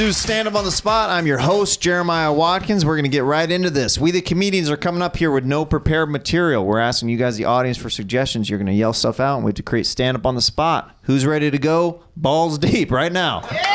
[0.00, 1.10] To Stand Up on the Spot.
[1.10, 2.86] I'm your host, Jeremiah Watkins.
[2.86, 3.98] We're going to get right into this.
[3.98, 6.64] We, the comedians, are coming up here with no prepared material.
[6.64, 8.48] We're asking you guys, the audience, for suggestions.
[8.48, 10.40] You're going to yell stuff out, and we have to create Stand Up on the
[10.40, 10.96] Spot.
[11.02, 12.02] Who's ready to go?
[12.16, 13.46] Balls deep right now.
[13.52, 13.66] Yeah!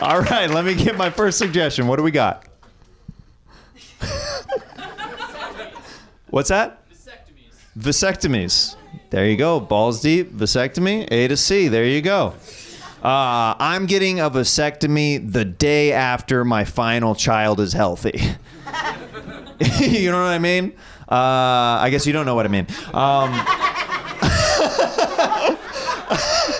[0.00, 1.86] All right, let me get my first suggestion.
[1.86, 2.46] What do we got?
[6.30, 6.82] What's that?
[7.78, 8.76] Vasectomies.
[9.10, 9.58] There you go.
[9.58, 11.66] Balls deep, vasectomy, A to C.
[11.66, 12.34] There you go.
[13.02, 18.20] Uh, I'm getting a vasectomy the day after my final child is healthy.
[19.80, 20.74] you know what I mean?
[21.10, 22.68] Uh, I guess you don't know what I mean.
[22.94, 23.32] Um,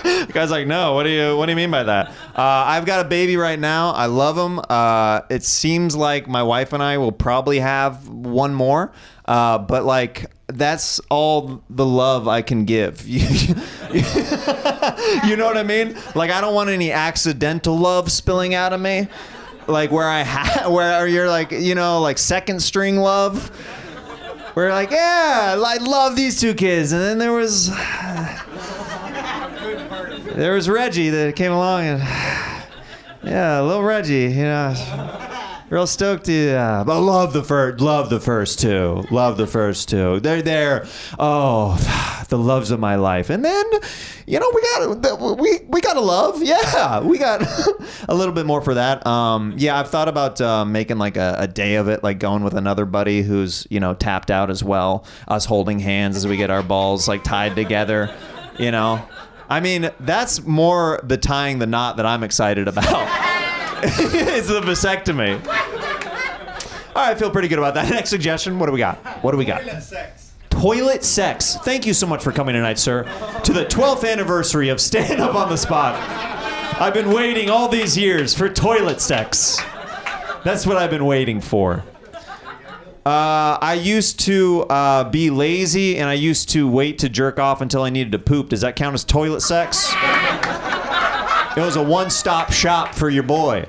[0.01, 0.93] the guy's like, no.
[0.93, 2.09] What do you What do you mean by that?
[2.35, 3.91] Uh, I've got a baby right now.
[3.91, 4.59] I love him.
[4.69, 8.91] Uh, it seems like my wife and I will probably have one more.
[9.31, 13.07] Uh, but like, that's all the love I can give.
[13.07, 13.23] you
[15.37, 15.95] know what I mean?
[16.15, 19.07] Like, I don't want any accidental love spilling out of me.
[19.67, 23.49] Like where I ha- where you're like, you know, like second string love.
[24.53, 27.69] We're like, yeah, I love these two kids, and then there was
[30.35, 31.99] there was Reggie that came along and
[33.23, 34.73] yeah, little Reggie, you know,
[35.71, 36.51] real stoked to.
[36.53, 40.19] Uh, but love the first, love the first two, love the first two.
[40.19, 40.85] They're there.
[41.17, 41.75] Oh,
[42.29, 43.29] the loves of my life.
[43.29, 43.65] And then,
[44.27, 46.41] you know, we got we we got to love.
[46.51, 47.41] Yeah, we got
[48.09, 49.07] a little bit more for that.
[49.07, 52.43] Um, yeah, I've thought about uh, making like a, a day of it, like going
[52.43, 55.05] with another buddy who's you know tapped out as well.
[55.29, 58.13] Us holding hands as we get our balls like tied together.
[58.59, 59.07] You know.
[59.49, 63.27] I mean, that's more the tying the knot that I'm excited about.
[63.83, 65.35] it's the vasectomy.
[66.93, 67.89] All right, I feel pretty good about that.
[67.89, 68.59] Next suggestion.
[68.59, 68.97] What do we got?
[69.23, 69.61] What do we got?
[69.61, 70.31] Toilet sex.
[70.49, 71.57] Toilet sex.
[71.63, 73.03] Thank you so much for coming tonight, sir,
[73.43, 75.95] to the 12th anniversary of Stand Up on the Spot.
[76.79, 79.59] I've been waiting all these years for toilet sex.
[80.43, 81.83] That's what I've been waiting for.
[83.05, 87.61] Uh, I used to uh, be lazy and I used to wait to jerk off
[87.61, 88.49] until I needed to poop.
[88.49, 89.91] Does that count as toilet sex?
[91.57, 93.65] It was a one stop shop for your boy.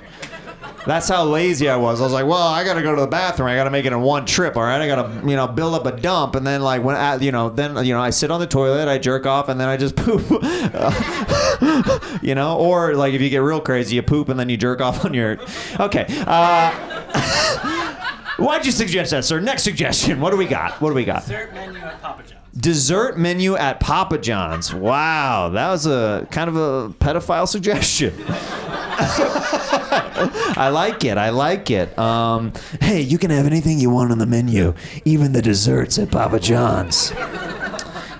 [0.84, 2.00] That's how lazy I was.
[2.00, 3.48] I was like, well, I got to go to the bathroom.
[3.48, 4.56] I got to make it in one trip.
[4.56, 6.96] All right, I got to, you know, build up a dump, and then like when,
[6.96, 9.60] I, you know, then you know, I sit on the toilet, I jerk off, and
[9.60, 10.28] then I just poop.
[12.22, 14.80] you know, or like if you get real crazy, you poop and then you jerk
[14.80, 15.38] off on your.
[15.78, 16.06] Okay.
[16.26, 16.72] Uh,
[18.38, 19.38] Why'd you suggest that, sir?
[19.38, 20.20] Next suggestion.
[20.20, 20.80] What do we got?
[20.80, 21.22] What do we got?
[21.22, 22.41] Dessert menu at Papa John's.
[22.56, 24.74] Dessert menu at Papa John's.
[24.74, 28.14] Wow, that was a kind of a pedophile suggestion.
[30.54, 31.16] I like it.
[31.16, 31.98] I like it.
[31.98, 34.74] Um, hey, you can have anything you want on the menu,
[35.06, 37.10] even the desserts at Papa John's.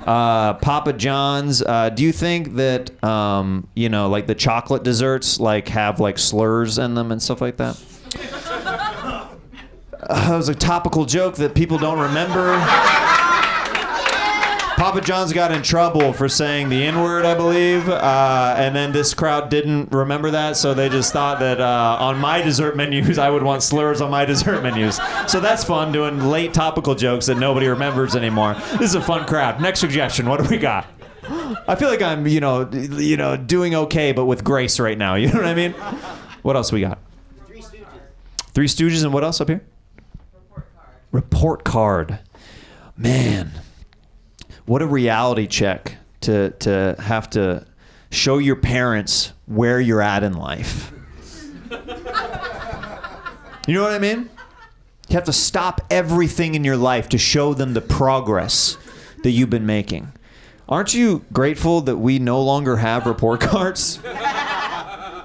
[0.07, 1.63] Uh, Papa John's.
[1.63, 6.19] Uh, do you think that um, you know, like the chocolate desserts, like have like
[6.19, 7.79] slurs in them and stuff like that?
[10.05, 12.55] Uh, it was a topical joke that people don't remember.
[14.83, 18.91] Papa John's got in trouble for saying the N word, I believe, uh, and then
[18.91, 23.17] this crowd didn't remember that, so they just thought that uh, on my dessert menus,
[23.17, 24.99] I would want slurs on my dessert menus.
[25.29, 28.55] So that's fun doing late topical jokes that nobody remembers anymore.
[28.73, 29.63] This is a fun crowd.
[29.63, 30.29] Next suggestion.
[30.29, 30.89] What do we got?
[31.69, 35.15] I feel like I'm, you know, you know, doing okay, but with grace right now.
[35.23, 35.75] You know what I mean?
[36.43, 36.99] What else we got?
[37.47, 37.87] Three Stooges.
[38.53, 39.65] Three Stooges and what else up here?
[41.13, 42.19] Report card.
[42.97, 43.53] Man,
[44.73, 47.67] what a reality check to to have to
[48.11, 50.93] show your parents where you're at in life.
[53.69, 54.29] You know what I mean?
[55.09, 58.77] You have to stop everything in your life to show them the progress
[59.23, 60.11] that you've been making.
[60.69, 64.01] Aren't you grateful that we no longer have report cards?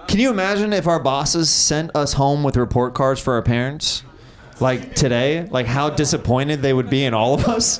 [0.07, 4.04] Can you imagine if our bosses sent us home with report cards for our parents?
[4.60, 5.48] Like today?
[5.50, 7.80] Like how disappointed they would be in all of us?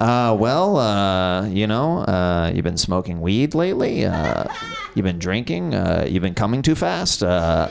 [0.00, 4.04] Uh, well, uh, you know, uh, you've been smoking weed lately.
[4.04, 4.44] Uh,
[4.94, 5.74] you've been drinking.
[5.74, 7.22] Uh, you've been coming too fast.
[7.22, 7.68] Uh,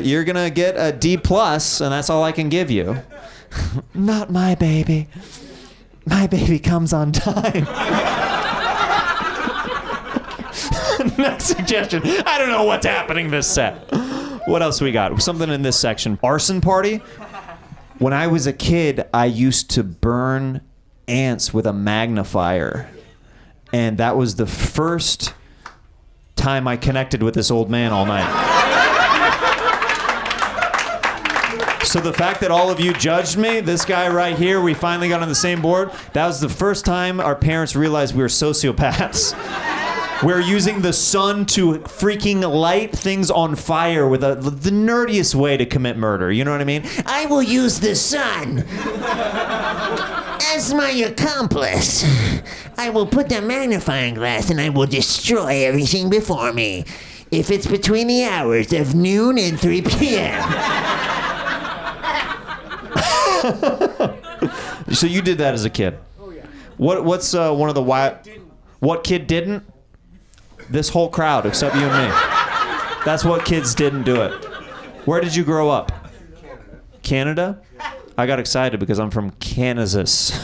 [0.04, 2.98] you're gonna get a D plus, and that's all I can give you.
[3.94, 5.08] Not my baby.
[6.06, 7.64] My baby comes on time.
[11.18, 12.02] Next suggestion.
[12.04, 13.74] I don't know what's happening this set.
[14.46, 15.20] What else we got?
[15.22, 16.18] Something in this section.
[16.22, 17.00] Arson party.
[17.98, 20.60] When I was a kid, I used to burn
[21.06, 22.88] ants with a magnifier.
[23.72, 25.32] And that was the first
[26.34, 28.62] time I connected with this old man all night.
[31.84, 35.08] So the fact that all of you judged me, this guy right here, we finally
[35.08, 35.92] got on the same board.
[36.12, 39.32] That was the first time our parents realized we were sociopaths.
[40.22, 45.56] We're using the sun to freaking light things on fire with a, the nerdiest way
[45.56, 46.30] to commit murder.
[46.32, 46.84] You know what I mean?
[47.04, 48.64] I will use the sun
[50.54, 52.04] as my accomplice.
[52.78, 56.84] I will put the magnifying glass and I will destroy everything before me.
[57.30, 60.42] If it's between the hours of noon and 3 p.m.
[64.94, 65.98] So you did that as a kid.
[66.20, 66.46] Oh yeah.
[66.76, 68.18] What What's uh, one of the why?
[68.78, 69.64] What kid didn't?
[70.70, 72.14] This whole crowd, except you and me.
[73.04, 74.32] That's what kids didn't do it.
[75.06, 75.92] Where did you grow up?
[77.02, 77.60] Canada.
[78.16, 80.32] I got excited because I'm from Kansas.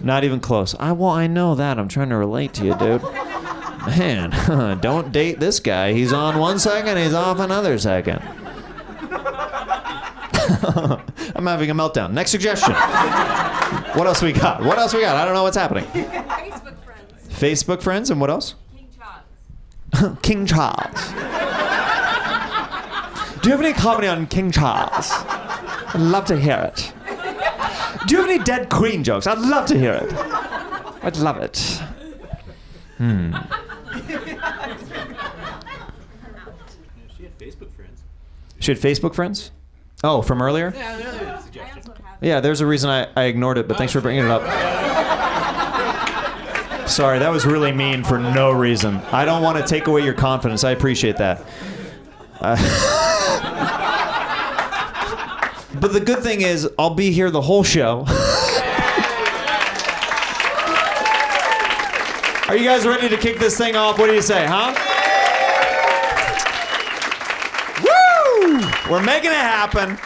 [0.00, 0.74] Not even close.
[0.78, 1.78] I well, I know that.
[1.78, 3.02] I'm trying to relate to you, dude.
[3.86, 5.92] Man, don't date this guy.
[5.92, 8.18] He's on one second, he's off another second.
[11.36, 12.12] I'm having a meltdown.
[12.12, 12.72] Next suggestion.
[12.72, 14.62] What else we got?
[14.62, 15.16] What else we got?
[15.16, 15.84] I don't know what's happening.
[17.44, 18.10] Facebook friends.
[18.10, 18.54] And what else?
[18.74, 20.18] King Charles.
[20.22, 21.12] King Charles.
[23.42, 25.10] Do you have any comedy on King Charles?
[25.12, 26.92] I'd love to hear it.
[28.06, 29.26] Do you have any dead queen jokes?
[29.26, 30.10] I'd love to hear it.
[31.04, 31.58] I'd love it.
[32.96, 33.34] Hmm.
[37.14, 38.02] She had Facebook friends.
[38.60, 39.50] She had Facebook friends?
[40.02, 40.72] Oh, from earlier?
[40.74, 41.92] Yeah, earlier I suggestion.
[42.22, 44.42] Yeah, there's a reason I, I ignored it, but thanks for bringing it up.
[46.86, 48.96] Sorry, that was really mean for no reason.
[49.10, 50.64] I don't want to take away your confidence.
[50.64, 51.44] I appreciate that.
[52.40, 52.56] Uh,
[55.80, 58.04] but the good thing is, I'll be here the whole show.
[62.48, 63.98] Are you guys ready to kick this thing off?
[63.98, 64.74] What do you say, huh?
[67.82, 68.60] Woo!
[68.92, 69.98] We're making it happen.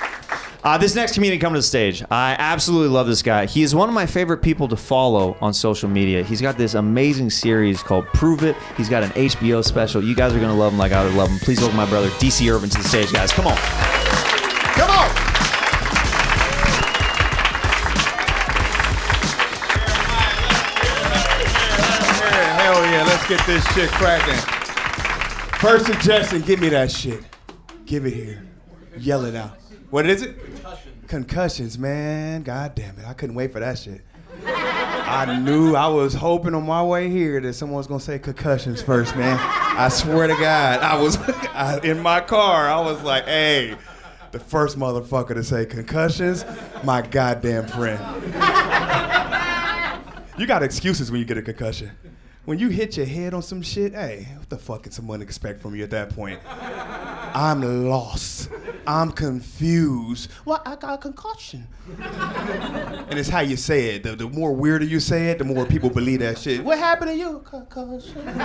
[0.64, 3.46] Uh, this next comedian coming to the stage, I absolutely love this guy.
[3.46, 6.24] He is one of my favorite people to follow on social media.
[6.24, 8.56] He's got this amazing series called Prove It.
[8.76, 10.02] He's got an HBO special.
[10.02, 11.38] You guys are gonna love him like I would love him.
[11.38, 13.30] Please welcome my brother DC Irvin to the stage, guys.
[13.30, 15.08] Come on, come on.
[22.58, 24.34] Hell yeah, let's get this shit cracking.
[25.60, 27.22] First suggestion, give me that shit.
[27.86, 28.42] Give it here.
[28.98, 29.56] Yell it out.
[29.90, 30.36] What is it?
[31.06, 32.42] Concussions, man.
[32.42, 33.06] God damn it.
[33.06, 34.02] I couldn't wait for that shit.
[34.44, 38.82] I knew I was hoping on my way here that someone was gonna say concussions
[38.82, 39.38] first, man.
[39.40, 41.16] I swear to God, I was
[41.54, 42.68] I, in my car.
[42.68, 43.76] I was like, "Hey,
[44.32, 46.44] the first motherfucker to say concussions,
[46.84, 47.98] my goddamn friend."
[50.36, 51.90] You got excuses when you get a concussion.
[52.48, 55.60] When you hit your head on some shit, hey, what the fuck can someone expect
[55.60, 56.40] from you at that point?
[56.48, 58.48] I'm lost.
[58.86, 60.30] I'm confused.
[60.46, 61.66] Well, I got a concussion.
[62.00, 64.02] and it's how you say it.
[64.02, 66.64] The, the more weirder you say it, the more people believe that shit.
[66.64, 67.42] What happened to you?
[67.44, 68.26] Concussion.
[68.26, 68.38] I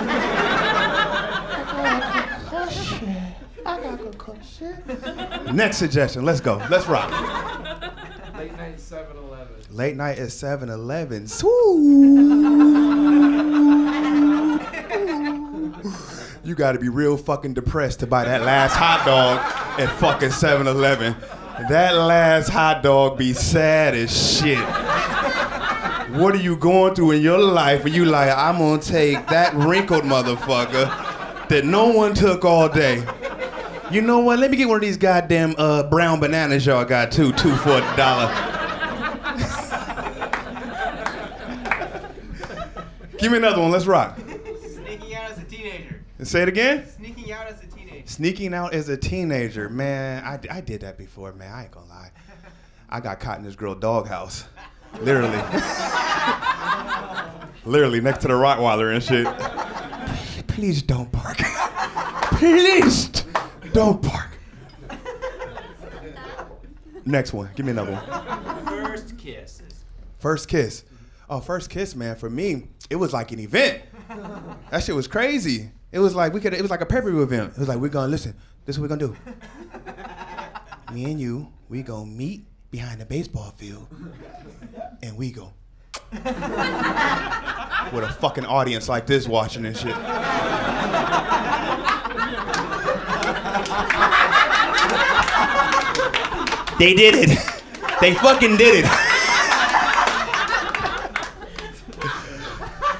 [1.72, 3.16] got a concussion.
[3.64, 5.56] I got a concussion.
[5.56, 6.26] Next suggestion.
[6.26, 6.62] Let's go.
[6.68, 7.10] Let's rock.
[8.36, 9.54] Late night 7 Eleven.
[9.70, 11.26] Late night at 7 Eleven.
[16.44, 19.38] You gotta be real fucking depressed to buy that last hot dog
[19.80, 21.16] at fucking 7 Eleven.
[21.68, 24.58] That last hot dog be sad as shit.
[26.18, 29.54] What are you going through in your life where you like, I'm gonna take that
[29.54, 33.04] wrinkled motherfucker that no one took all day?
[33.90, 34.38] You know what?
[34.38, 37.78] Let me get one of these goddamn uh, brown bananas y'all got too, two for
[37.78, 38.32] a dollar.
[43.18, 43.70] Give me another one.
[43.70, 44.18] Let's rock.
[44.18, 45.44] Sneaking out as a
[46.24, 46.86] Say it again.
[46.88, 48.06] Sneaking out as a teenager.
[48.06, 50.24] Sneaking out as a teenager, man.
[50.24, 51.52] I, I did that before, man.
[51.52, 52.10] I ain't gonna lie.
[52.88, 54.44] I got caught in this girl doghouse,
[55.00, 55.36] literally,
[57.64, 59.26] literally next to the Rottweiler and shit.
[60.46, 61.38] Please don't bark.
[62.38, 63.08] Please
[63.72, 64.38] don't bark.
[67.04, 67.50] Next one.
[67.54, 68.64] Give me another one.
[68.66, 69.84] First kisses.
[70.18, 70.84] First kiss.
[71.28, 72.16] Oh, first kiss, man.
[72.16, 73.82] For me, it was like an event.
[74.70, 75.70] That shit was crazy.
[75.94, 76.52] It was like we could.
[76.52, 77.52] It was like a pay-per-view event.
[77.52, 78.34] It was like we're gonna listen.
[78.64, 80.92] This is what we're gonna do.
[80.92, 83.86] Me and you, we gonna meet behind the baseball field,
[85.04, 85.52] and we go
[86.10, 86.24] with
[88.02, 89.94] a fucking audience like this watching and shit.
[96.76, 97.38] They did it.
[98.00, 98.90] They fucking did it.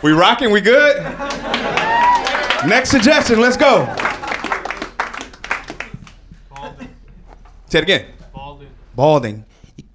[0.03, 0.51] We rocking?
[0.51, 1.03] We good?
[2.66, 3.40] Next suggestion.
[3.40, 3.85] Let's go.
[7.66, 8.06] Say it again.
[8.33, 8.68] Balding.
[8.94, 9.44] Balding.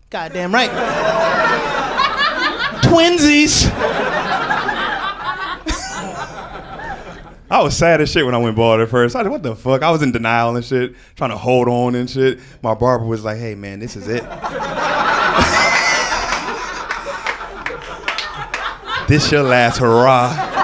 [0.10, 0.70] Goddamn right.
[2.84, 3.70] Twinsies.
[7.52, 9.16] I was sad as shit when I went bald at first.
[9.16, 9.82] I was, like, what the fuck?
[9.82, 12.40] I was in denial and shit, trying to hold on and shit.
[12.62, 14.22] My barber was like, "Hey man, this is it.
[19.08, 20.59] this your last hurrah."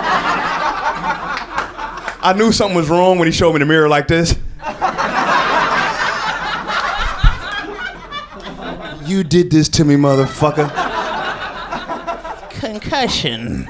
[2.26, 4.32] I knew something was wrong when he showed me the mirror like this.
[9.08, 10.68] You did this to me, motherfucker.
[12.50, 13.68] Concussion.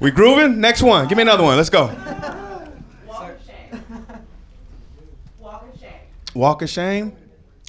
[0.00, 0.58] We grooving?
[0.58, 1.06] Next one.
[1.06, 1.58] Give me another one.
[1.58, 1.94] Let's go.
[3.06, 3.84] Walk of shame.
[6.32, 7.12] Walk of shame.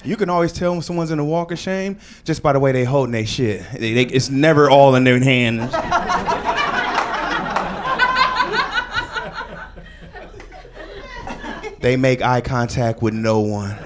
[0.00, 0.10] of shame.
[0.10, 2.72] You can always tell when someone's in a walk of shame just by the way
[2.72, 3.62] they holding their shit.
[3.72, 5.72] They- they- it's never all in their hands.
[11.80, 13.76] they make eye contact with no one.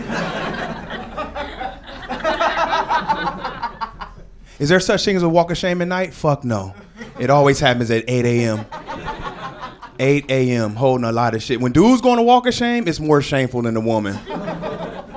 [4.59, 6.15] Is there such thing as a walk of shame at night?
[6.15, 6.75] Fuck no.
[7.19, 8.67] It always happens at 8 a.m.
[9.99, 10.75] 8 a.m.
[10.75, 11.61] holding a lot of shit.
[11.61, 14.19] When dudes going to walk of shame, it's more shameful than the woman.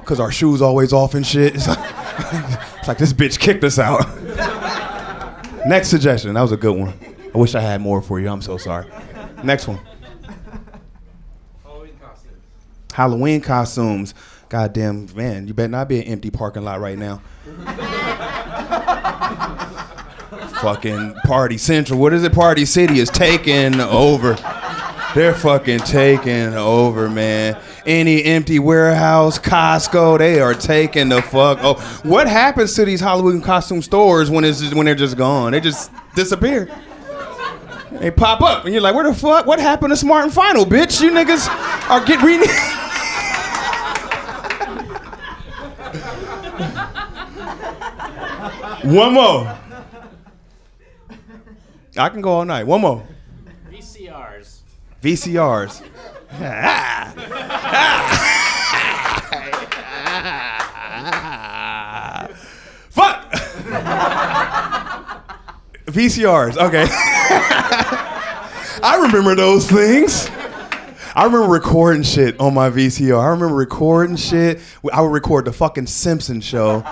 [0.08, 1.54] Cause our shoes always off and shit.
[1.54, 1.80] It's like,
[2.80, 4.08] it's like this bitch kicked us out.
[5.68, 6.34] Next suggestion.
[6.34, 6.94] That was a good one.
[7.36, 8.30] I wish I had more for you.
[8.30, 8.90] I'm so sorry.
[9.44, 9.82] Next one.
[11.62, 12.42] Halloween costumes.
[12.94, 14.14] Halloween costumes.
[14.48, 17.22] Goddamn man, you better not be an empty parking lot right now.
[20.62, 22.00] fucking Party Central.
[22.00, 22.32] What is it?
[22.32, 24.38] Party City is taking over.
[25.14, 27.62] They're fucking taking over, man.
[27.88, 31.60] Any empty warehouse, Costco, they are taking the fuck.
[31.62, 35.54] Oh, what happens to these Halloween costume stores when it's when they're just gone?
[35.54, 36.70] They just disappear.
[37.94, 39.46] They pop up, and you're like, "Where the fuck?
[39.46, 41.02] What happened to Smart and Final, bitch?
[41.02, 41.48] You niggas
[41.90, 42.40] are get re."
[48.84, 49.58] One more.
[51.98, 52.68] I can go all night.
[52.68, 53.08] One more.
[53.72, 54.60] VCRs.
[55.02, 55.84] VCRs.
[62.90, 63.32] Fuck.
[65.86, 66.58] VCRs.
[66.58, 66.86] Okay.
[68.84, 70.30] I remember those things.
[71.16, 73.20] I remember recording shit on my VCR.
[73.20, 74.60] I remember recording shit.
[74.94, 76.84] I would record the fucking Simpsons show.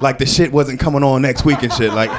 [0.00, 1.92] Like the shit wasn't coming on next week and shit.
[1.92, 2.10] Like,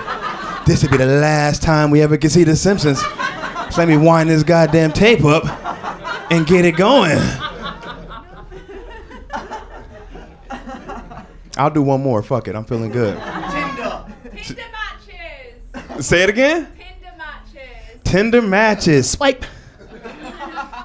[0.65, 3.00] this would be the last time we ever get see the Simpsons.
[3.00, 5.61] So let me wind this goddamn tape up
[6.31, 7.19] and get it going.
[11.57, 12.23] I'll do one more.
[12.23, 12.55] Fuck it.
[12.55, 13.17] I'm feeling good.
[13.17, 16.05] Tinder matches.
[16.07, 16.67] Say it again.
[16.77, 18.01] Tinder matches.
[18.03, 19.09] Tinder matches.
[19.11, 19.45] Swipe.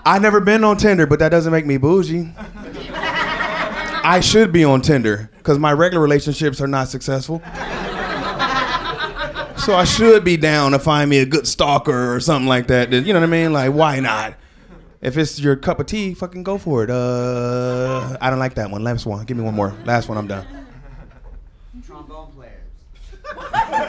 [0.04, 2.32] I never been on Tinder, but that doesn't make me bougie.
[2.38, 7.40] I should be on Tinder because my regular relationships are not successful.
[9.56, 12.92] So I should be down to find me a good stalker or something like that.
[12.92, 13.52] You know what I mean?
[13.52, 14.34] Like, why not?
[15.06, 16.90] If it's your cup of tea, fucking go for it.
[16.90, 18.82] Uh, I don't like that one.
[18.82, 19.25] Last one.
[19.25, 19.72] Give me one more.
[19.84, 20.18] Last one.
[20.18, 20.44] I'm done.
[21.86, 22.60] Trombone players.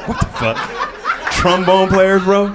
[0.06, 1.32] What the fuck.
[1.32, 2.54] Trombone players, bro.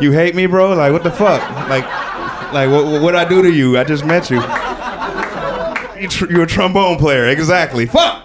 [0.00, 0.72] You hate me, bro?
[0.74, 1.40] Like what the fuck?
[1.68, 1.84] Like,
[2.52, 3.76] like what what I do to you?
[3.78, 4.36] I just met you.
[6.00, 7.86] You tr- You're a trombone player, exactly.
[7.86, 8.22] Fuck.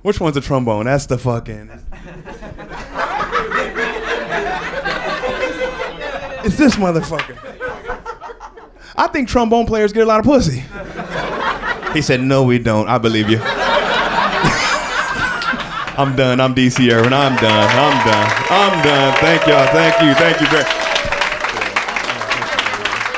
[0.00, 0.86] Which one's a trombone?
[0.86, 1.70] That's the fucking.
[6.44, 7.36] It's this motherfucker.
[8.96, 10.62] I think trombone players get a lot of pussy.
[11.94, 13.40] He said, "No, we don't." I believe you.
[15.98, 16.40] I'm done.
[16.40, 17.12] I'm DC Irvin.
[17.12, 17.68] I'm done.
[17.76, 18.30] I'm done.
[18.50, 19.16] I'm done.
[19.18, 19.66] Thank y'all.
[19.68, 20.14] Thank you.
[20.14, 20.64] Thank you very.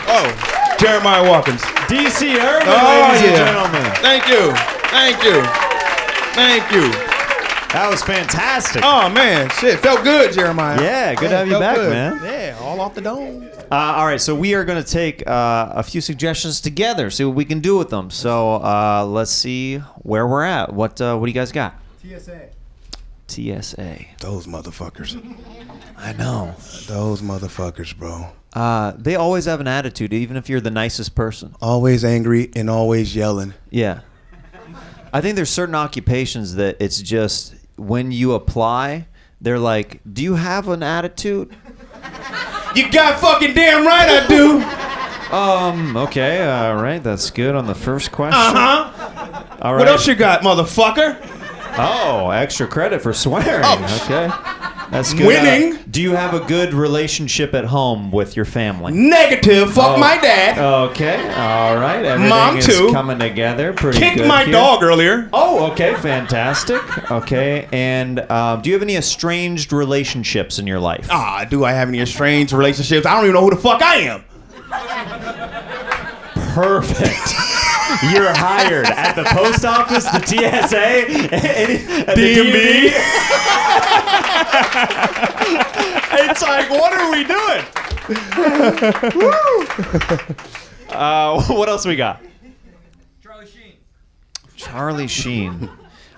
[0.09, 1.63] Oh, Jeremiah Watkins.
[1.87, 3.29] DC Irvin, Oh, ladies yeah.
[3.29, 3.93] and gentlemen.
[4.03, 4.53] Thank you.
[4.91, 5.43] Thank you.
[6.35, 7.12] Thank you.
[7.73, 8.83] That was fantastic.
[8.85, 10.79] Oh man, shit, felt good, Jeremiah.
[10.81, 11.91] Yeah, good to have you felt back, good.
[11.91, 12.21] man.
[12.23, 13.49] Yeah, all off the dome.
[13.71, 17.25] Uh, all right, so we are going to take uh, a few suggestions together, see
[17.25, 18.11] what we can do with them.
[18.11, 20.75] So uh, let's see where we're at.
[20.75, 21.75] What uh, what do you guys got?
[22.03, 22.51] TSA.
[23.29, 23.99] TSA.
[24.21, 25.17] Those motherfuckers.
[25.97, 26.55] I know.
[26.87, 28.29] Those motherfuckers, bro.
[28.53, 31.55] Uh, they always have an attitude, even if you're the nicest person.
[31.63, 33.55] Always angry and always yelling.
[33.71, 34.01] Yeah.
[35.15, 39.07] I think there's certain occupations that it's just when you apply,
[39.41, 41.55] they're like, "Do you have an attitude?"
[42.75, 45.37] You got fucking damn right I do.
[45.37, 45.95] Um.
[45.95, 46.43] Okay.
[46.43, 47.03] All right.
[47.03, 48.41] That's good on the first question.
[48.41, 49.45] Uh huh.
[49.61, 49.81] All right.
[49.81, 51.19] What else you got, motherfucker?
[51.77, 53.63] Oh, extra credit for swearing.
[53.65, 54.29] Oh, okay.
[54.93, 55.27] That's good.
[55.27, 55.73] Winning.
[55.79, 58.93] Uh, do you have a good relationship at home with your family?
[58.93, 59.73] Negative.
[59.73, 59.99] Fuck Oh.
[59.99, 60.59] my dad.
[60.59, 61.17] Okay.
[61.35, 62.05] All right.
[62.05, 62.93] Everything Mom, is too.
[62.93, 63.73] coming together.
[63.73, 64.53] Pretty Kicked good my here.
[64.53, 65.31] dog earlier.
[65.33, 66.83] Oh, okay, fantastic.
[67.11, 71.09] Okay, and um, do you have any estranged relationships in your life?
[71.11, 73.07] Ah, do I have any estranged relationships?
[73.07, 74.25] I don't even know who the fuck I am.
[76.55, 77.35] Perfect.
[78.11, 81.29] You're hired at the post office, the TSA, any-
[82.03, 82.91] at the DMV.
[82.91, 82.93] DMV.
[86.29, 87.65] it's like, what are we doing?
[89.17, 89.67] Woo!
[90.93, 92.21] Uh, what else we got?
[93.23, 93.73] Charlie Sheen.
[94.57, 95.71] Charlie Sheen.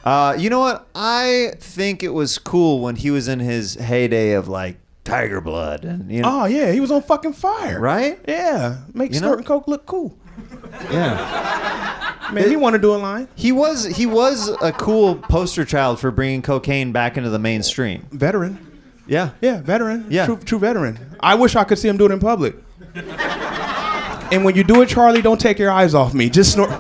[0.03, 0.88] Uh, you know what?
[0.97, 5.85] I think it was cool when he was in his heyday of like Tiger Blood,
[5.85, 7.79] and you know, Oh yeah, he was on fucking fire.
[7.79, 8.19] right?
[8.26, 10.19] Yeah, make You know- snorting coke look cool.
[10.90, 12.28] Yeah.
[12.32, 13.28] Man, he want to do a line.
[13.34, 18.06] He was he was a cool poster child for bringing cocaine back into the mainstream.
[18.11, 18.58] Veteran.
[19.06, 19.30] Yeah.
[19.40, 20.06] Yeah, veteran.
[20.08, 20.26] Yeah.
[20.26, 21.16] True, true veteran.
[21.20, 22.56] I wish I could see him do it in public.
[22.94, 26.30] and when you do it, Charlie, don't take your eyes off me.
[26.30, 26.70] Just snort.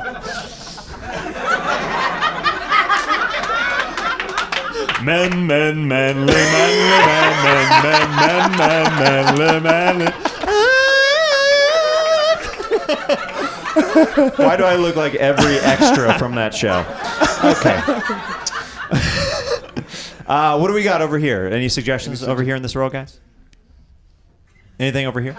[5.04, 10.33] Men, men, manly, manly, men, men, men, men, men, manly, manly.
[13.74, 16.80] Why do I look like every extra from that show?
[17.44, 17.76] Okay.
[20.26, 21.46] uh, what do we got over here?
[21.46, 23.20] Any suggestions over here in this row, guys?
[24.78, 25.34] Anything over here?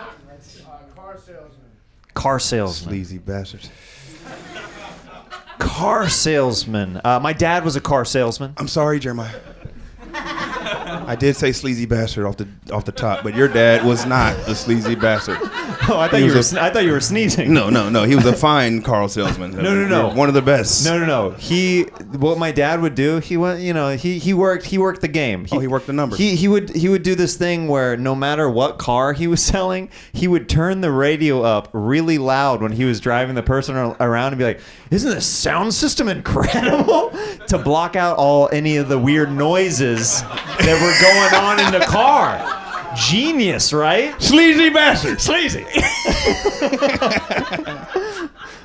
[0.96, 1.70] Car salesman.
[2.14, 2.90] Car salesman.
[2.90, 3.70] Sleazy bastards.
[5.60, 7.02] Car salesman.
[7.04, 8.54] Uh, my dad was a car salesman.
[8.58, 9.34] I'm sorry, Jeremiah.
[11.08, 14.36] I did say sleazy bastard off the off the top, but your dad was not
[14.48, 15.38] a sleazy bastard.
[15.88, 16.38] Oh, I thought He you were.
[16.38, 17.54] was a- sn- I thought you were sneezing.
[17.54, 18.06] No, no, no.
[18.06, 19.52] He was a fine Carl salesman.
[19.52, 20.10] No, no, no.
[20.16, 20.84] One of the best.
[20.84, 21.30] No, no, no.
[21.32, 25.02] He, what my dad would do, he went, you know, he he worked, he worked
[25.02, 25.46] the game.
[25.52, 26.18] Oh, he worked the numbers.
[26.18, 29.44] He he would he would do this thing where no matter what car he was
[29.44, 33.76] selling, he would turn the radio up really loud when he was driving the person
[33.76, 37.12] around and be like, "Isn't the sound system incredible?"
[37.48, 40.24] to block out all any of the weird noises
[40.66, 42.62] that were going on in the car.
[42.96, 44.20] Genius, right?
[44.22, 45.20] Sleazy bastard.
[45.22, 45.66] Sleazy.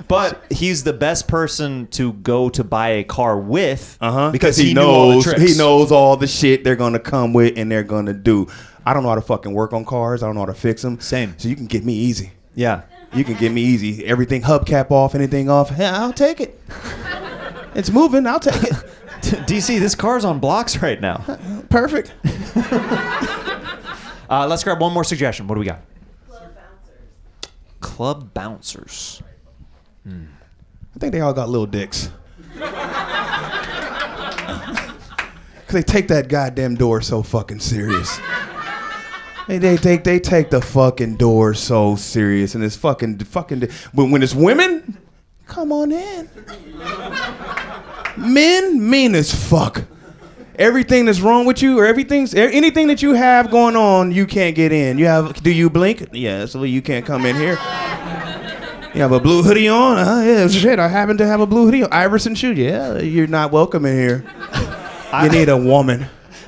[0.08, 4.30] but he's the best person to go to buy a car with Uh huh.
[4.30, 5.42] because he, he, knew all the knows tricks.
[5.52, 8.46] he knows all the shit they're gonna come with and they're gonna do.
[8.86, 10.22] I don't know how to fucking work on cars.
[10.22, 11.00] I don't know how to fix them.
[11.00, 11.34] Same.
[11.38, 12.32] So you can get me easy.
[12.54, 12.82] Yeah.
[13.12, 14.06] You can get me easy.
[14.06, 15.72] Everything hubcap off, anything off.
[15.76, 16.60] Yeah, I'll take it.
[17.74, 18.26] It's moving.
[18.26, 18.72] I'll take it.
[19.46, 21.24] DC, this car's on blocks right now.
[21.68, 22.12] Perfect.
[24.30, 25.48] Uh, let's grab one more suggestion.
[25.48, 25.80] What do we got?
[26.28, 27.80] Club bouncers.
[27.80, 29.22] Club bouncers.
[30.04, 30.26] Hmm.
[30.94, 32.10] I think they all got little dicks.
[32.56, 32.70] Cause
[35.72, 38.20] they take that goddamn door so fucking serious.
[39.48, 43.62] They, they, they, they take the fucking door so serious, and it's fucking fucking.
[43.94, 44.96] When it's women,
[45.46, 46.30] come on in.
[48.20, 49.84] Men mean as fuck.
[50.56, 54.54] Everything that's wrong with you, or everything's anything that you have going on, you can't
[54.54, 54.98] get in.
[54.98, 55.42] You have?
[55.42, 56.08] Do you blink?
[56.12, 57.58] Yeah, so you can't come in here.
[58.92, 59.98] You have a blue hoodie on?
[59.98, 60.78] Uh, yeah, shit.
[60.78, 61.92] I happen to have a blue hoodie on.
[61.92, 62.52] Iverson shoe.
[62.52, 64.24] Yeah, you're not welcome in here.
[65.22, 66.06] You need a woman.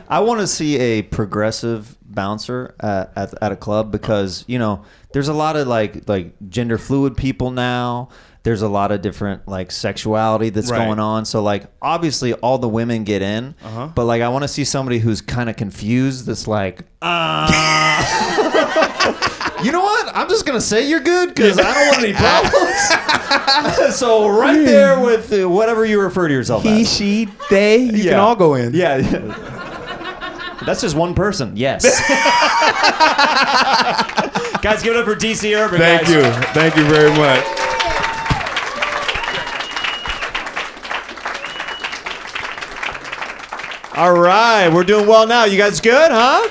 [0.08, 4.84] I want to see a progressive bouncer at, at, at a club because you know
[5.12, 8.10] there's a lot of like like gender fluid people now.
[8.44, 10.84] There's a lot of different like sexuality that's Right.
[10.84, 11.24] going on.
[11.24, 13.88] So like obviously all the women get in, Uh-huh.
[13.94, 16.26] but like I want to see somebody who's kind of confused.
[16.26, 17.46] That's like, uh,
[19.62, 20.10] you know what?
[20.16, 23.96] I'm just gonna say you're good because I don't want any problems.
[23.98, 26.92] so right there with uh, whatever you refer to yourself He, as.
[26.92, 27.76] she, they.
[27.78, 28.74] You can all go in.
[28.74, 28.96] Yeah.
[28.96, 30.58] yeah.
[30.66, 31.56] That's just one person.
[31.56, 31.84] Yes.
[34.62, 35.78] guys, give it up for DC Irvin.
[35.78, 36.10] Thank guys.
[36.12, 36.22] you.
[36.52, 37.44] Thank you very much.
[43.94, 45.44] All right, we're doing well now.
[45.44, 46.48] You guys good, huh?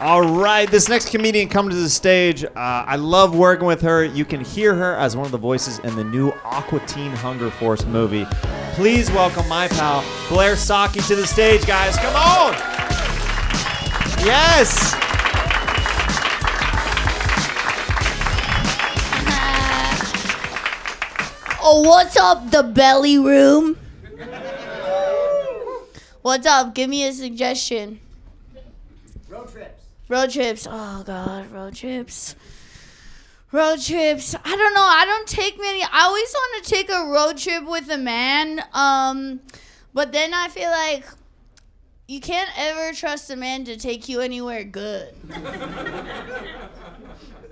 [0.00, 2.44] All right, this next comedian come to the stage.
[2.44, 4.04] Uh, I love working with her.
[4.04, 7.50] You can hear her as one of the voices in the new Aqua Teen Hunger
[7.50, 8.26] Force movie.
[8.74, 11.96] Please welcome my pal Blair Socci to the stage, guys.
[11.96, 12.52] Come on!
[14.22, 14.94] Yes.
[21.62, 23.78] Oh, what's up, the belly room?
[26.26, 26.74] What's up?
[26.74, 28.00] Give me a suggestion.
[29.28, 29.84] Road trips.
[30.08, 30.66] Road trips.
[30.68, 32.34] Oh God, road trips.
[33.52, 34.34] Road trips.
[34.34, 34.82] I don't know.
[34.82, 35.84] I don't take many.
[35.84, 38.60] I always want to take a road trip with a man.
[38.74, 39.38] Um,
[39.94, 41.04] but then I feel like
[42.08, 45.14] you can't ever trust a man to take you anywhere good.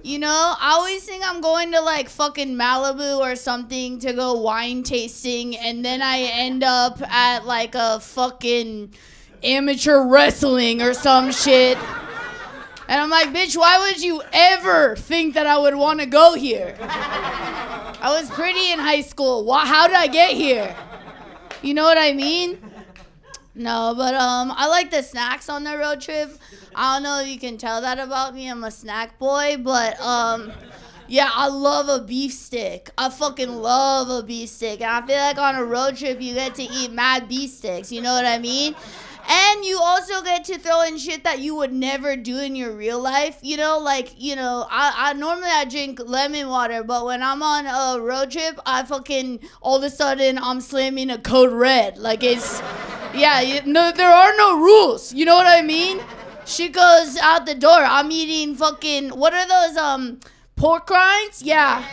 [0.04, 4.34] You know, I always think I'm going to like fucking Malibu or something to go
[4.34, 8.92] wine tasting, and then I end up at like a fucking
[9.42, 11.78] amateur wrestling or some shit.
[12.86, 16.34] And I'm like, bitch, why would you ever think that I would want to go
[16.34, 16.76] here?
[16.82, 19.46] I was pretty in high school.
[19.46, 20.76] Why, how did I get here?
[21.62, 22.58] You know what I mean?
[23.54, 26.38] No, but um, I like the snacks on the road trip.
[26.74, 28.48] I don't know if you can tell that about me.
[28.48, 30.52] I'm a snack boy, but um,
[31.06, 32.90] yeah, I love a beef stick.
[32.98, 36.34] I fucking love a beef stick, and I feel like on a road trip you
[36.34, 37.92] get to eat mad beef sticks.
[37.92, 38.74] You know what I mean?
[39.26, 42.72] And you also get to throw in shit that you would never do in your
[42.72, 43.38] real life.
[43.40, 47.42] You know, like, you know, I, I normally I drink lemon water, but when I'm
[47.42, 51.96] on a road trip, I fucking all of a sudden I'm slamming a code red.
[51.96, 52.60] Like it's
[53.14, 55.14] yeah, you, no there are no rules.
[55.14, 56.00] You know what I mean?
[56.46, 57.78] She goes out the door.
[57.78, 60.20] I'm eating fucking what are those um
[60.56, 61.42] pork rinds?
[61.42, 61.84] Yeah.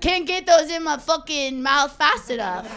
[0.00, 2.68] Can't get those in my fucking mouth fast enough.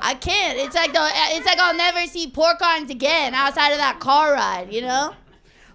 [0.00, 0.58] I can't.
[0.58, 4.34] It's like the, it's like I'll never see pork rinds again outside of that car
[4.34, 5.14] ride, you know.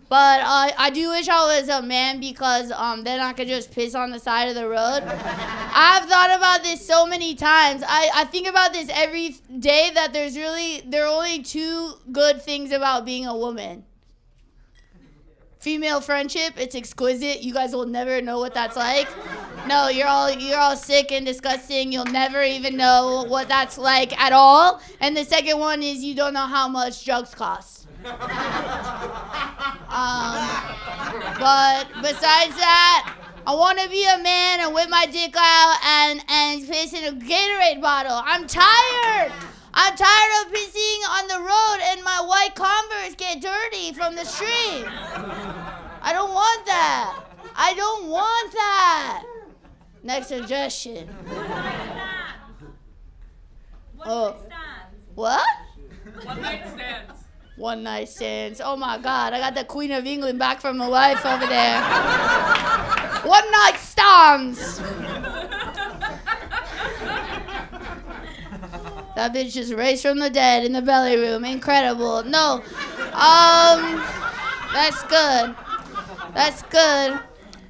[0.09, 3.71] But uh, I do wish I was a man because um, then I could just
[3.71, 5.03] piss on the side of the road.
[5.05, 7.81] I've thought about this so many times.
[7.87, 12.41] I, I think about this every day that there's really there are only two good
[12.41, 13.85] things about being a woman.
[15.61, 17.43] Female friendship, it's exquisite.
[17.43, 19.07] You guys will never know what that's like.
[19.67, 21.91] No, you're all you're all sick and disgusting.
[21.91, 24.81] You'll never even know what that's like at all.
[24.99, 27.87] And the second one is you don't know how much drugs cost.
[29.91, 30.37] Um,
[31.37, 36.23] but besides that, I want to be a man and whip my dick out and
[36.29, 38.21] and piss in a Gatorade bottle.
[38.23, 39.33] I'm tired.
[39.73, 44.25] I'm tired of pissing on the road and my white Converse get dirty from the
[44.25, 44.85] street.
[46.01, 47.23] I don't want that.
[47.55, 49.23] I don't want that.
[50.03, 51.09] Next suggestion.
[54.05, 54.35] Oh.
[55.15, 55.45] What?
[56.23, 57.23] One night stands.
[57.55, 58.61] One night stands.
[58.63, 61.81] Oh my God, I got the Queen of England back from the life over there.
[63.23, 64.79] One night stands.
[69.15, 71.43] That bitch just raised from the dead in the belly room.
[71.43, 72.23] Incredible.
[72.23, 72.63] No.
[73.13, 74.01] Um,
[74.73, 75.55] that's good.
[76.33, 77.19] That's good.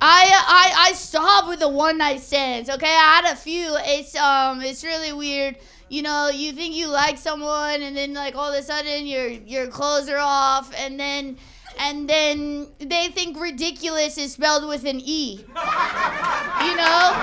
[0.04, 2.70] I I I stopped with the one night stands.
[2.70, 3.76] Okay, I had a few.
[3.82, 5.58] It's um it's really weird.
[5.90, 9.28] You know, you think you like someone, and then like all of a sudden your
[9.28, 11.38] your clothes are off, and then
[11.80, 15.38] and then they think ridiculous is spelled with an e.
[15.38, 17.14] You know?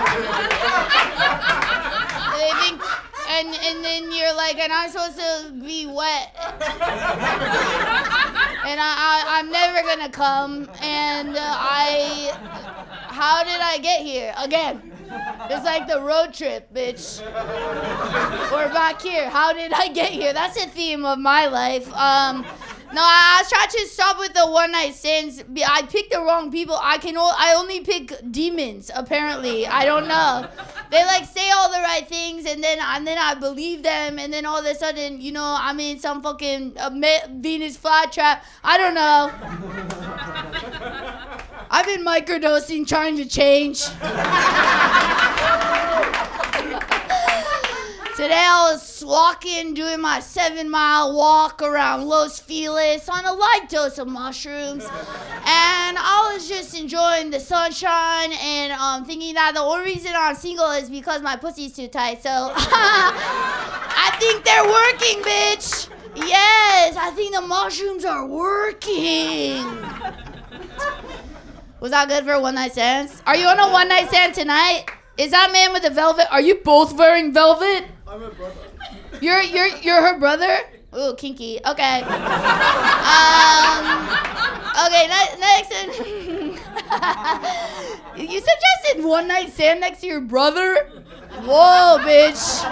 [2.35, 2.83] they think
[3.29, 6.35] and and then you're like, and I'm supposed to be wet,
[8.65, 12.33] and I, I I'm never gonna come, and uh, I,
[13.09, 14.93] how did I get here again?
[15.51, 17.21] It's like the road trip, bitch.
[18.53, 19.31] We're back here.
[19.31, 20.33] How did I get here?
[20.33, 21.91] That's a theme of my life.
[21.95, 22.45] Um,
[22.93, 25.43] no, I, I trying to stop with the one night stands.
[25.67, 26.79] I picked the wrong people.
[26.81, 27.17] I can.
[27.17, 28.91] O- I only pick demons.
[28.95, 30.49] Apparently, I don't know.
[30.91, 34.33] They like say all the right things, and then and then I believe them, and
[34.33, 36.91] then all of a sudden, you know, I'm in some fucking uh,
[37.31, 38.41] Venus flytrap.
[38.65, 39.33] I don't know.
[41.71, 43.83] I've been microdosing, trying to change.
[48.19, 53.69] Today I was walking, doing my seven mile walk around Los Feliz on a light
[53.69, 54.85] dose of mushrooms.
[55.51, 60.35] And I was just enjoying the sunshine and um, thinking that the only reason I'm
[60.35, 62.25] single is because my pussy's too tight.
[62.25, 65.89] So I think they're working, bitch.
[66.17, 69.65] Yes, I think the mushrooms are working.
[71.81, 73.23] Was that good for one night stands?
[73.29, 74.87] Are you on a one night stand tonight?
[75.17, 76.27] Is that man with the velvet?
[76.33, 77.85] Are you both wearing velvet?
[78.09, 78.55] I'm a brother.
[79.21, 80.57] You're you're you're her brother?
[80.97, 81.59] Ooh, kinky.
[81.67, 82.01] Okay.
[82.01, 82.09] Um.
[84.87, 85.07] Okay.
[85.09, 85.71] Ne- next.
[88.17, 90.89] you suggested one night stand next to your brother?
[91.43, 92.65] Whoa, bitch.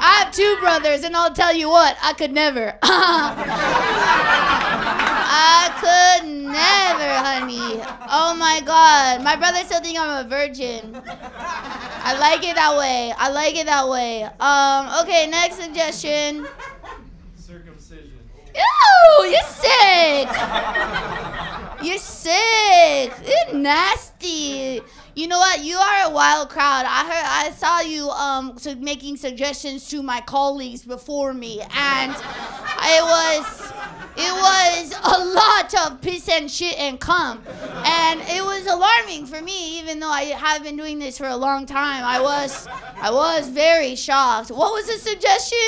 [0.00, 2.76] I have two brothers, and I'll tell you what, I could never.
[5.30, 7.82] I could never, honey.
[8.08, 9.22] Oh my god.
[9.22, 11.00] My brother still think I'm a virgin.
[11.06, 13.12] I like it that way.
[13.16, 14.24] I like it that way.
[14.24, 16.48] Um, okay, next suggestion.
[17.36, 18.18] Circumcision.
[18.54, 20.28] Ew, you're sick.
[21.82, 23.12] You're sick.
[23.26, 24.80] You're nasty.
[25.18, 25.64] You know what?
[25.64, 26.86] You are a wild crowd.
[26.86, 33.02] I heard, I saw you um making suggestions to my colleagues before me, and it
[33.02, 33.72] was,
[34.16, 37.42] it was a lot of piss and shit and cum,
[37.84, 39.80] and it was alarming for me.
[39.80, 42.68] Even though I have been doing this for a long time, I was,
[43.02, 44.52] I was very shocked.
[44.52, 45.58] What was the suggestion?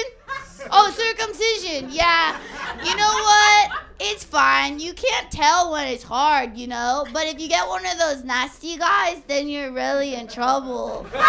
[0.70, 1.90] Oh, circumcision.
[1.90, 2.38] Yeah.
[2.84, 3.70] You know what?
[4.00, 4.80] It's fine.
[4.80, 7.06] You can't tell when it's hard, you know?
[7.12, 11.06] But if you get one of those nasty guys, then you're really in trouble.
[11.12, 11.20] you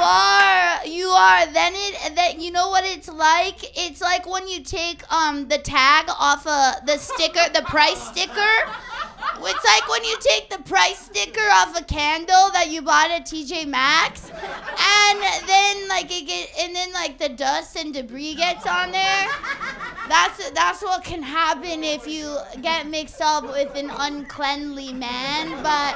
[0.00, 0.86] are.
[0.86, 1.46] You are.
[1.52, 3.64] Then it that you know what it's like?
[3.76, 8.54] It's like when you take um the tag off of the sticker, the price sticker.
[9.46, 13.26] It's like when you take the price sticker off a candle that you bought at
[13.26, 18.66] TJ Maxx, and then like it get, and then like the dust and debris gets
[18.66, 19.28] on there.
[20.08, 25.50] That's that's what can happen if you get mixed up with an uncleanly man.
[25.62, 25.94] But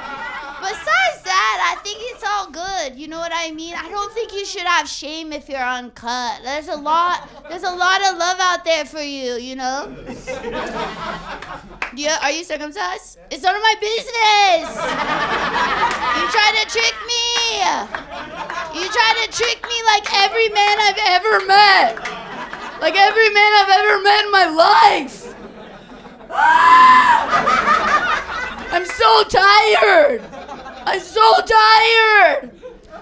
[0.61, 2.99] besides that, I think it's all good.
[2.99, 3.75] You know what I mean?
[3.75, 6.41] I don't think you should have shame if you're uncut.
[6.43, 9.35] There's a lot there's a lot of love out there for you.
[9.35, 9.95] You know.
[11.95, 13.18] Yeah, are you circumcised?
[13.31, 14.69] It's none of my business.
[16.17, 17.19] You try to trick me.
[18.79, 21.99] You try to trick me like every man I've ever met.
[22.81, 25.35] Like every man I've ever met in my life.
[26.31, 27.59] Ah!
[28.71, 30.21] I'm so tired.
[30.85, 32.51] I'm so tired.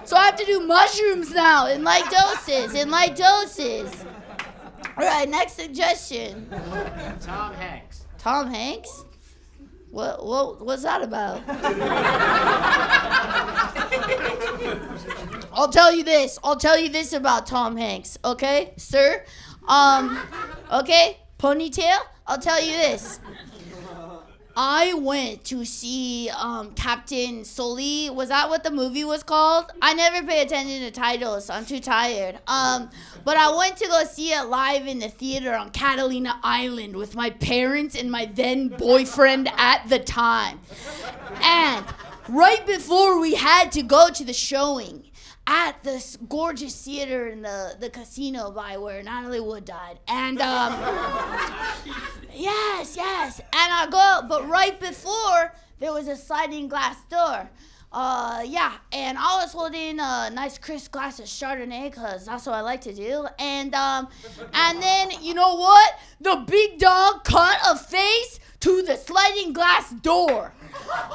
[0.04, 2.74] So I have to do mushrooms now in light doses.
[2.74, 4.04] In light doses.
[4.96, 6.48] All right, next suggestion.
[7.20, 8.06] Tom Hanks.
[8.18, 9.04] Tom Hanks?
[9.90, 11.42] What what what's that about?
[15.52, 16.38] I'll tell you this.
[16.44, 19.24] I'll tell you this about Tom Hanks, okay, sir?
[19.66, 20.18] Um
[20.72, 21.98] okay, ponytail?
[22.26, 23.20] I'll tell you this.
[24.60, 28.10] I went to see um, Captain Sully.
[28.10, 29.70] Was that what the movie was called?
[29.80, 31.48] I never pay attention to titles.
[31.48, 32.40] I'm too tired.
[32.48, 32.90] Um,
[33.24, 37.14] but I went to go see it live in the theater on Catalina Island with
[37.14, 40.58] my parents and my then boyfriend at the time.
[41.40, 41.86] And
[42.28, 45.04] right before we had to go to the showing
[45.48, 49.98] at this gorgeous theater in the, the casino by where Natalie Wood died.
[50.06, 50.74] And um,
[52.34, 53.40] Yes, yes.
[53.40, 57.50] And I go, out, but right before there was a sliding glass door.
[57.90, 62.54] Uh, yeah, and I was holding a nice crisp glass of Chardonnay because that's what
[62.54, 63.26] I like to do.
[63.38, 64.08] And um,
[64.52, 65.98] and then you know what?
[66.20, 70.52] The big dog cut a face to the sliding glass door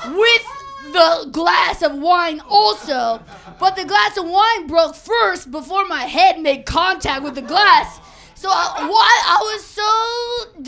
[0.07, 3.21] with the glass of wine also.
[3.59, 7.99] But the glass of wine broke first before my head made contact with the glass.
[8.43, 9.23] So I, what?
[9.25, 9.81] I was so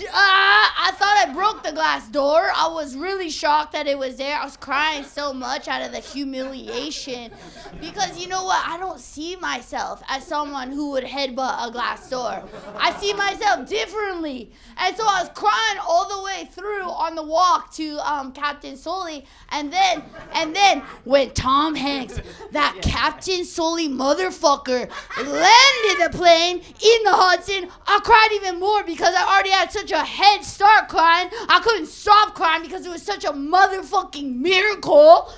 [0.07, 2.49] uh, I thought I broke the glass door.
[2.55, 4.37] I was really shocked that it was there.
[4.37, 7.31] I was crying so much out of the humiliation
[7.81, 8.65] because you know what?
[8.65, 12.43] I don't see myself as someone who would headbutt a glass door.
[12.77, 17.23] I see myself differently, and so I was crying all the way through on the
[17.23, 20.01] walk to um, Captain Sully, and then
[20.33, 22.21] and then when Tom Hanks,
[22.53, 27.64] that Captain Sully motherfucker, landed the plane in the Hudson.
[27.87, 31.29] I cried even more because I already had such a head start crying.
[31.49, 35.31] I couldn't stop crying because it was such a motherfucking miracle.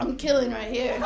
[0.00, 0.98] I'm killing right here.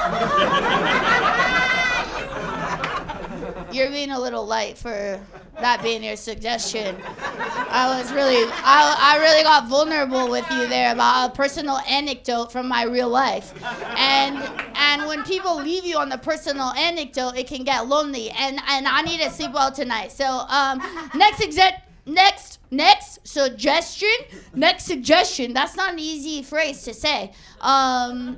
[3.73, 5.21] You're being a little light for
[5.61, 6.97] that being your suggestion.
[7.05, 12.53] I was really, I, I really got vulnerable with you there about a personal anecdote
[12.53, 13.53] from my real life,
[13.97, 14.37] and
[14.75, 18.87] and when people leave you on the personal anecdote, it can get lonely, and and
[18.87, 20.13] I need to sleep well tonight.
[20.13, 20.83] So um,
[21.15, 24.09] next exec, next next suggestion,
[24.55, 25.53] next suggestion.
[25.53, 27.33] That's not an easy phrase to say.
[27.61, 28.37] Um,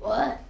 [0.00, 0.42] what?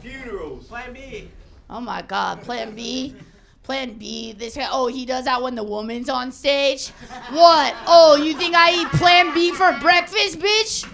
[0.00, 0.66] Funerals.
[0.68, 1.28] Plan B.
[1.70, 3.14] Oh my God, Plan B.
[3.62, 4.32] Plan B.
[4.32, 4.66] This guy.
[4.70, 6.88] Oh, he does that when the woman's on stage.
[7.30, 7.74] What?
[7.86, 10.86] Oh, you think I eat Plan B for breakfast, bitch?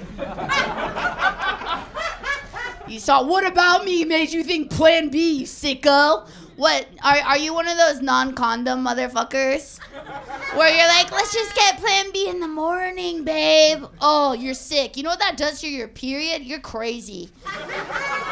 [2.88, 3.22] You saw.
[3.24, 6.28] What about me made you think Plan B, sicko?
[6.56, 6.86] What?
[7.02, 9.78] Are are you one of those non-condom motherfuckers?
[10.56, 13.84] Where you're like, let's just get Plan B in the morning, babe.
[14.00, 14.96] Oh, you're sick.
[14.96, 16.42] You know what that does to your period?
[16.42, 17.30] You're crazy.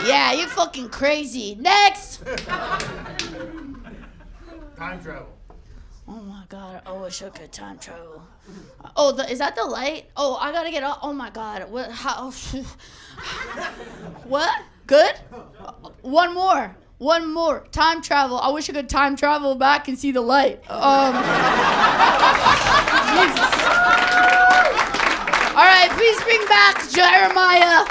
[0.06, 1.56] Yeah, you're fucking crazy.
[1.58, 2.24] Next.
[4.76, 5.28] Time travel.
[6.08, 8.22] Oh my god, oh, I wish I could time travel.
[8.96, 10.10] Oh, the, is that the light?
[10.16, 10.98] Oh, I gotta get up.
[11.02, 11.90] Oh my god, what?
[11.90, 12.30] How?
[14.24, 14.62] what?
[14.86, 15.14] Good?
[16.02, 16.76] One more.
[17.02, 18.38] One more time travel.
[18.38, 20.62] I wish I could time travel back and see the light.
[20.70, 21.14] Um,
[23.10, 23.50] Jesus.
[25.50, 27.84] All right, please bring back Jeremiah.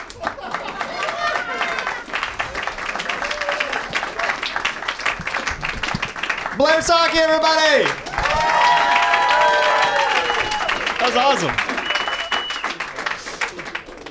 [6.58, 7.84] Blair Socci, everybody!
[10.96, 11.54] That was awesome.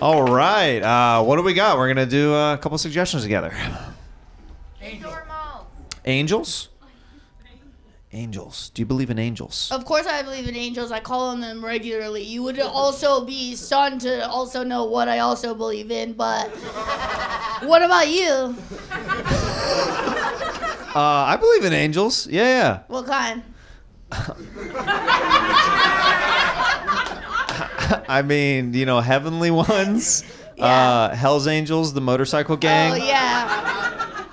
[0.03, 1.79] All right, uh, what do we got?
[1.79, 3.57] We're gonna do a couple suggestions together.
[6.05, 6.69] Angels.
[8.13, 8.71] Angels.
[8.75, 9.71] Do you believe in angels?
[9.71, 10.91] Of course, I believe in angels.
[10.91, 12.25] I call on them regularly.
[12.25, 16.49] You would also be stunned to also know what I also believe in, but
[17.63, 18.57] what about you?
[20.93, 22.27] Uh, I believe in angels.
[22.27, 22.79] Yeah, yeah.
[22.89, 23.45] What kind?
[28.09, 30.25] I mean, you know, heavenly ones.
[30.57, 30.67] Yeah.
[30.67, 32.93] Uh, Hell's Angels, the motorcycle gang.
[32.93, 33.70] Oh yeah.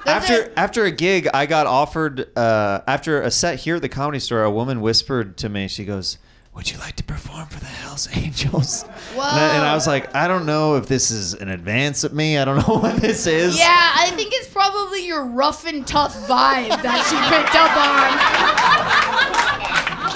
[0.08, 3.90] After are- after a gig, I got offered uh, after a set here at the
[3.90, 4.44] Comedy Store.
[4.44, 6.18] A woman whispered to me, she goes,
[6.56, 10.16] "Would you like to perform for the Hell's Angels?" And I, and I was like,
[10.16, 12.38] "I don't know if this is an advance at me.
[12.38, 16.16] I don't know what this is." yeah, I think it's probably your rough and tough
[16.28, 19.58] vibe that she picked up on.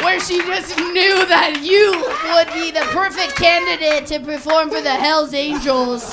[0.06, 1.92] Where she just knew that you
[2.34, 6.04] would be the perfect candidate to perform for the Hells Angels.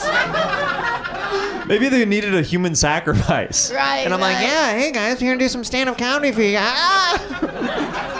[1.68, 3.70] Maybe they needed a human sacrifice.
[3.70, 3.98] Right.
[3.98, 6.52] And I'm like, yeah, hey guys, we're here to do some stand-up comedy for you
[6.52, 8.14] guys.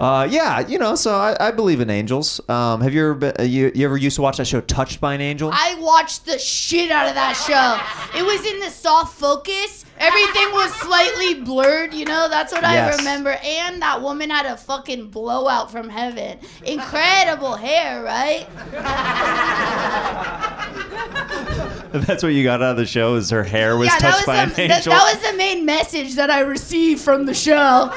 [0.00, 0.94] Uh, yeah, you know.
[0.94, 2.40] So I, I believe in angels.
[2.48, 4.98] Um, have you ever been, uh, you, you ever used to watch that show Touched
[4.98, 5.50] by an Angel?
[5.52, 8.18] I watched the shit out of that show.
[8.18, 9.84] It was in the soft focus.
[9.98, 12.28] Everything was slightly blurred, you know?
[12.30, 13.36] That's what I remember.
[13.44, 16.38] And that woman had a fucking blowout from heaven.
[16.64, 18.46] Incredible hair, right?
[21.92, 23.16] That's what you got out of the show.
[23.16, 24.92] Is her hair was yeah, touched by an was, the, that, angel?
[24.94, 27.92] that was the main message that I received from the show.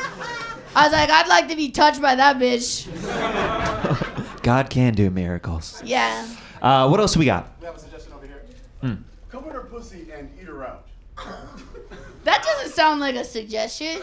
[0.76, 2.88] I was like, I'd like to be touched by that bitch.
[4.44, 5.82] God can do miracles.
[5.86, 6.28] Yeah.
[6.62, 7.48] Uh, what else we got?
[7.60, 8.44] We have a suggestion over here.
[8.82, 8.94] Hmm.
[9.30, 10.86] Come with her pussy and eat her out.
[12.24, 14.02] That doesn't sound like a suggestion.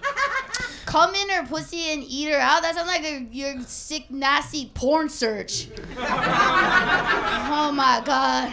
[0.86, 2.62] Come in her pussy and eat her out.
[2.62, 5.68] That sounds like a, your sick, nasty porn search.
[5.98, 8.50] oh my god.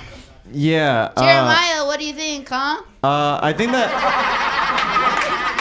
[0.51, 1.13] Yeah.
[1.15, 2.81] uh, Jeremiah, what do you think, huh?
[3.01, 3.89] Uh, I think that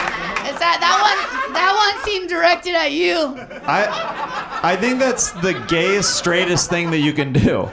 [0.61, 1.53] that that one?
[1.53, 3.35] That one seemed directed at you.
[3.67, 7.69] I I think that's the gayest, straightest thing that you can do.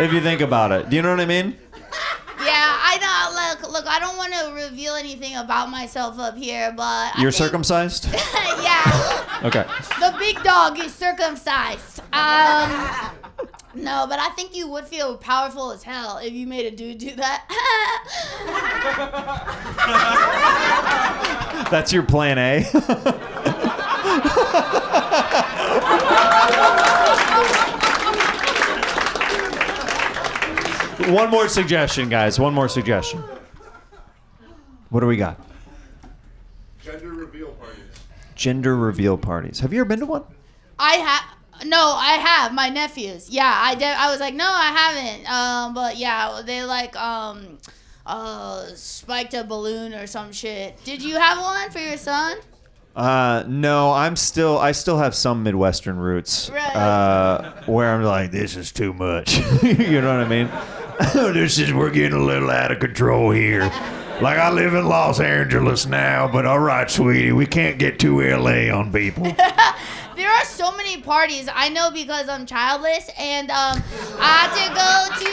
[0.00, 1.56] If you think about it, do you know what I mean?
[2.40, 3.62] Yeah, I know.
[3.62, 3.86] Look, look.
[3.86, 8.08] I don't want to reveal anything about myself up here, but You're think- circumcised.
[8.12, 9.40] yeah.
[9.44, 9.64] Okay.
[10.00, 12.00] The big dog is circumcised.
[12.12, 12.70] Um,
[13.74, 16.98] no, but I think you would feel powerful as hell if you made a dude
[16.98, 17.46] do that.
[21.70, 22.62] That's your plan A.
[31.10, 32.38] One more suggestion, guys.
[32.38, 33.22] One more suggestion.
[34.90, 35.40] What do we got?
[36.82, 37.82] Gender reveal parties.
[38.34, 39.60] Gender reveal parties.
[39.60, 40.24] Have you ever been to one?
[40.78, 41.31] I have.
[41.64, 43.30] No, I have my nephews.
[43.30, 43.84] Yeah, I did.
[43.84, 45.30] I was like, no, I haven't.
[45.30, 47.58] Um, but yeah, they like um,
[48.06, 50.82] uh, spiked a balloon or some shit.
[50.84, 52.38] Did you have one for your son?
[52.94, 54.58] Uh, no, I'm still.
[54.58, 56.50] I still have some Midwestern roots.
[56.50, 56.76] Right.
[56.76, 59.38] Uh, where I'm like, this is too much.
[59.62, 60.50] you know what I mean?
[61.34, 63.62] this is we're getting a little out of control here.
[64.20, 68.20] Like I live in Los Angeles now, but all right, sweetie, we can't get too
[68.20, 69.24] LA on people.
[70.32, 71.46] There are so many parties.
[71.52, 73.82] I know because I'm childless, and um,
[74.18, 75.30] I had to go to.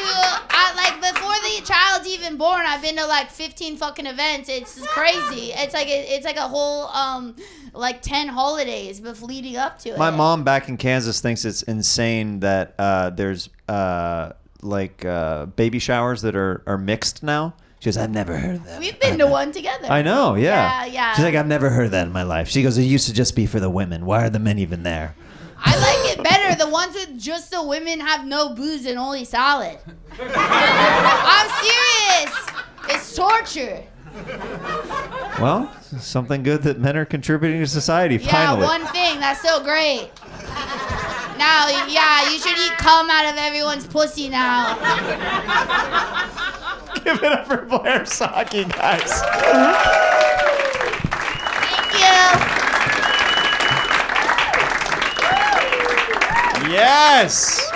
[0.49, 2.65] I like before the child's even born.
[2.65, 4.49] I've been to like 15 fucking events.
[4.49, 5.53] It's crazy.
[5.53, 7.37] It's like a, it's like a whole um,
[7.73, 9.97] like 10 holidays before leading up to it.
[9.97, 15.79] My mom back in Kansas thinks it's insane that uh, there's uh, like uh, baby
[15.79, 17.53] showers that are, are mixed now.
[17.79, 18.79] She goes, I've never heard of that.
[18.79, 19.87] We've been to one together.
[19.89, 20.83] I know, yeah.
[20.83, 21.13] Yeah, yeah.
[21.15, 22.49] She's like, I've never heard that in my life.
[22.49, 24.05] She goes, it used to just be for the women.
[24.05, 25.15] Why are the men even there?
[25.57, 26.55] I like it better.
[26.61, 29.77] The ones with just the women have no booze and only salad.
[30.19, 32.35] I'm serious.
[32.89, 33.83] It's torture.
[35.39, 38.17] Well, something good that men are contributing to society.
[38.17, 38.33] Finally.
[38.33, 38.65] Yeah, finally.
[38.67, 39.19] one thing.
[39.21, 40.09] That's so great.
[41.37, 44.75] Now, yeah, you should eat cum out of everyone's pussy now.
[47.03, 49.21] Give it up for Blair Socci, guys.
[51.61, 52.09] Thank you.
[56.71, 57.69] Yes.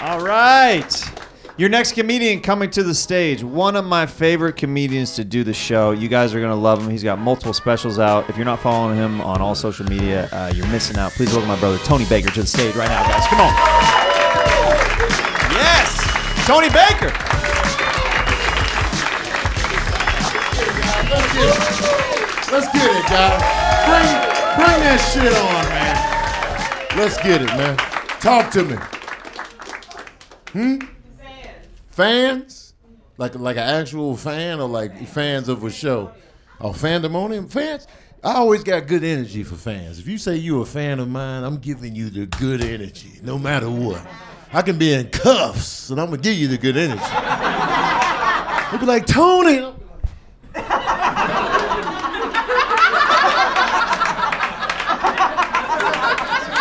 [0.00, 1.10] All right.
[1.56, 3.44] Your next comedian coming to the stage.
[3.44, 5.92] One of my favorite comedians to do the show.
[5.92, 6.90] You guys are gonna love him.
[6.90, 8.28] He's got multiple specials out.
[8.28, 11.12] If you're not following him on all social media, uh, you're missing out.
[11.12, 13.26] Please welcome my brother Tony Baker to the stage right now, guys.
[13.28, 13.52] Come on.
[15.52, 17.12] Yes, Tony Baker.
[22.54, 23.42] Let's get it, guys.
[23.84, 24.06] Bring,
[24.54, 26.96] bring that shit on, man.
[26.96, 27.76] Let's get it, man.
[28.20, 28.76] Talk to me.
[30.52, 30.78] Hmm?
[31.88, 32.74] Fans?
[33.18, 36.12] Like like an actual fan or like fans of a show?
[36.60, 37.50] Oh, fandemonium?
[37.50, 37.88] Fans?
[38.22, 39.98] I always got good energy for fans.
[39.98, 43.36] If you say you're a fan of mine, I'm giving you the good energy, no
[43.36, 44.00] matter what.
[44.52, 47.02] I can be in cuffs, and I'm gonna give you the good energy.
[48.70, 49.74] They'll be like, Tony.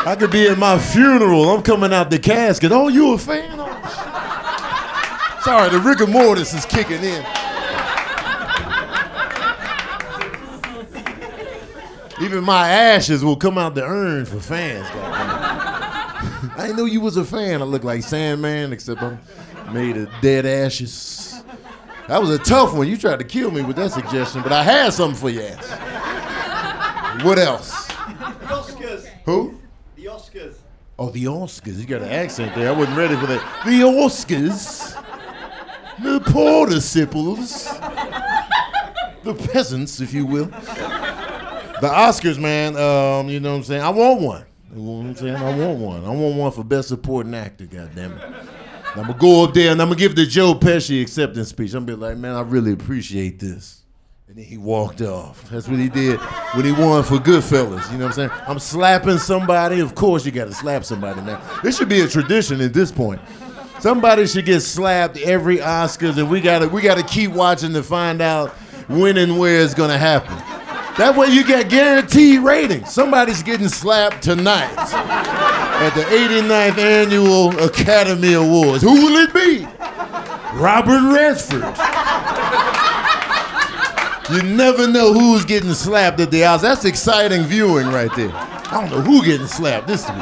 [0.06, 1.50] I could be at my funeral.
[1.50, 2.72] I'm coming out the casket.
[2.74, 3.56] Oh, you a fan?
[3.58, 3.70] Oh.
[5.44, 7.26] Sorry, the rigor mortis is kicking in.
[12.22, 14.88] Even my ashes will come out the urn for fans.
[14.92, 17.62] I didn't know you was a fan.
[17.62, 19.20] I look like Sandman, except I'm
[19.74, 21.44] made of dead ashes.
[22.08, 22.88] That was a tough one.
[22.88, 27.24] You tried to kill me with that suggestion, but I had something for your ass.
[27.24, 27.88] What else?
[29.26, 29.60] Who?
[30.34, 30.56] Oscars.
[31.00, 31.80] Oh, the Oscars.
[31.80, 32.70] You got an accent there.
[32.70, 33.66] I wasn't ready for that.
[33.66, 35.00] The Oscars.
[36.02, 37.66] The participles.
[39.24, 40.46] The peasants, if you will.
[40.46, 43.82] The Oscars, man, um, you know what I'm saying?
[43.82, 44.46] I want one.
[44.76, 45.36] You know what I'm saying?
[45.36, 46.06] I want one.
[46.06, 48.46] I want one for Best Supporting Actor, goddammit.
[48.96, 51.74] I'm gonna go up there and I'm gonna give the Joe Pesci acceptance speech.
[51.74, 53.83] I'm gonna be like, man, I really appreciate this.
[54.34, 55.48] And then he walked off.
[55.52, 56.20] That's what he did
[56.56, 57.92] when he won for Goodfellas.
[57.92, 58.32] You know what I'm saying?
[58.48, 59.80] I'm slapping somebody.
[59.80, 61.40] Of course, you got to slap somebody now.
[61.62, 63.22] This should be a tradition at this point.
[63.80, 68.24] Somebody should get slapped every Oscars, and we gotta we gotta keep watching to find
[68.24, 68.50] out
[68.90, 70.36] when and where it's gonna happen.
[70.98, 72.92] That way, you get guaranteed ratings.
[72.92, 78.82] Somebody's getting slapped tonight at the 89th annual Academy Awards.
[78.82, 79.68] Who will it be?
[80.58, 82.63] Robert Redford.
[84.34, 86.62] You never know who's getting slapped at the Oscars.
[86.62, 88.32] That's exciting viewing right there.
[88.34, 90.18] I don't know who getting slapped this week.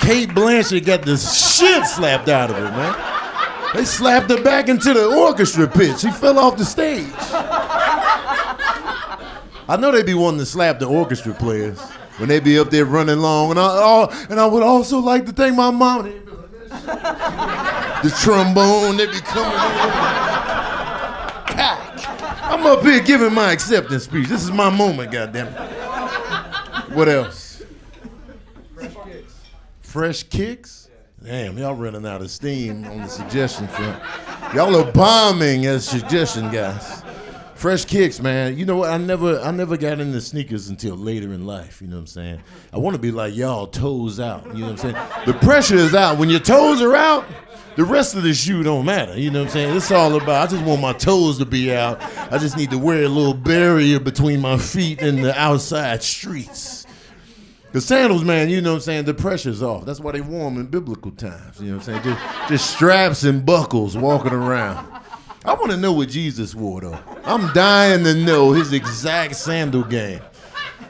[0.00, 2.94] Cate Blanchett got the shit slapped out of her, man.
[3.74, 5.98] They slapped her back into the orchestra pit.
[5.98, 7.10] She fell off the stage.
[9.68, 11.80] I know they'd be wanting to slap the orchestra players
[12.18, 13.50] when they'd be up there running long.
[13.50, 16.04] And I, oh, and I would also like to thank my mom.
[18.04, 20.27] The trombone, they be coming
[22.68, 24.28] up here giving my acceptance speech.
[24.28, 25.52] This is my moment, goddamn.
[26.94, 27.62] What else?
[29.80, 30.90] Fresh kicks?
[31.24, 34.02] Damn, y'all running out of steam on the suggestion front.
[34.54, 37.02] Y'all are bombing as suggestion guys.
[37.54, 38.56] Fresh kicks, man.
[38.56, 38.90] You know what?
[38.90, 42.06] I never I never got into sneakers until later in life, you know what I'm
[42.06, 42.40] saying?
[42.72, 44.46] I want to be like y'all, toes out.
[44.54, 45.26] You know what I'm saying?
[45.26, 46.18] The pressure is out.
[46.18, 47.26] When your toes are out,
[47.78, 49.16] the rest of the shoe don't matter.
[49.16, 49.76] You know what I'm saying?
[49.76, 52.02] It's all about I just want my toes to be out.
[52.32, 56.88] I just need to wear a little barrier between my feet and the outside streets.
[57.70, 59.04] The sandals, man, you know what I'm saying?
[59.04, 59.84] The pressure's off.
[59.84, 61.60] That's why they wore them in biblical times.
[61.60, 62.16] You know what I'm saying?
[62.16, 64.84] Just, just straps and buckles walking around.
[65.44, 66.98] I want to know what Jesus wore, though.
[67.22, 70.20] I'm dying to know his exact sandal game.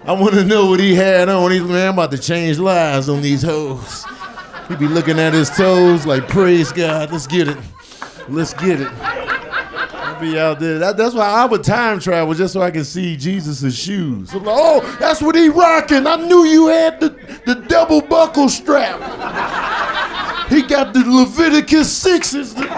[0.06, 1.50] I want to know what he had on.
[1.50, 4.06] He's, man, I'm about to change lives on these hoes.
[4.68, 7.56] He be looking at his toes like, praise God, let's get it.
[8.28, 8.88] Let's get it.
[9.00, 10.78] I'll be out there.
[10.78, 14.32] That- that's why I would time travel just so I can see Jesus' shoes.
[14.34, 16.06] I'm like, oh, that's what he rocking.
[16.06, 17.08] I knew you had the,
[17.46, 19.00] the double buckle strap.
[20.50, 22.68] He got the Leviticus sixes, the, the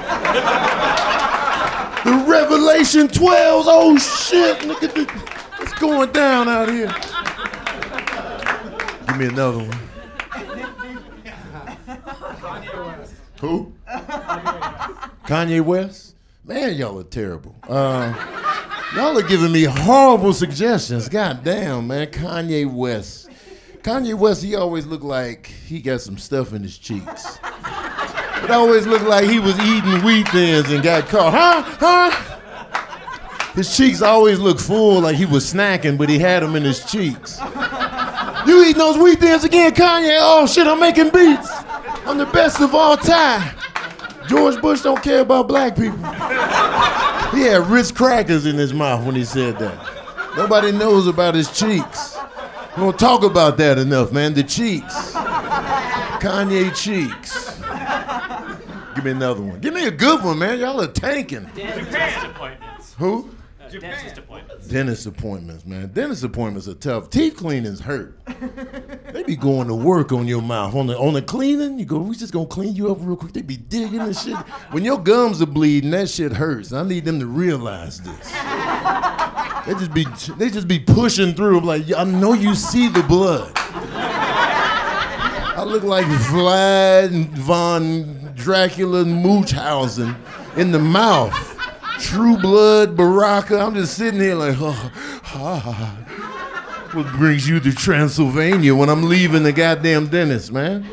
[2.28, 3.64] Revelation 12s.
[3.66, 5.04] Oh shit, look at the,
[5.56, 6.92] what's going down out here.
[9.06, 9.89] Give me another one.
[13.40, 13.72] Who?
[15.26, 16.14] Kanye West?
[16.44, 17.54] Man, y'all are terrible.
[17.68, 18.12] Uh,
[18.94, 21.08] y'all are giving me horrible suggestions.
[21.08, 22.08] God damn, man.
[22.08, 23.28] Kanye West.
[23.82, 27.38] Kanye West, he always looked like he got some stuff in his cheeks.
[28.42, 31.32] It always looked like he was eating wheat thins and got caught.
[31.32, 31.62] Huh?
[31.78, 32.10] Huh?
[33.54, 36.84] His cheeks always looked full like he was snacking, but he had them in his
[36.84, 37.38] cheeks.
[38.46, 40.18] You eating those wheat thins again, Kanye?
[40.20, 41.49] Oh shit, I'm making beats.
[42.06, 43.56] I'm the best of all time.
[44.28, 45.98] George Bush don't care about black people.
[47.32, 50.36] He had Ritz crackers in his mouth when he said that.
[50.36, 52.16] Nobody knows about his cheeks.
[52.76, 54.34] We don't talk about that enough, man.
[54.34, 55.12] The cheeks.
[56.20, 57.58] Kanye cheeks.
[58.94, 59.60] Give me another one.
[59.60, 60.58] Give me me a good one, man.
[60.58, 61.48] Y'all are tanking.
[61.54, 62.94] Dentist appointments.
[62.98, 63.30] Who?
[63.78, 64.66] Dentist appointments.
[64.66, 65.92] Dentist appointments, man.
[65.92, 67.10] Dentist appointments are tough.
[67.10, 68.18] Teeth cleaning's hurt.
[69.12, 70.74] They be going to work on your mouth.
[70.74, 73.32] On the on the cleaning, you go, we just gonna clean you up real quick.
[73.32, 74.36] They be digging and shit.
[74.72, 76.72] When your gums are bleeding, that shit hurts.
[76.72, 78.32] I need them to realize this.
[79.66, 80.04] They just be
[80.36, 81.58] they just be pushing through.
[81.58, 83.52] I'm like, I know you see the blood.
[85.56, 90.16] I look like Vlad von Dracula Munchausen
[90.56, 91.49] in the mouth.
[92.00, 93.58] True blood Baraka.
[93.58, 95.96] I'm just sitting here like, oh.
[96.92, 100.84] What brings you to Transylvania when I'm leaving the goddamn dentist, man?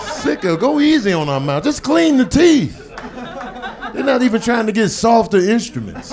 [0.00, 1.62] Sick Sicker, go easy on our mouth.
[1.62, 2.94] Just clean the teeth.
[3.92, 6.10] They're not even trying to get softer instruments.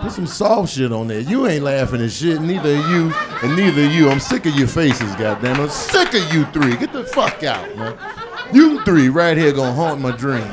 [0.00, 1.20] Put some soft shit on there.
[1.20, 4.10] You ain't laughing at shit, neither you, and neither you.
[4.10, 5.60] I'm sick of your faces, goddamn.
[5.60, 6.76] I'm sick of you three.
[6.76, 7.96] Get the fuck out, man.
[8.52, 10.44] You three right here gonna haunt my dreams.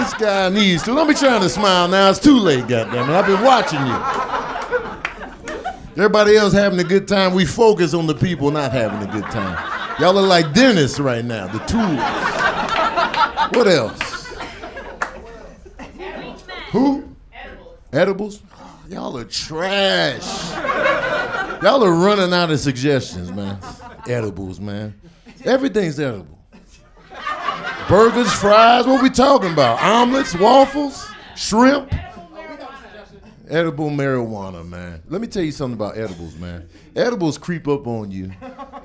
[0.00, 0.94] This guy needs to.
[0.94, 2.08] Don't be trying to smile now.
[2.08, 3.12] It's too late, goddamn it.
[3.12, 3.94] I've been watching you.
[6.02, 7.34] Everybody else having a good time.
[7.34, 9.58] We focus on the people not having a good time.
[10.00, 12.00] Y'all are like dentists right now, the tools.
[13.52, 14.38] What else?
[16.70, 17.04] Who?
[17.92, 18.40] Edibles?
[18.56, 20.50] Oh, y'all are trash.
[21.62, 23.58] Y'all are running out of suggestions, man.
[24.08, 24.98] Edibles, man.
[25.44, 26.39] Everything's edible.
[27.90, 29.82] Burgers, fries, what we talking about?
[29.82, 31.92] Omelets, waffles, shrimp?
[33.48, 35.02] Edible marijuana, man.
[35.08, 36.68] Let me tell you something about edibles, man.
[36.94, 38.30] Edibles creep up on you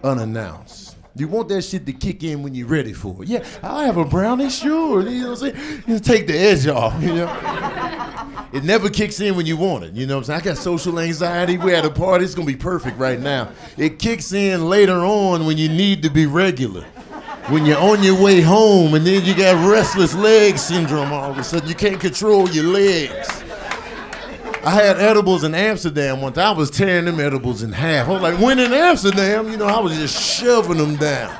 [0.03, 0.97] unannounced.
[1.16, 3.30] You want that shit to kick in when you're ready for it.
[3.30, 5.08] Yeah, I'll have a brownie, sure.
[5.08, 5.84] You know what I'm saying?
[5.86, 8.49] You take the edge off, you know?
[8.53, 9.93] It never kicks in when you want it.
[9.93, 10.41] You know what I'm saying?
[10.41, 11.60] I got social anxiety.
[11.60, 12.26] We're at a party.
[12.26, 13.51] It's going to be perfect right now.
[13.78, 16.86] It kicks in later on when you need to be regular.
[17.49, 21.37] When you're on your way home and then you got restless leg syndrome all of
[21.37, 21.69] a sudden.
[21.69, 23.43] You can't control your legs.
[24.63, 26.39] I had edibles in Amsterdam once.
[26.39, 28.07] I was tearing them edibles in half.
[28.07, 31.37] I was like, when in Amsterdam, you know, I was just shoving them down.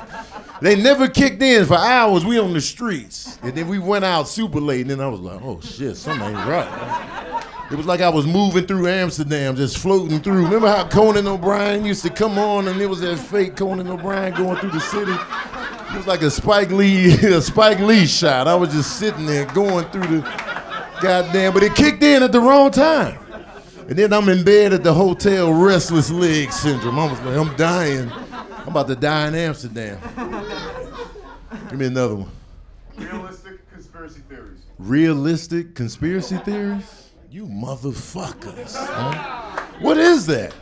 [0.62, 2.24] They never kicked in for hours.
[2.24, 3.38] We on the streets.
[3.42, 6.28] And then we went out super late, and then I was like, oh shit, something
[6.28, 7.42] ain't right.
[7.70, 10.44] It was like I was moving through Amsterdam, just floating through.
[10.44, 14.34] Remember how Conan O'Brien used to come on, and it was that fake Conan O'Brien
[14.34, 15.12] going through the city?
[15.96, 18.46] It was like a Spike Lee, a Spike Lee shot.
[18.46, 20.20] I was just sitting there going through the
[21.00, 23.18] goddamn, but it kicked in at the wrong time.
[23.88, 26.98] And then I'm in bed at the hotel, restless leg syndrome.
[26.98, 28.12] I was like, I'm dying.
[28.12, 29.98] I'm about to die in Amsterdam.
[31.70, 32.30] Give me another one.
[32.98, 34.60] Realistic conspiracy theories.
[34.78, 37.08] Realistic conspiracy theories?
[37.30, 38.74] You motherfuckers.
[38.76, 39.62] huh?
[39.80, 40.52] What is that?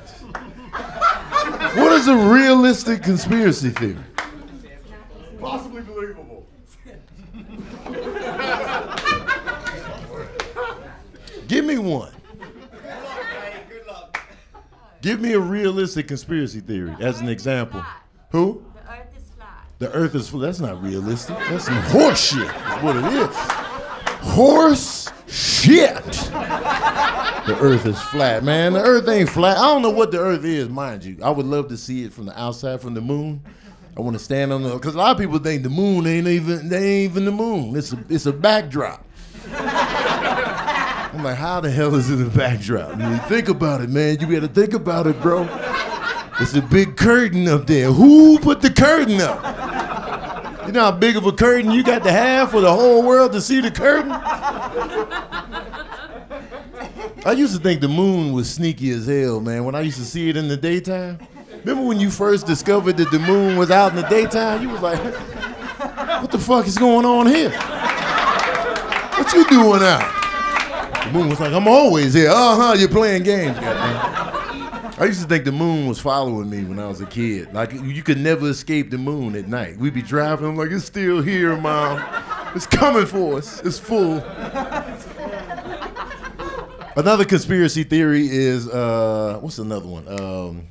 [1.74, 3.98] What is a realistic conspiracy theory?
[5.44, 6.46] Possibly believable.
[11.48, 12.14] Give me one.
[13.68, 14.26] Good luck.
[15.02, 17.84] Give me a realistic conspiracy theory as an example.
[18.30, 18.64] Who?
[18.74, 19.66] The earth is flat.
[19.80, 20.40] The earth is flat.
[20.40, 21.36] That's not realistic.
[21.36, 22.48] That's some horse shit.
[22.48, 23.36] That's what it is.
[24.32, 26.02] Horse shit.
[26.04, 28.72] The earth is flat, man.
[28.72, 29.58] The earth ain't flat.
[29.58, 31.18] I don't know what the earth is, mind you.
[31.22, 33.42] I would love to see it from the outside, from the moon.
[33.96, 36.26] I want to stand on the because a lot of people think the moon ain't
[36.26, 37.76] even they ain't even the moon.
[37.76, 39.06] It's a it's a backdrop.
[39.52, 42.98] I'm like, how the hell is it a backdrop?
[42.98, 44.18] Mean, think about it, man.
[44.18, 45.48] You gotta think about it, bro.
[46.40, 47.92] It's a big curtain up there.
[47.92, 50.66] Who put the curtain up?
[50.66, 53.30] You know how big of a curtain you got to have for the whole world
[53.32, 54.10] to see the curtain?
[57.26, 60.04] I used to think the moon was sneaky as hell, man, when I used to
[60.04, 61.20] see it in the daytime.
[61.64, 64.60] Remember when you first discovered that the moon was out in the daytime?
[64.60, 65.02] You was like,
[66.20, 67.48] what the fuck is going on here?
[67.48, 71.04] What you doing out?
[71.06, 72.28] The moon was like, I'm always here.
[72.28, 74.94] Uh huh, you're playing games, goddamn.
[75.00, 77.54] I used to think the moon was following me when I was a kid.
[77.54, 79.78] Like you could never escape the moon at night.
[79.78, 82.04] We'd be driving, I'm like, it's still here, mom.
[82.54, 83.60] It's coming for us.
[83.62, 84.18] It's full.
[86.96, 90.06] Another conspiracy theory is uh, what's another one?
[90.08, 90.66] Um,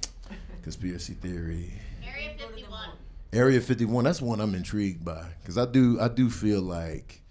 [0.63, 1.73] conspiracy theory.
[2.03, 2.89] Area 51.
[3.33, 4.03] Area 51.
[4.05, 7.21] That's one I'm intrigued by because I do I do feel like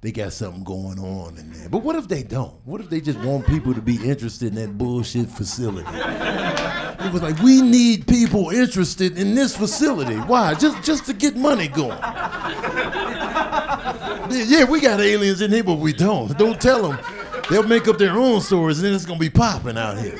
[0.00, 1.68] they got something going on in there.
[1.68, 2.54] But what if they don't?
[2.64, 5.90] What if they just want people to be interested in that bullshit facility?
[5.90, 10.16] It was like we need people interested in this facility.
[10.16, 10.54] Why?
[10.54, 11.98] Just just to get money going.
[14.30, 16.36] Yeah, we got aliens in here, but we don't.
[16.38, 16.98] Don't tell them.
[17.50, 20.16] They'll make up their own stories, and then it's gonna be popping out here.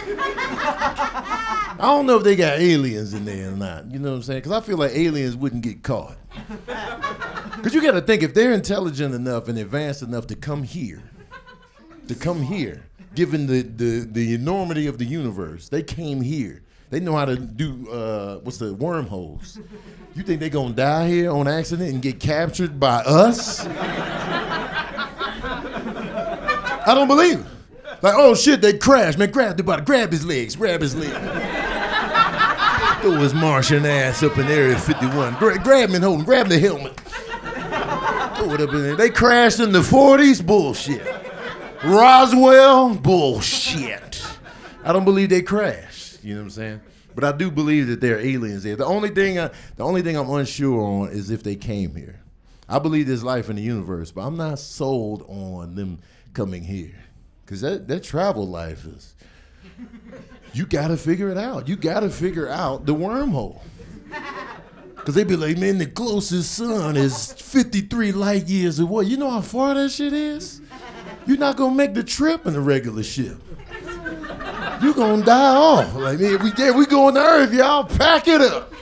[1.80, 3.90] I don't know if they got aliens in there or not.
[3.90, 4.40] You know what I'm saying?
[4.40, 6.16] Because I feel like aliens wouldn't get caught.
[7.56, 11.02] Because you got to think if they're intelligent enough and advanced enough to come here,
[12.08, 16.62] to come here, given the, the, the enormity of the universe, they came here.
[16.88, 19.58] They know how to do uh, what's the wormholes.
[20.14, 23.66] You think they're gonna die here on accident and get captured by us?
[26.86, 27.46] I don't believe it.
[28.02, 29.18] Like, oh shit, they crashed.
[29.18, 31.12] Man, grab the body, grab his legs, grab his legs.
[33.00, 35.34] Throw his Martian ass up in Area 51.
[35.36, 37.00] Gra- grab him and hold him, grab the helmet.
[37.00, 38.96] Throw it up in there.
[38.96, 40.44] They crashed in the 40s?
[40.44, 41.02] Bullshit.
[41.82, 42.94] Roswell?
[42.96, 44.22] Bullshit.
[44.84, 46.22] I don't believe they crashed.
[46.22, 46.80] You know what I'm saying?
[47.14, 48.76] But I do believe that there are aliens there.
[48.76, 52.20] The only thing, I, the only thing I'm unsure on is if they came here.
[52.68, 56.00] I believe there's life in the universe, but I'm not sold on them
[56.34, 56.94] coming here.
[57.46, 59.14] Cause that, that travel life is,
[60.52, 61.68] you gotta figure it out.
[61.68, 63.60] You gotta figure out the wormhole.
[64.96, 69.04] Cause they be like, man, the closest sun is 53 light years away.
[69.04, 70.60] You know how far that shit is?
[71.26, 73.38] You're not gonna make the trip in a regular ship.
[74.82, 75.94] You're gonna die off.
[75.94, 77.84] Like, man, we yeah, we going to Earth, y'all.
[77.84, 78.72] Pack it up.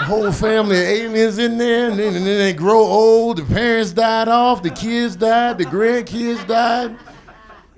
[0.00, 3.38] Whole family of aliens in there, and then, and then they grow old.
[3.38, 6.96] The parents died off, the kids died, the grandkids died.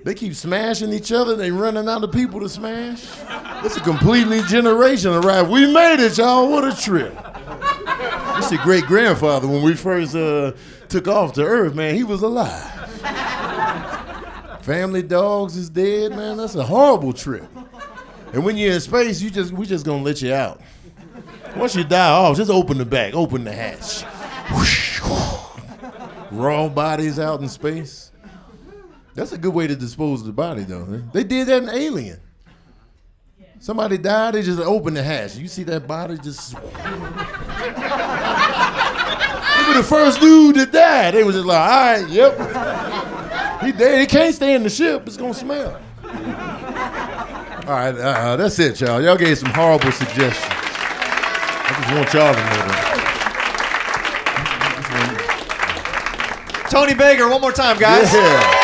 [0.03, 1.35] They keep smashing each other.
[1.35, 3.05] They running out of people to smash.
[3.63, 5.49] It's a completely generational ride.
[5.49, 6.49] We made it, y'all.
[6.49, 7.15] What a trip.
[8.35, 10.51] This your great grandfather when we first uh,
[10.89, 11.95] took off to Earth, man.
[11.95, 12.71] He was alive.
[14.61, 16.37] Family dogs is dead, man.
[16.37, 17.47] That's a horrible trip.
[18.33, 20.59] And when you're in space, you just we just gonna let you out.
[21.55, 24.03] Once you die off, just open the back, open the hatch.
[26.31, 28.02] Raw bodies out in space.
[29.15, 30.85] That's a good way to dispose of the body, though.
[31.13, 32.19] They did that in Alien.
[33.59, 35.37] Somebody died, they just opened the hatch.
[35.37, 36.55] You see that body just.
[39.63, 41.13] He was the first dude that died.
[41.13, 42.33] They was just like, all right, yep.
[43.63, 44.01] He dead.
[44.01, 45.07] He can't stay in the ship.
[45.07, 45.79] It's gonna smell.
[46.03, 46.11] All
[47.69, 49.01] right, uh, that's it, y'all.
[49.01, 50.43] Y'all gave some horrible suggestions.
[50.45, 52.89] I just want y'all to know that.
[56.69, 58.11] Tony Baker, one more time, guys.
[58.11, 58.62] Yeah.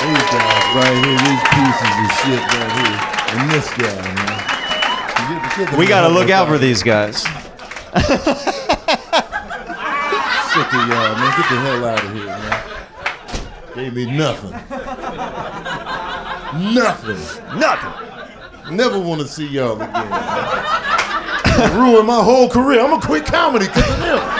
[0.00, 2.98] These guys right here, these pieces of shit right here.
[3.36, 5.78] And this guy, man.
[5.78, 7.18] We got to look out for these guys.
[7.18, 7.36] Sick
[10.72, 11.30] of y'all, man.
[11.36, 12.62] Get the hell out of here, man.
[13.74, 14.52] Gave me nothing.
[16.74, 17.20] nothing.
[17.60, 18.74] Nothing.
[18.74, 20.10] Never want to see y'all again.
[21.78, 22.80] Ruin my whole career.
[22.80, 24.39] I'm gonna quit comedy because of them.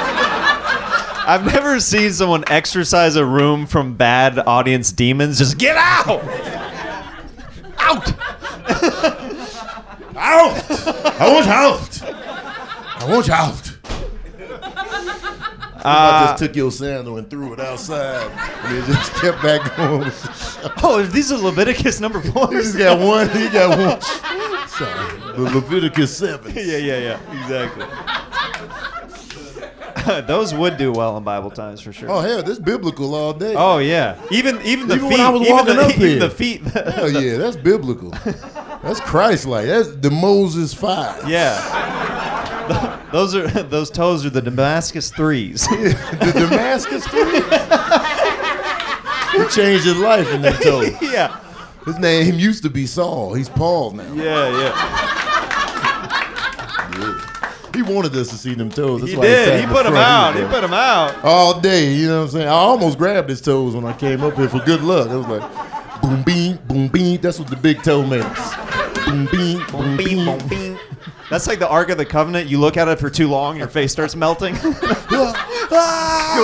[1.27, 5.39] I've never seen someone exorcise a room from bad audience demons.
[5.39, 6.23] Just get out!
[7.79, 8.13] Out!
[10.17, 10.71] out!
[11.21, 12.03] I want out!
[12.03, 13.73] I want out!
[15.83, 18.31] I Uh, just took your sandal and threw it outside,
[18.65, 20.01] and it just kept back going.
[20.01, 20.23] with
[20.63, 22.49] the oh, these are Leviticus number four.
[22.49, 23.31] He just got one.
[23.31, 24.01] He got one.
[24.69, 26.53] Sorry, the Leviticus seven.
[26.55, 27.41] yeah, yeah, yeah.
[27.43, 27.87] Exactly.
[30.27, 32.11] Those would do well in Bible times for sure.
[32.11, 33.55] Oh hell, this biblical all day.
[33.57, 35.19] Oh yeah, even even the Even feet.
[35.19, 36.19] when I was even walking the, up even here.
[36.21, 36.61] the feet.
[36.63, 38.11] Hell yeah, that's biblical.
[38.83, 39.67] That's Christ-like.
[39.67, 41.29] That's the Moses five.
[41.29, 42.99] yeah.
[43.13, 45.67] Those are those toes are the Damascus threes.
[45.67, 47.41] the Damascus three.
[49.43, 50.83] he changed his life in that toe.
[51.03, 51.41] yeah,
[51.85, 53.35] His name used to be Saul.
[53.35, 54.13] He's Paul now.
[54.13, 55.20] yeah, yeah.
[57.81, 59.01] He wanted us to see them toes.
[59.01, 59.61] That's He did.
[59.61, 60.37] He the put them out.
[60.37, 61.25] He put them out.
[61.25, 61.95] all day.
[61.95, 62.47] You know what I'm saying?
[62.49, 65.09] I almost grabbed his toes when I came up here for good luck.
[65.09, 67.21] I was like, boom, beam, boom, beam.
[67.23, 68.55] That's what the big toe makes.
[69.07, 69.97] Boom, beam, boom,
[70.49, 70.79] beam.
[71.31, 72.51] That's like the Ark of the Covenant.
[72.51, 74.55] You look at it for too long, your face starts melting.
[75.11, 75.33] Yo,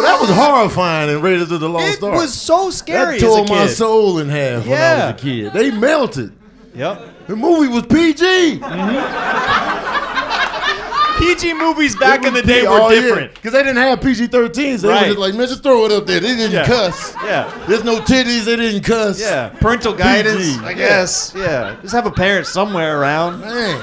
[0.03, 2.15] that was horrifying in Raiders of the Lost it Ark.
[2.15, 5.53] was so scary that tore my soul in half when I was a kid.
[5.53, 6.33] They melted.
[6.75, 7.27] Yep.
[7.27, 8.61] The movie was PG.
[8.61, 9.76] Mm-hmm.
[11.19, 13.35] PG movies back in the day were different.
[13.35, 14.83] Because they didn't have PG 13s.
[14.83, 15.01] They Right.
[15.03, 16.21] were just like, man, just throw it up there.
[16.21, 16.67] They didn't Yeah.
[16.67, 17.15] cuss.
[17.25, 17.51] Yeah.
[17.67, 18.45] There's no titties.
[18.45, 19.19] They didn't cuss.
[19.21, 19.49] Yeah.
[19.61, 21.33] Parental guidance, PG, I guess.
[21.37, 21.77] Yeah.
[21.83, 23.41] Just have a parent somewhere around.
[23.41, 23.81] Man,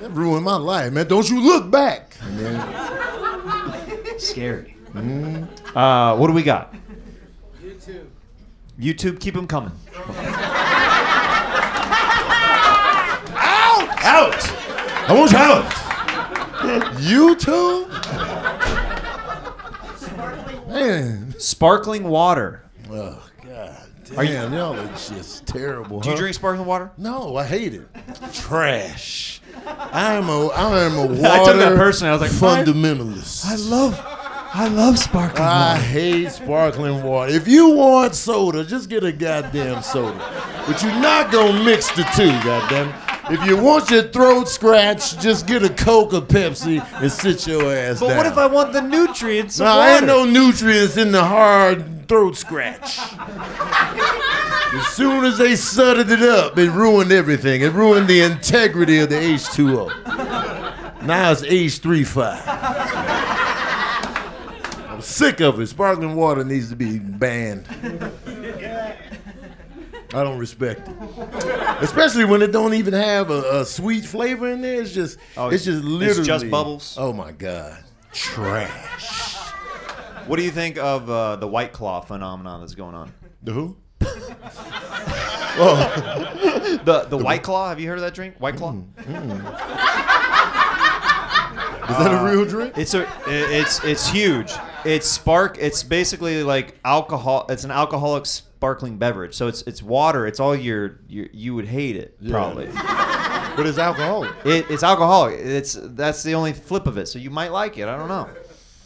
[0.00, 1.06] that ruined my life, man.
[1.06, 2.16] Don't you look back.
[2.36, 2.60] Man.
[4.18, 4.76] Scary.
[5.74, 6.74] Uh, what do we got?
[7.64, 8.06] YouTube.
[8.80, 9.72] YouTube, keep them coming.
[13.36, 13.88] Out!
[14.04, 14.50] Out!
[15.08, 15.83] I want you out.
[16.64, 17.88] YouTube?
[20.68, 22.62] Man, Sparkling water.
[22.90, 26.00] Oh God, damn, y'all are just terrible.
[26.00, 26.90] Do you drink sparkling water?
[26.96, 27.88] No, I hate it.
[28.32, 29.40] Trash.
[29.66, 32.10] I am a I am a water I took that personally.
[32.10, 32.66] I was like, what?
[32.66, 33.44] fundamentalist.
[33.46, 34.00] I love,
[34.54, 35.80] I love sparkling I water.
[35.80, 37.32] I hate sparkling water.
[37.32, 40.18] If you want soda, just get a goddamn soda.
[40.66, 42.92] But you're not gonna mix the two, goddamn.
[43.30, 47.74] If you want your throat scratched, just get a Coke or Pepsi and sit your
[47.74, 48.16] ass But down.
[48.16, 49.90] But what if I want the nutrients No, water?
[49.96, 52.98] ain't no nutrients in the hard throat scratch.
[54.74, 57.62] as soon as they sudded it up, it ruined everything.
[57.62, 61.02] It ruined the integrity of the H2O.
[61.04, 62.42] Now it's H35.
[64.90, 65.66] I'm sick of it.
[65.68, 67.66] Sparkling water needs to be banned.
[70.14, 70.94] I don't respect it.
[71.82, 74.80] Especially when it don't even have a, a sweet flavor in there.
[74.80, 76.96] It's just Oh, it's just literally it's just bubbles?
[76.98, 77.82] Oh my god.
[78.12, 79.34] Trash.
[80.26, 83.12] What do you think of uh, the White Claw phenomenon that's going on?
[83.42, 83.76] The who?
[85.56, 86.80] Oh.
[86.84, 87.68] The the White Claw.
[87.68, 88.34] Have you heard of that drink?
[88.38, 88.72] White Claw.
[88.72, 89.34] Mm, mm.
[91.90, 92.76] Is that a uh, real drink?
[92.76, 94.52] It's a it- it's it's huge.
[94.84, 95.56] It's spark.
[95.60, 97.46] It's basically like alcohol.
[97.48, 98.26] It's an alcoholic
[98.64, 99.34] sparkling beverage.
[99.34, 100.26] So it's it's water.
[100.26, 102.68] It's all your, your you would hate it probably.
[103.56, 104.32] But it's alcoholic.
[104.44, 105.38] It, it's alcoholic.
[105.38, 107.06] It's that's the only flip of it.
[107.06, 107.86] So you might like it.
[107.86, 108.28] I don't know.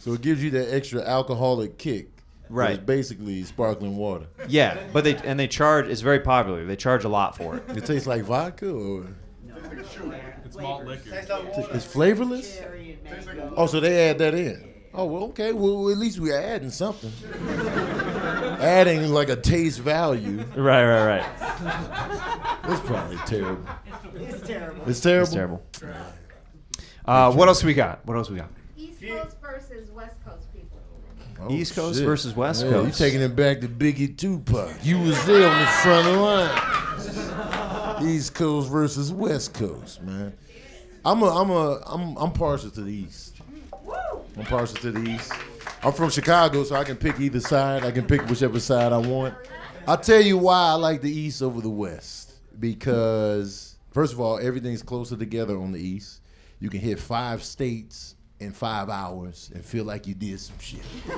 [0.01, 2.09] So it gives you that extra alcoholic kick.
[2.49, 2.75] Right.
[2.75, 4.27] It's basically sparkling water.
[4.47, 5.87] Yeah, but they and they charge.
[5.87, 6.65] It's very popular.
[6.65, 7.63] They charge a lot for it.
[7.69, 9.07] It tastes like vodka or
[10.45, 11.25] It's malt liquor.
[11.73, 12.61] it's flavorless?
[13.57, 14.69] Oh, so they add that in.
[14.93, 15.51] Oh, well, okay.
[15.51, 17.11] Well, at least we're adding something.
[18.59, 20.43] Adding like a taste value.
[20.55, 21.25] Right, right, right.
[22.69, 23.65] It's probably terrible.
[24.15, 24.83] It's terrible.
[24.87, 25.23] It's terrible.
[25.23, 26.05] It's terrible.
[27.03, 28.05] Uh, what else we got?
[28.05, 28.49] What else we got?
[28.77, 30.77] East Coast versus West Coast people.
[31.41, 32.05] Oh, East Coast shit.
[32.05, 32.99] versus West Yeah, Coast.
[32.99, 34.71] You taking it back to Biggie Tupac.
[34.83, 36.17] You was there on the front of
[37.97, 38.07] line.
[38.07, 40.33] East Coast versus West Coast, man.
[41.03, 43.37] I'm a, I'm a, I'm, I'm partial to the East.
[44.37, 45.33] I'm partial to the East.
[45.81, 47.85] I'm from Chicago, so I can pick either side.
[47.85, 49.33] I can pick whichever side I want.
[49.87, 52.33] I'll tell you why I like the East over the West.
[52.59, 56.21] Because first of all, everything's closer together on the East.
[56.59, 60.81] You can hit five states in five hours and feel like you did some shit.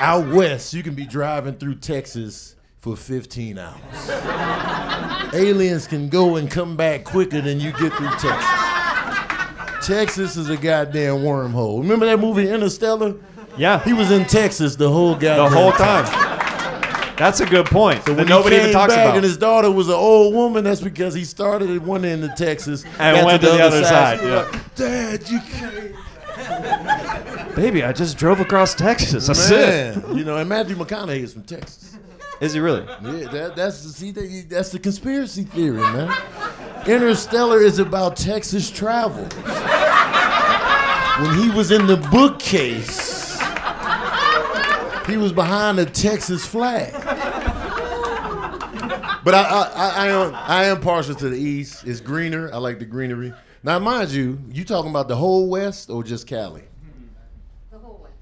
[0.00, 5.34] Out west, you can be driving through Texas for 15 hours.
[5.34, 9.86] Aliens can go and come back quicker than you get through Texas.
[9.86, 11.80] Texas is a goddamn wormhole.
[11.80, 13.14] Remember that movie Interstellar?
[13.56, 15.36] Yeah, He was in Texas the whole guy.
[15.36, 16.04] the whole time.
[17.16, 18.04] That's a good point.
[18.04, 19.14] So when nobody even talks back about.
[19.16, 22.34] and his daughter was an old woman, that's because he started at one end of
[22.34, 24.50] Texas And went to the other side, She was yeah.
[24.50, 25.94] like, Dad, you can't.
[27.56, 29.26] Baby, I just drove across Texas.
[29.28, 29.96] That's it.
[30.06, 31.96] Man, you know, and Matthew McConaughey is from Texas.
[32.42, 32.82] Is he really?
[33.02, 36.14] Yeah, that, that's the see that, that's the conspiracy theory, man.
[36.86, 39.24] Interstellar is about Texas travel.
[41.24, 43.25] When he was in the bookcase,
[45.06, 46.92] he was behind the Texas flag.
[49.26, 51.84] But I, I, I, I am I am partial to the east.
[51.84, 52.48] It's greener.
[52.52, 53.34] I like the greenery.
[53.64, 56.62] Now, mind you, you talking about the whole West or just Cali?
[57.72, 58.14] The whole West.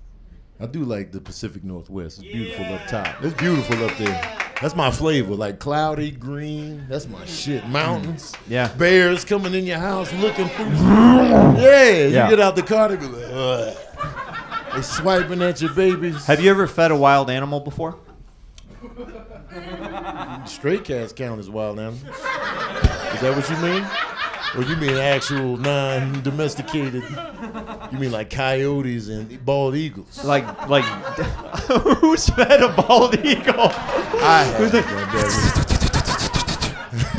[0.59, 2.23] I do like the Pacific Northwest.
[2.23, 3.23] It's beautiful up top.
[3.23, 4.39] It's beautiful up there.
[4.63, 6.87] That's my flavor, like cloudy green.
[6.89, 7.63] That's my shit.
[7.65, 7.69] Mm.
[7.69, 8.33] Mountains.
[8.49, 8.69] Yeah.
[8.69, 10.65] Bears coming in your house looking through.
[11.61, 12.05] yeah.
[12.07, 13.77] You get out the car, they be like, Ugh.
[14.75, 16.27] They swiping at your babies.
[16.27, 17.97] Have you ever fed a wild animal before?
[20.47, 22.03] Stray cats count as wild animals?
[22.03, 23.87] Is that what you mean?
[24.57, 27.03] Or you mean actual non-domesticated?
[27.93, 30.25] You mean like coyotes and bald eagles?
[30.25, 30.85] Like, like,
[32.01, 33.69] who's fed a bald eagle?
[33.71, 35.61] I.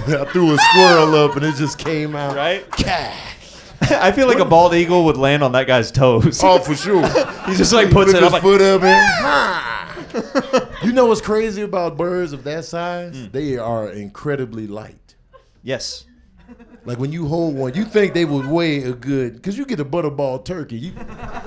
[0.07, 2.35] I threw a squirrel up and it just came out.
[2.35, 2.69] Right?
[2.71, 3.15] Cat.
[3.91, 6.41] I feel like a bald eagle would land on that guy's toes.
[6.43, 7.05] Oh, for sure.
[7.47, 11.61] he just like puts Lift it up like, foot up and You know what's crazy
[11.61, 13.15] about birds of that size?
[13.15, 13.31] Mm.
[13.31, 15.15] They are incredibly light.
[15.63, 16.05] yes.
[16.85, 19.79] Like when you hold one, you think they would weigh a good, because you get
[19.79, 20.77] a butterball turkey.
[20.77, 21.43] You grab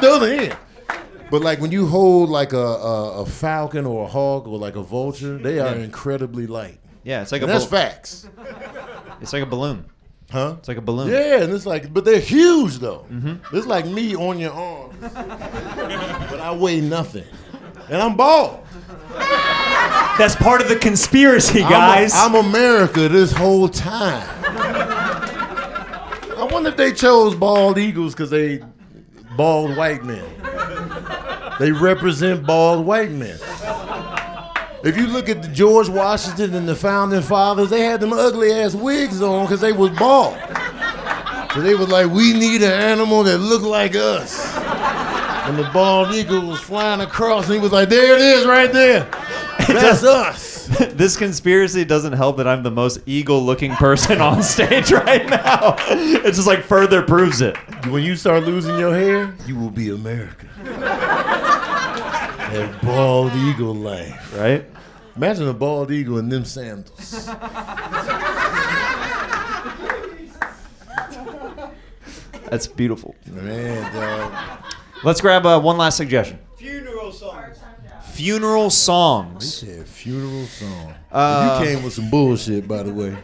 [0.00, 0.56] the other end.
[1.30, 4.76] But like when you hold like a, a, a falcon or a hawk or like
[4.76, 6.78] a vulture, they are incredibly light.
[7.04, 8.26] Yeah, it's like And a that's facts.
[9.20, 9.84] It's like a balloon.
[10.32, 10.56] Huh?
[10.58, 11.10] It's like a balloon.
[11.10, 13.04] Yeah, and it's like, but they're huge though.
[13.10, 13.54] Mm-hmm.
[13.54, 17.26] It's like me on your arm, but I weigh nothing,
[17.90, 18.64] and I'm bald.
[20.16, 22.14] That's part of the conspiracy, I'm, guys.
[22.14, 24.26] I'm America this whole time.
[26.38, 28.62] I wonder if they chose bald eagles because they
[29.36, 30.24] bald white men.
[31.60, 33.38] They represent bald white men.
[34.84, 38.52] If you look at the George Washington and the founding fathers, they had them ugly
[38.52, 40.36] ass wigs on because they was bald.
[41.54, 44.56] So they was like, we need an animal that looked like us.
[45.46, 48.72] And the bald eagle was flying across, and he was like, there it is right
[48.72, 49.04] there.
[49.68, 50.66] That's us.
[50.94, 55.76] this conspiracy doesn't help that I'm the most eagle-looking person on stage right now.
[55.88, 57.56] It just like further proves it.
[57.86, 60.46] When you start losing your hair, you will be America.
[62.52, 64.34] that bald eagle life.
[64.38, 64.64] Right?
[65.16, 67.28] Imagine a bald eagle in them sandals.
[72.50, 73.14] That's beautiful.
[73.26, 74.32] Man, dog.
[75.04, 76.38] Let's grab uh, one last suggestion.
[76.56, 77.58] Funeral songs.
[78.12, 79.54] Funeral He songs.
[79.54, 80.94] said funeral song.
[81.10, 83.16] Uh, you came with some bullshit, by the way.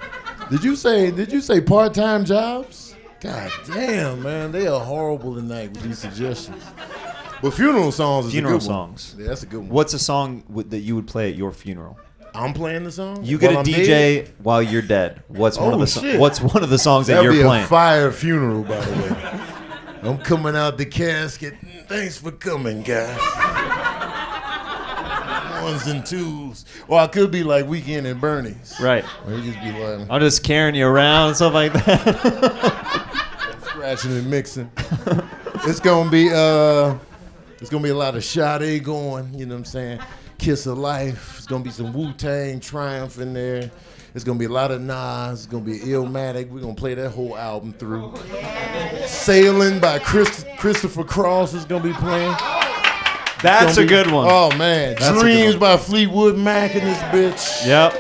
[0.51, 1.11] Did you say?
[1.11, 2.95] Did you say part-time jobs?
[3.21, 6.63] God damn, man, they are horrible tonight with these suggestions.
[7.43, 9.15] But funeral songs is Funeral songs.
[9.19, 9.69] Yeah, that's a good one.
[9.69, 11.99] What's a song w- that you would play at your funeral?
[12.35, 13.25] I'm playing the song.
[13.25, 14.35] You get a I'm DJ dead?
[14.43, 15.23] while you're dead.
[15.29, 16.19] What's one of Oh, the so-.
[16.19, 17.65] What's one of the songs that That'd you're be playing?
[17.65, 19.41] a fire funeral, by the way.
[20.03, 21.55] I'm coming out the casket.
[21.89, 23.19] Thanks for coming, guys.
[25.63, 26.65] Ones and twos.
[26.87, 28.75] Or I could be like Weekend at Bernie's.
[28.81, 29.05] right.
[29.27, 33.59] Or he just be like I'm just carrying you around and stuff like that.
[33.63, 34.71] scratching and mixing.
[35.65, 36.95] it's gonna be uh,
[37.61, 39.33] it's gonna be a lot of Sade going.
[39.35, 40.01] You know what I'm saying?
[40.39, 41.39] Kiss of Life.
[41.39, 43.71] It's gonna be some Wu Tang Triumph in there.
[44.15, 45.45] It's gonna be a lot of Nas.
[45.45, 46.49] It's gonna be Illmatic.
[46.51, 48.15] We're gonna play that whole album through.
[49.07, 52.35] Sailing by Chris, Christopher Cross is gonna be playing.
[53.43, 54.27] That's Gonna a good one.
[54.29, 57.67] Oh man, That's Dreams by Fleetwood Mac in this bitch.
[57.67, 57.95] Yep.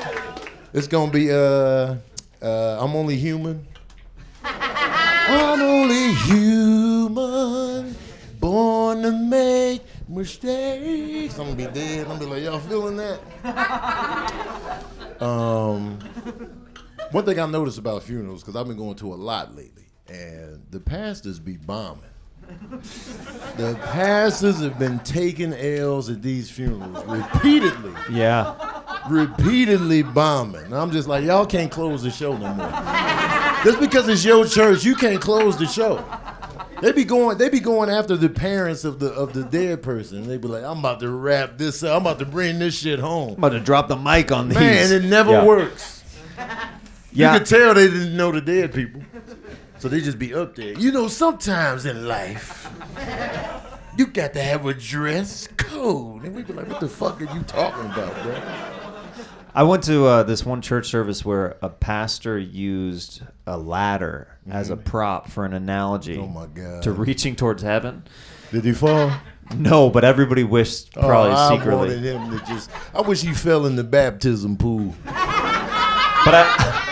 [0.72, 1.94] It's gonna be uh,
[2.42, 3.64] uh, I'm only human.
[4.44, 7.94] I'm only human,
[8.40, 11.38] born to make mistakes.
[11.38, 12.00] I'm gonna be dead.
[12.06, 13.18] I'm gonna be like, y'all feeling that?
[15.22, 15.98] um,
[17.10, 20.62] one thing I noticed about funerals, because I've been going to a lot lately, and
[20.70, 22.02] the pastors be bombing.
[23.58, 28.54] The pastors have been taking L's at these funerals repeatedly Yeah.
[29.10, 30.72] repeatedly bombing.
[30.72, 32.70] I'm just like, y'all can't close the show no more.
[33.64, 36.02] Just because it's your church, you can't close the show.
[36.80, 40.28] They be going, they be going after the parents of the of the dead person.
[40.28, 41.96] They be like, I'm about to wrap this up.
[41.96, 43.30] I'm about to bring this shit home.
[43.32, 44.58] I'm about to drop the mic on these.
[44.58, 45.44] Man, it never Yeah.
[45.44, 46.04] works.
[47.12, 47.32] Yeah.
[47.32, 49.02] You can tell they didn't know the dead people.
[49.78, 50.72] So they just be up there.
[50.74, 52.68] You know, sometimes in life,
[53.96, 56.24] you got to have a dress code.
[56.24, 58.77] And we be like, what the fuck are you talking about, bro?
[59.58, 64.70] I went to uh, this one church service where a pastor used a ladder as
[64.70, 66.36] a prop for an analogy Mm-hmm.
[66.36, 66.84] Oh my God.
[66.84, 68.04] to reaching towards heaven.
[68.52, 69.10] Did he fall?
[69.56, 71.74] No, but everybody wished probably oh, I secretly.
[71.88, 72.70] wanted him to just.
[72.94, 74.94] I wish he fell in the baptism pool.
[75.04, 76.84] But I,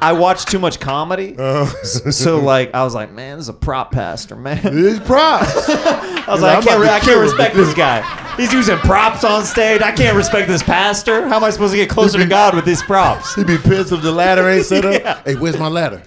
[0.00, 3.52] I, watched too much comedy, S- so like I was like, man, this is a
[3.54, 4.60] prop pastor, man.
[4.64, 5.54] It's props.
[5.68, 8.02] I was like, I can't, re- I can't respect this guy.
[8.36, 9.80] He's using props on stage.
[9.82, 11.26] I can't respect this pastor.
[11.28, 13.34] How am I supposed to get closer to God with these props?
[13.34, 14.92] He'd be pissed if the ladder ain't set up.
[15.02, 15.22] Yeah.
[15.24, 16.02] Hey, where's my ladder?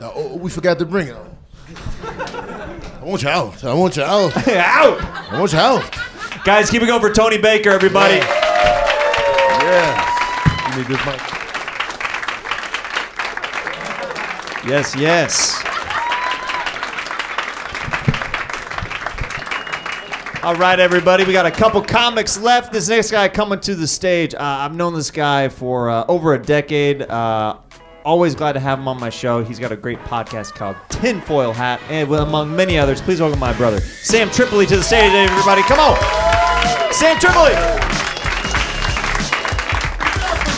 [0.00, 1.16] Uh, oh, we forgot to bring it.
[2.04, 3.64] I want you out.
[3.64, 4.36] I want you out.
[4.48, 5.00] Out,
[5.32, 5.96] I want you out.
[6.44, 8.16] guys, keep it going for Tony Baker, everybody.
[9.62, 10.70] Yeah.
[10.70, 11.37] You need this mic.
[14.66, 15.62] Yes, yes.
[20.42, 21.24] All right, everybody.
[21.24, 22.72] We got a couple comics left.
[22.72, 24.34] This next guy coming to the stage.
[24.34, 27.02] Uh, I've known this guy for uh, over a decade.
[27.02, 27.58] Uh,
[28.04, 29.44] always glad to have him on my show.
[29.44, 33.00] He's got a great podcast called Tinfoil Hat, and among many others.
[33.00, 35.62] Please welcome my brother, Sam Tripoli, to the stage, everybody.
[35.62, 35.96] Come on.
[36.92, 37.52] Sam Tripoli.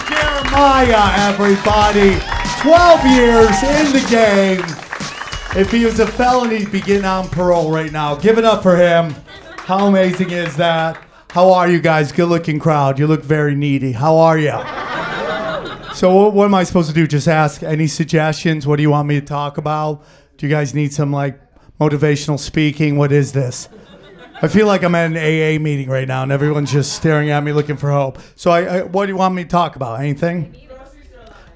[0.09, 2.40] Jeremiah, everybody.
[2.63, 4.61] 12 years in the game.
[5.59, 8.15] If he was a felon, he'd be getting on parole right now.
[8.17, 9.15] Give it up for him.
[9.57, 11.03] How amazing is that?
[11.31, 12.13] How are you guys?
[12.13, 12.99] Good looking crowd.
[12.99, 13.93] You look very needy.
[13.93, 14.53] How are you?
[15.95, 17.07] So, what, what am I supposed to do?
[17.07, 18.67] Just ask any suggestions?
[18.67, 20.05] What do you want me to talk about?
[20.37, 21.41] Do you guys need some like
[21.81, 22.99] motivational speaking?
[22.99, 23.71] What is this?
[24.43, 27.43] I feel like I'm at an AA meeting right now, and everyone's just staring at
[27.43, 28.19] me looking for hope.
[28.37, 30.01] So, I, I, what do you want me to talk about?
[30.01, 30.55] Anything?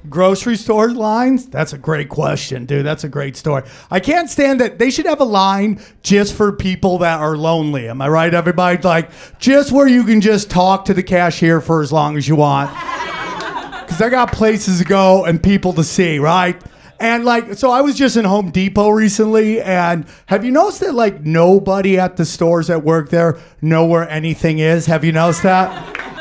[0.09, 1.47] Grocery store lines?
[1.47, 2.85] That's a great question, dude.
[2.85, 3.63] That's a great story.
[3.91, 4.79] I can't stand that.
[4.79, 7.89] They should have a line just for people that are lonely.
[7.89, 8.83] Am I right, everybody?
[8.83, 12.37] Like, just where you can just talk to the cashier for as long as you
[12.37, 12.71] want.
[13.85, 16.61] Because I got places to go and people to see, right?
[16.99, 20.95] And like, so I was just in Home Depot recently, and have you noticed that
[20.95, 24.87] like nobody at the stores that work there know where anything is?
[24.87, 26.14] Have you noticed that?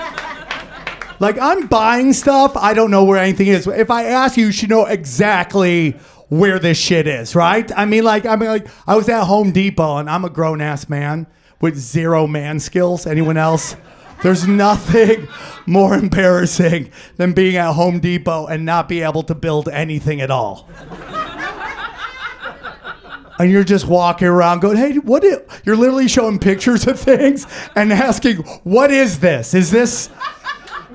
[1.19, 3.67] Like I'm buying stuff, I don't know where anything is.
[3.67, 5.91] If I ask you, you should know exactly
[6.29, 7.71] where this shit is, right?
[7.77, 10.61] I mean, like, I mean, like, I was at Home Depot, and I'm a grown
[10.61, 11.27] ass man
[11.61, 13.05] with zero man skills.
[13.05, 13.75] Anyone else?
[14.23, 15.27] There's nothing
[15.65, 20.31] more embarrassing than being at Home Depot and not be able to build anything at
[20.31, 20.67] all.
[23.39, 27.45] And you're just walking around going, hey, what is, you're literally showing pictures of things
[27.75, 29.53] and asking, what is this?
[29.53, 30.09] Is this,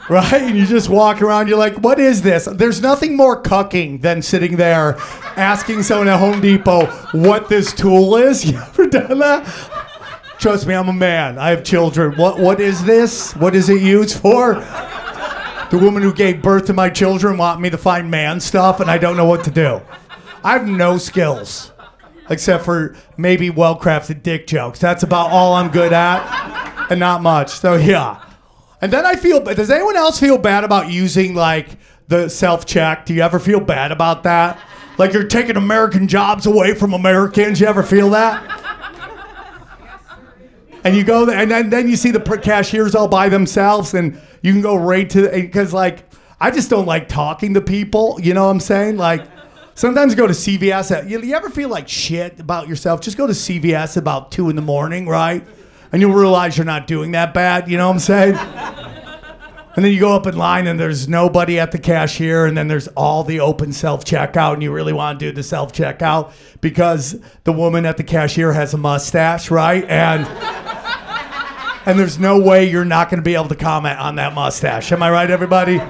[0.08, 0.42] right?
[0.42, 2.46] And you just walk around, you're like, what is this?
[2.46, 4.96] There's nothing more cucking than sitting there
[5.36, 8.44] asking someone at Home Depot what this tool is.
[8.48, 9.44] You ever done that?
[10.38, 11.38] Trust me, I'm a man.
[11.38, 12.16] I have children.
[12.16, 13.34] What what is this?
[13.34, 14.54] What is it used for?
[15.70, 18.90] The woman who gave birth to my children want me to find man stuff and
[18.90, 19.82] I don't know what to do.
[20.44, 21.72] I have no skills.
[22.30, 24.78] Except for maybe well crafted dick jokes.
[24.78, 26.86] That's about all I'm good at.
[26.90, 27.50] And not much.
[27.50, 28.22] So yeah.
[28.80, 31.70] And then I feel does anyone else feel bad about using like
[32.08, 33.06] the self check?
[33.06, 34.58] Do you ever feel bad about that?
[34.98, 37.60] Like you're taking American jobs away from Americans?
[37.60, 38.64] You ever feel that?
[40.84, 44.18] And you go there, and then, then you see the cashiers all by themselves, and
[44.42, 46.04] you can go right to because like
[46.40, 48.18] I just don't like talking to people.
[48.22, 48.96] You know what I'm saying?
[48.96, 49.26] Like
[49.74, 50.96] sometimes go to CVS.
[50.96, 53.00] At, you, you ever feel like shit about yourself?
[53.00, 55.44] Just go to CVS about two in the morning, right?
[55.92, 57.70] And you'll realize you're not doing that bad.
[57.70, 58.34] You know what I'm saying?
[59.78, 62.66] And then you go up in line and there's nobody at the cashier, and then
[62.66, 66.32] there's all the open self checkout, and you really want to do the self checkout
[66.60, 69.84] because the woman at the cashier has a mustache, right?
[69.84, 70.26] And
[71.86, 74.90] and there's no way you're not going to be able to comment on that mustache.
[74.90, 75.80] Am I right, everybody?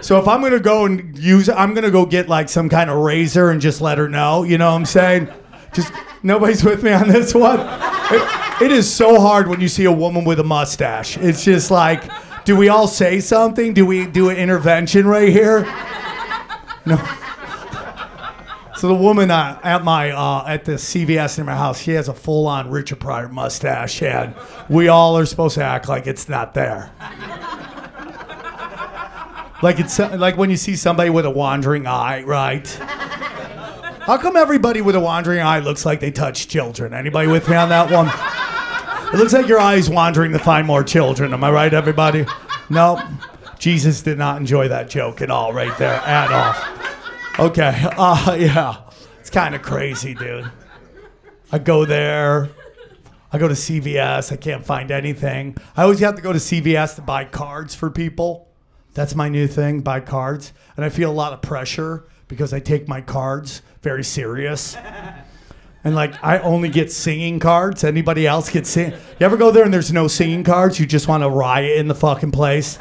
[0.00, 2.68] So if I'm going to go and use, I'm going to go get like some
[2.68, 4.42] kind of razor and just let her know.
[4.42, 5.30] You know what I'm saying?
[5.72, 5.92] Just
[6.24, 7.60] nobody's with me on this one.
[7.60, 11.16] It- it is so hard when you see a woman with a mustache.
[11.18, 12.04] It's just like,
[12.44, 13.74] do we all say something?
[13.74, 15.62] Do we do an intervention right here?
[16.86, 16.96] No.
[18.76, 22.08] So the woman uh, at my uh, at the CVS in my house, she has
[22.08, 24.34] a full-on Richard Pryor mustache, and
[24.68, 26.90] we all are supposed to act like it's not there.
[29.62, 32.66] Like it's like when you see somebody with a wandering eye, right?
[34.06, 36.92] How come everybody with a wandering eye looks like they touch children?
[36.92, 38.08] Anybody with me on that one?
[39.14, 41.32] It looks like your eye's wandering to find more children.
[41.32, 42.26] Am I right, everybody?
[42.68, 43.02] No.
[43.58, 47.46] Jesus did not enjoy that joke at all, right there, at all.
[47.46, 47.72] Okay.
[47.96, 48.82] Uh, yeah.
[49.20, 50.50] It's kind of crazy, dude.
[51.50, 52.50] I go there.
[53.32, 54.30] I go to CVS.
[54.32, 55.56] I can't find anything.
[55.78, 58.48] I always have to go to CVS to buy cards for people.
[58.92, 60.52] That's my new thing, buy cards.
[60.76, 64.76] And I feel a lot of pressure because I take my cards very serious.
[65.84, 67.84] And like I only get singing cards.
[67.84, 68.92] Anybody else get sing?
[68.92, 70.80] You ever go there and there's no singing cards?
[70.80, 72.78] You just want to riot in the fucking place.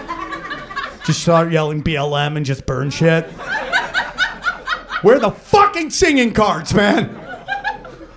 [1.05, 3.25] Just start yelling BLM and just burn shit.
[5.01, 7.19] Where the fucking singing cards, man?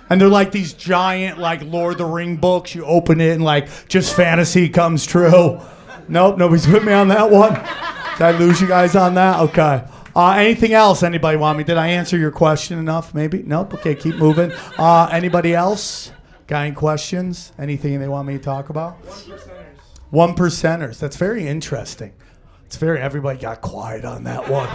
[0.09, 2.73] And they're like these giant, like Lord of the Ring books.
[2.73, 5.59] You open it and like just fantasy comes true.
[6.07, 7.53] Nope, nobody's with me on that one.
[7.53, 9.41] Did I lose you guys on that?
[9.41, 9.83] Okay.
[10.17, 11.03] Uh, anything else?
[11.03, 11.63] Anybody want me?
[11.63, 13.13] Did I answer your question enough?
[13.13, 13.43] Maybe.
[13.43, 13.75] Nope.
[13.75, 14.51] Okay, keep moving.
[14.75, 16.11] Uh, anybody else?
[16.47, 17.51] Got any questions?
[17.59, 18.93] Anything they want me to talk about?
[18.93, 19.77] One percenters.
[20.09, 20.99] One percenters.
[20.99, 22.13] That's very interesting.
[22.65, 22.99] It's very.
[22.99, 24.69] Everybody got quiet on that one.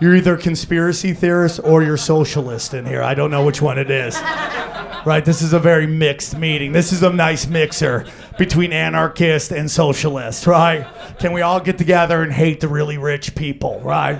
[0.00, 3.02] You're either conspiracy theorist or you're socialist in here.
[3.02, 4.14] I don't know which one it is.
[5.04, 5.24] Right?
[5.24, 6.70] This is a very mixed meeting.
[6.70, 8.06] This is a nice mixer
[8.40, 10.86] between anarchist and socialist, right?
[11.18, 14.18] Can we all get together and hate the really rich people, right?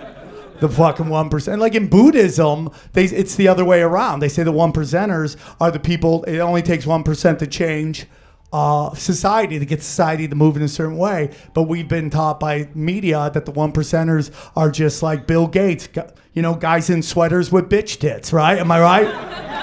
[0.60, 1.58] The fucking one percent.
[1.58, 4.20] Like in Buddhism, they, it's the other way around.
[4.20, 6.22] They say the one percenters are the people.
[6.24, 8.04] It only takes one percent to change
[8.52, 11.30] uh, society to get society to move in a certain way.
[11.54, 15.88] But we've been taught by media that the one percenters are just like Bill Gates,
[16.34, 18.58] you know, guys in sweaters with bitch tits, right?
[18.58, 19.59] Am I right?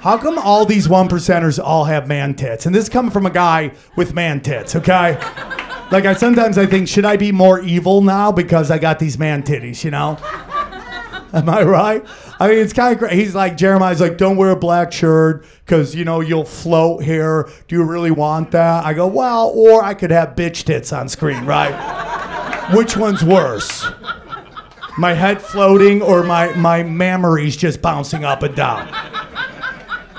[0.00, 2.64] How come all these one percenters all have man tits?
[2.64, 5.18] And this is coming from a guy with man tits, okay?
[5.90, 9.18] Like I sometimes I think, should I be more evil now because I got these
[9.18, 10.18] man titties, you know?
[11.34, 12.02] Am I right?
[12.40, 13.12] I mean, it's kind of great.
[13.12, 17.50] He's like, Jeremiah's like, don't wear a black shirt because, you know, you'll float here.
[17.68, 18.86] Do you really want that?
[18.86, 22.74] I go, well, or I could have bitch tits on screen, right?
[22.74, 23.86] Which one's worse?
[24.96, 28.88] My head floating or my, my mammaries just bouncing up and down?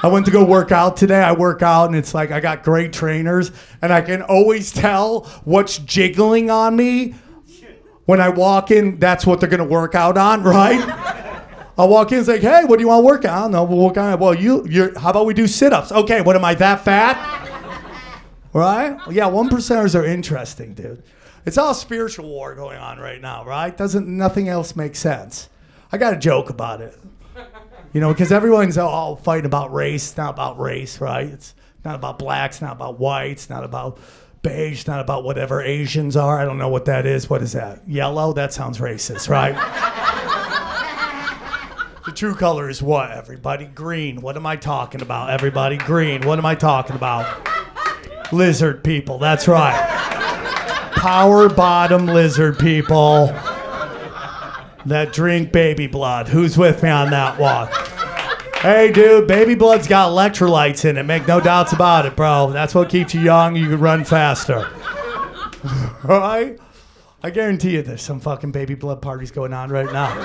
[0.03, 1.21] I went to go work out today.
[1.21, 5.21] I work out and it's like I got great trainers and I can always tell
[5.43, 7.15] what's jiggling on me
[8.05, 8.97] when I walk in.
[8.99, 10.81] That's what they're going to work out on, right?
[11.77, 13.31] I'll walk in and say, hey, what do you want to work on?
[13.31, 13.63] I don't know.
[13.63, 14.19] We'll work on it.
[14.19, 15.91] Well, you, you're, how about we do sit ups?
[15.91, 17.17] Okay, what am I, that fat?
[18.53, 18.97] right?
[19.09, 21.03] Yeah, one percenters are interesting, dude.
[21.45, 23.75] It's all spiritual war going on right now, right?
[23.75, 25.49] Doesn't nothing else make sense?
[25.91, 26.97] I got a joke about it.
[27.93, 30.09] You know, because everyone's all fighting about race.
[30.09, 31.27] It's not about race, right?
[31.27, 33.99] It's not about blacks, not about whites, not about
[34.41, 36.39] beige, not about whatever Asians are.
[36.39, 37.29] I don't know what that is.
[37.29, 37.87] What is that?
[37.87, 38.31] Yellow?
[38.31, 39.53] That sounds racist, right?
[42.05, 43.65] the true color is what, everybody?
[43.65, 44.21] Green.
[44.21, 45.29] What am I talking about?
[45.29, 46.21] Everybody, green.
[46.21, 47.49] What am I talking about?
[48.31, 49.17] Lizard people.
[49.17, 50.91] That's right.
[50.93, 53.35] Power bottom lizard people
[54.85, 56.27] that drink baby blood.
[56.27, 57.69] Who's with me on that one?
[58.61, 61.03] Hey, dude, baby blood's got electrolytes in it.
[61.03, 62.51] Make no doubts about it, bro.
[62.51, 63.55] That's what keeps you young.
[63.55, 64.69] You can run faster.
[66.03, 66.59] right?
[67.23, 70.15] I guarantee you there's some fucking baby blood parties going on right now.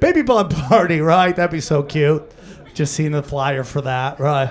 [0.00, 1.34] baby blood party, right?
[1.34, 2.30] That'd be so cute.
[2.74, 4.50] Just seeing the flyer for that, right?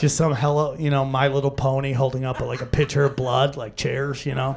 [0.00, 3.58] Just some hello, you know, My Little Pony holding up like a pitcher of blood,
[3.58, 4.56] like chairs, you know.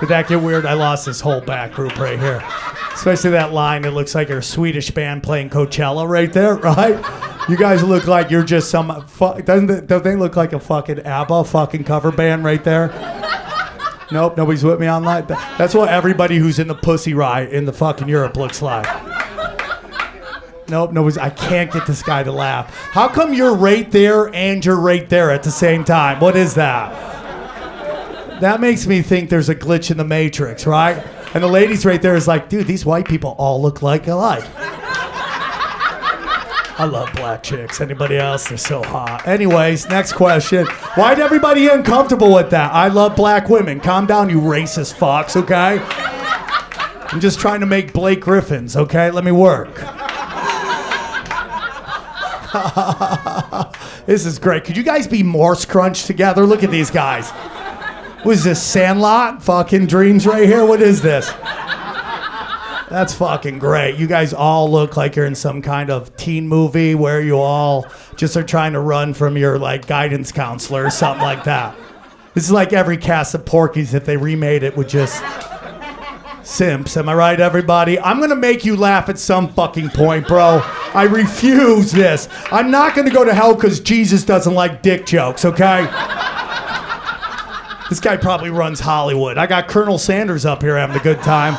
[0.00, 0.66] Did that get weird?
[0.66, 2.44] I lost this whole back group right here.
[2.92, 7.02] Especially that line that looks like a Swedish band playing Coachella right there, right?
[7.48, 9.06] You guys look like you're just some.
[9.06, 12.88] Fu- doesn't it, don't they look like a fucking ABBA fucking cover band right there?
[14.12, 15.26] Nope, nobody's with me on that.
[15.26, 18.86] That's what everybody who's in the Pussy Riot in the fucking Europe looks like.
[20.70, 21.18] Nope, nobody's.
[21.18, 22.74] I can't get this guy to laugh.
[22.92, 26.20] How come you're right there and you're right there at the same time?
[26.20, 28.40] What is that?
[28.40, 31.04] That makes me think there's a glitch in the matrix, right?
[31.34, 34.44] And the ladies right there is like, dude, these white people all look like alike.
[36.78, 37.80] I love black chicks.
[37.82, 38.48] Anybody else?
[38.48, 39.28] They're so hot.
[39.28, 40.66] Anyways, next question.
[40.94, 42.72] Why'd everybody uncomfortable with that?
[42.72, 43.80] I love black women.
[43.80, 45.78] Calm down, you racist fox, okay?
[47.12, 49.10] I'm just trying to make Blake Griffins, okay?
[49.10, 49.99] Let me work.
[54.06, 54.64] this is great.
[54.64, 56.44] Could you guys be more scrunched together?
[56.46, 57.30] Look at these guys.
[58.22, 59.42] What is this, Sandlot?
[59.42, 60.64] Fucking dreams right here?
[60.64, 61.32] What is this?
[62.90, 63.96] That's fucking great.
[63.96, 67.86] You guys all look like you're in some kind of teen movie where you all
[68.16, 71.76] just are trying to run from your like guidance counselor or something like that.
[72.34, 75.22] This is like every cast of Porky's if they remade it would just
[76.50, 76.96] simps.
[76.96, 77.98] Am I right, everybody?
[78.00, 80.60] I'm gonna make you laugh at some fucking point, bro.
[80.94, 82.28] I refuse this.
[82.50, 85.84] I'm not gonna go to hell because Jesus doesn't like dick jokes, okay?
[87.88, 89.38] This guy probably runs Hollywood.
[89.38, 91.56] I got Colonel Sanders up here having a good time.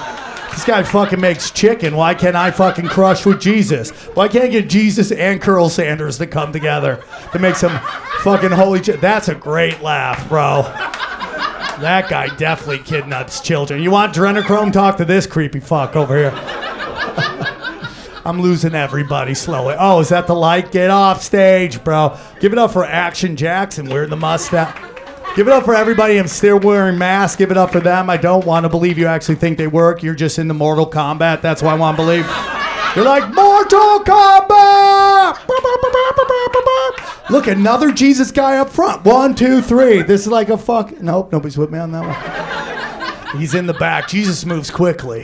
[0.52, 1.96] This guy fucking makes chicken.
[1.96, 3.92] Why can't I fucking crush with Jesus?
[4.14, 7.78] Why can't I get Jesus and Colonel Sanders to come together to make some
[8.20, 8.80] fucking holy?
[8.80, 10.64] That's a great laugh, bro.
[11.82, 13.82] That guy definitely kidnaps children.
[13.82, 14.72] You want adrenochrome?
[14.72, 16.32] Talk to this creepy fuck over here.
[18.24, 19.76] I'm losing everybody slowly.
[19.80, 20.72] Oh, is that the light?
[20.72, 22.16] Get off stage, bro.
[22.40, 24.80] Give it up for Action Jackson wearing the mustache.
[25.36, 26.18] Give it up for everybody.
[26.20, 27.38] I'm still wearing masks.
[27.38, 28.12] Give it up for them.
[28.12, 30.04] I don't want to believe you actually think they work.
[30.04, 31.42] You're just into Mortal Kombat.
[31.42, 32.28] That's why I want to believe.
[32.96, 35.40] You're like Mortal Kombat.
[37.32, 39.06] Look, another Jesus guy up front.
[39.06, 40.02] One, two, three.
[40.02, 41.00] This is like a fuck.
[41.00, 43.40] Nope, nobody's with me on that one.
[43.40, 44.10] He's in the back.
[44.10, 45.22] Jesus moves quickly.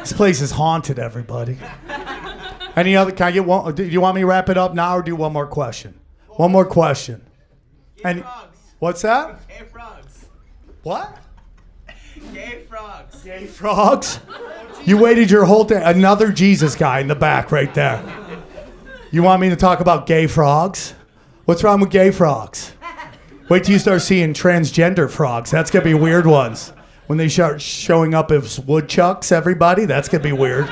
[0.00, 0.98] This place is haunted.
[0.98, 1.58] Everybody.
[2.74, 3.12] Any other?
[3.12, 3.74] Can I get one?
[3.74, 6.00] Do you want me to wrap it up now, or do one more question?
[6.28, 7.22] One more question.
[8.02, 8.24] And
[8.78, 9.46] what's that?
[9.48, 10.24] Gay frogs.
[10.82, 11.18] What?
[12.32, 13.22] Gay frogs.
[13.22, 14.18] Gay frogs?
[14.86, 15.82] You waited your whole day.
[15.84, 18.02] Another Jesus guy in the back right there.
[19.10, 20.94] You want me to talk about gay frogs?
[21.44, 22.72] What's wrong with gay frogs?
[23.48, 25.50] Wait till you start seeing transgender frogs.
[25.50, 26.72] That's gonna be weird ones.
[27.08, 30.66] When they start showing up as woodchucks, everybody, that's gonna be weird.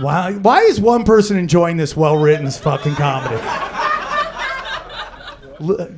[0.00, 3.36] Why, why is one person enjoying this well written fucking comedy?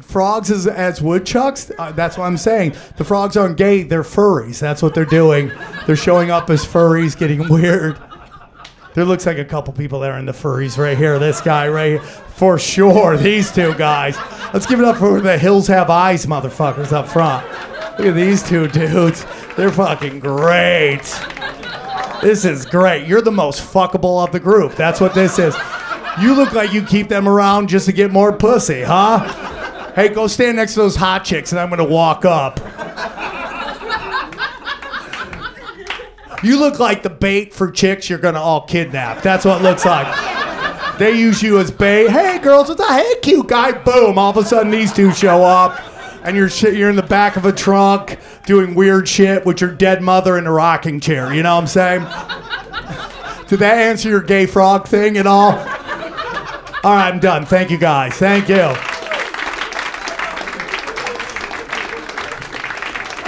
[0.02, 1.70] Frogs as, as woodchucks?
[1.78, 2.74] Uh, that's what I'm saying.
[2.96, 4.58] The frogs aren't gay, they're furries.
[4.58, 5.52] That's what they're doing.
[5.86, 7.98] They're showing up as furries, getting weird.
[8.94, 11.18] There looks like a couple people there in the furries right here.
[11.18, 12.23] This guy right here.
[12.34, 14.16] For sure, these two guys.
[14.52, 17.46] Let's give it up for the Hills Have Eyes motherfuckers up front.
[17.98, 19.24] Look at these two dudes.
[19.56, 21.02] They're fucking great.
[22.22, 23.06] This is great.
[23.06, 24.74] You're the most fuckable of the group.
[24.74, 25.54] That's what this is.
[26.20, 29.92] You look like you keep them around just to get more pussy, huh?
[29.94, 32.58] Hey, go stand next to those hot chicks and I'm gonna walk up.
[36.42, 39.22] You look like the bait for chicks you're gonna all kidnap.
[39.22, 40.06] That's what it looks like.
[40.98, 42.08] They use you as bait.
[42.08, 42.88] Hey, girls, what's up?
[42.88, 43.72] Hey, cute guy.
[43.72, 44.16] Boom.
[44.18, 45.80] All of a sudden, these two show up.
[46.24, 49.70] and you're shit, you're in the back of a trunk doing weird shit with your
[49.72, 51.34] dead mother in a rocking chair.
[51.34, 52.00] You know what I'm saying?
[53.48, 55.50] Did that answer your gay frog thing at all?
[55.52, 57.44] All right, I'm done.
[57.44, 58.14] Thank you, guys.
[58.14, 58.74] Thank you.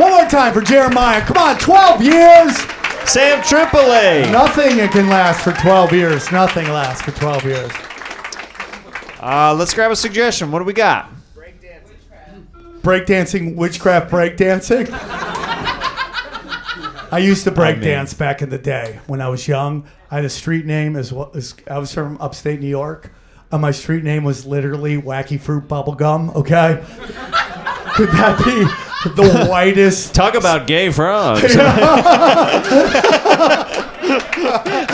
[0.02, 1.20] One more time for Jeremiah.
[1.22, 2.75] Come on, 12 years.
[3.06, 4.30] Sam Tripoli.
[4.32, 6.32] Nothing can last for 12 years.
[6.32, 7.70] Nothing lasts for 12 years.
[9.20, 10.50] Uh, let's grab a suggestion.
[10.50, 11.10] What do we got?
[12.82, 14.88] Breakdancing, witchcraft breakdancing.
[17.12, 19.86] I used to break mean- dance back in the day when I was young.
[20.10, 23.12] I had a street name as well as I was from upstate New York.
[23.52, 26.82] And my street name was literally Wacky Fruit Bubblegum, okay?
[27.94, 30.14] Could that be the whitest?
[30.14, 31.42] Talk about gay frogs.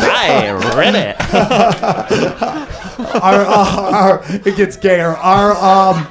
[0.05, 1.17] I read it.
[3.23, 5.17] our, uh, our, it gets gayer.
[5.17, 6.07] Our um,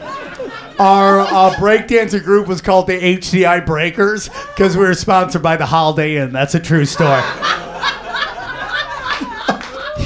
[0.79, 5.65] our uh, breakdancing group was called the HDI Breakers because we were sponsored by the
[5.67, 6.31] Holiday Inn.
[6.31, 7.21] That's a true story.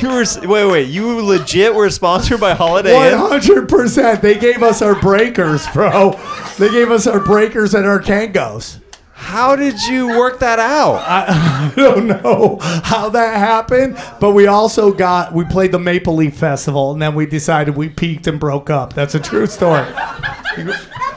[0.02, 0.88] You were wait, wait.
[0.90, 3.18] You legit were sponsored by Holiday One Inn.
[3.18, 4.22] hundred percent.
[4.22, 6.20] They gave us our breakers, bro.
[6.60, 8.80] They gave us our breakers and our Kangols.
[9.14, 10.96] How did you work that out?
[10.98, 16.16] I, I don't know how that happened, but we also got we played the Maple
[16.16, 18.94] Leaf Festival, and then we decided we peaked and broke up.
[18.94, 19.86] That's a true story.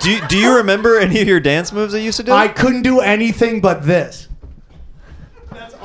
[0.00, 2.32] Do you, do you remember any of your dance moves that you used to do?
[2.32, 4.27] I couldn't do anything but this.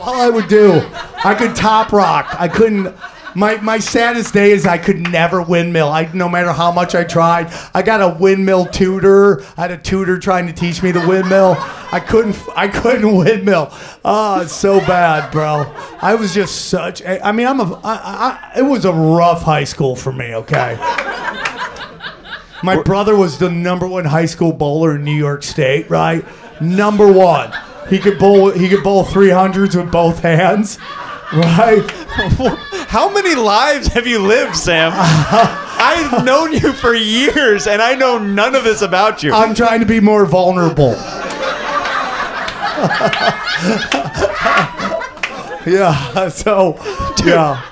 [0.04, 0.82] All I would do.
[1.24, 2.36] I could top rock.
[2.38, 2.94] I couldn't.
[3.36, 5.88] My, my saddest day is I could never windmill.
[5.88, 7.52] I no matter how much I tried.
[7.74, 9.44] I got a windmill tutor.
[9.58, 11.56] I had a tutor trying to teach me the windmill.
[11.58, 13.70] I couldn't I couldn't windmill.
[14.04, 15.74] Oh, it's so bad, bro.
[16.02, 17.02] I was just such.
[17.02, 17.74] A, I mean, I'm a.
[17.84, 20.36] I, I, it was a rough high school for me.
[20.36, 20.76] Okay.
[22.62, 26.24] My brother was the number one high school bowler in New York State, right?
[26.62, 27.52] Number one.
[27.90, 28.52] He could bowl.
[28.52, 30.80] He could bowl three hundreds with both hands,
[31.34, 31.84] right?
[32.88, 34.92] How many lives have you lived, Sam?
[34.96, 39.34] I've known you for years, and I know none of this about you.
[39.34, 40.92] I'm trying to be more vulnerable.
[45.66, 46.30] yeah.
[46.30, 46.78] So,
[47.26, 47.64] yeah,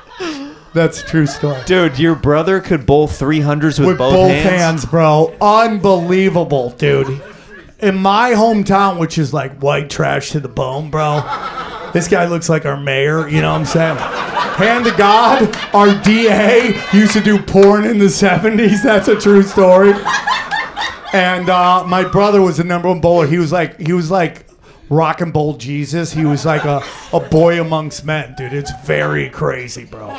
[0.73, 1.61] that's a true story.
[1.65, 4.85] Dude, your brother could bowl 300s with, with both, hands?
[4.85, 5.35] bro.
[5.41, 7.21] Unbelievable, dude.
[7.81, 11.21] In my hometown, which is like white trash to the bone, bro.
[11.93, 13.27] This guy looks like our mayor.
[13.27, 13.97] You know what I'm saying?
[13.97, 18.83] Hand to God, our DA used to do porn in the 70s.
[18.83, 19.93] That's a true story.
[21.13, 23.27] And uh, my brother was the number one bowler.
[23.27, 24.45] He was like, he was like
[24.89, 26.13] rock and bowl Jesus.
[26.13, 28.53] He was like a, a boy amongst men, dude.
[28.53, 30.17] It's very crazy, bro.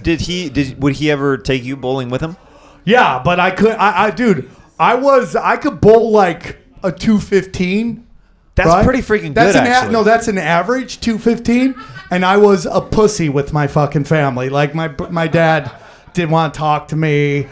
[0.00, 0.48] Did he?
[0.48, 2.36] Did would he ever take you bowling with him?
[2.84, 8.06] Yeah, but I could, I, I dude, I was, I could bowl like a 215.
[8.54, 8.84] That's right?
[8.84, 9.92] pretty freaking That's good, an actually.
[9.92, 11.74] no, that's an average 215,
[12.10, 14.48] and I was a pussy with my fucking family.
[14.50, 15.70] Like my my dad
[16.12, 17.46] didn't want to talk to me.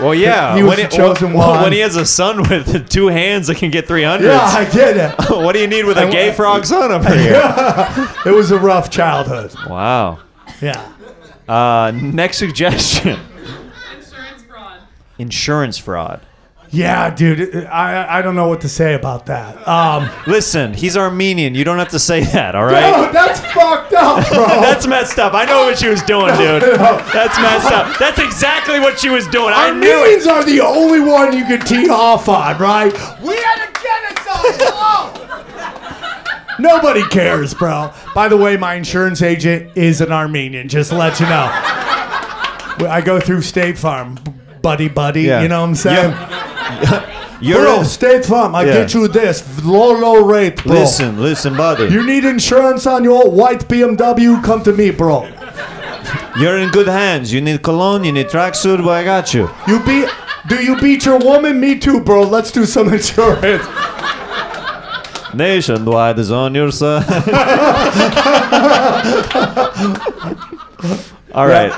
[0.00, 0.56] Well, yeah.
[0.56, 1.62] He was when the chosen well, one.
[1.62, 4.26] When he has a son with two hands that can get 300.
[4.26, 5.30] Yeah, I get it.
[5.30, 7.40] what do you need with a I- gay frog son over here?
[8.26, 9.54] It was a rough childhood.
[9.68, 10.18] Wow.
[10.60, 10.92] Yeah.
[11.46, 13.18] Uh, next suggestion.
[13.94, 14.80] Insurance fraud.
[15.18, 16.20] Insurance fraud.
[16.74, 17.54] Yeah, dude.
[17.66, 19.66] I I don't know what to say about that.
[19.68, 21.54] Um, Listen, he's Armenian.
[21.54, 23.06] You don't have to say that, all right?
[23.06, 24.44] Dude, that's fucked up, bro.
[24.60, 25.34] That's messed up.
[25.34, 26.62] I know what she was doing, dude.
[26.62, 27.96] That's messed up.
[27.98, 29.52] That's exactly what she was doing.
[29.54, 29.94] I knew it.
[29.94, 32.92] Armenians are the only one you could tee off on, right?
[33.22, 34.60] We had a genocide.
[34.60, 35.20] Hello.
[36.58, 37.92] Nobody cares, bro.
[38.14, 40.68] By the way, my insurance agent is an Armenian.
[40.68, 41.50] Just to let you know.
[42.90, 44.18] I go through State Farm,
[44.64, 45.22] buddy, buddy.
[45.22, 45.42] Yeah.
[45.42, 46.10] You know what I'm saying?
[47.40, 48.72] You're bro, in- State Farm, I Yeah.
[48.78, 50.76] get you this low, low rate, bro.
[50.80, 51.92] Listen, listen, buddy.
[51.92, 54.42] You need insurance on your white BMW?
[54.42, 55.28] Come to me, bro.
[56.40, 57.32] You're in good hands.
[57.32, 59.50] You need cologne, you need tracksuit, but I got you.
[59.68, 60.08] You beat?
[60.48, 61.60] Do you beat your woman?
[61.60, 62.22] Me too, bro.
[62.22, 63.66] Let's do some insurance.
[65.34, 67.04] Nationwide is on your side.
[71.34, 71.72] All right.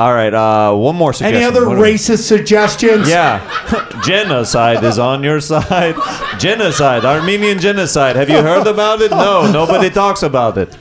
[0.00, 0.32] All right.
[0.32, 1.36] Uh, one more suggestion.
[1.36, 3.06] Any other What do we- racist suggestions?
[3.06, 3.40] Yeah.
[4.02, 5.94] genocide is on your side.
[6.40, 7.04] Genocide.
[7.04, 8.16] Armenian genocide.
[8.16, 9.10] Have you heard about it?
[9.10, 9.50] No.
[9.52, 10.74] Nobody talks about it.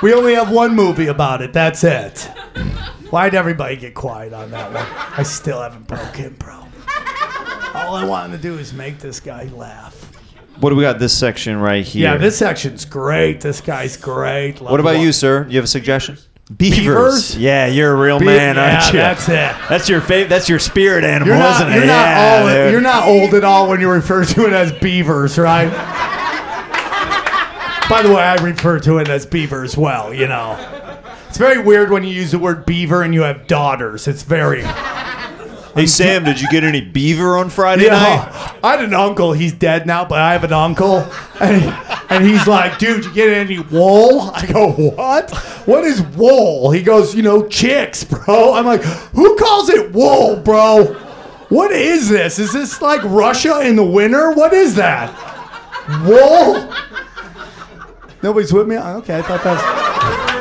[0.00, 1.52] We only have one movie about it.
[1.52, 2.20] That's it.
[3.10, 4.86] Why'd everybody get quiet on that one?
[5.18, 6.54] I still haven't broke in, bro.
[7.74, 10.12] All I wanted to do is make this guy laugh.
[10.60, 12.12] What do we got this section right here?
[12.12, 13.40] Yeah, this section's great.
[13.40, 14.60] This guy's great.
[14.60, 15.46] Love What about you, sir?
[15.50, 16.16] You have a suggestion?
[16.56, 17.36] Beavers.
[17.36, 19.00] Yeah, you're a real Be- man, yeah, aren't you?
[19.00, 19.32] that's it.
[19.68, 21.76] That's your fav- That's your spirit animal, You're not, isn't it?
[21.76, 22.72] you're not yeah, dude.
[22.72, 25.68] you're not old at all when you refer to it as beavers, right?
[27.88, 30.56] By the way, I refer to it as beaver as well, you know.
[31.28, 34.08] It's very weird when you use the word beaver and you have daughters.
[34.08, 34.62] It's very.
[35.76, 38.58] Hey Sam, did you get any beaver on Friday night?
[38.64, 39.34] I had an uncle.
[39.34, 41.06] He's dead now, but I have an uncle,
[41.38, 41.62] and,
[42.08, 45.30] and he's like, "Dude, you get any wool?" I go, "What?
[45.66, 50.36] What is wool?" He goes, "You know, chicks, bro." I'm like, "Who calls it wool,
[50.36, 50.94] bro?
[51.50, 52.38] What is this?
[52.38, 54.30] Is this like Russia in the winter?
[54.30, 55.12] What is that?
[56.06, 56.72] Wool?"
[58.22, 58.78] Nobody's with me.
[58.78, 60.35] Okay, I thought that's.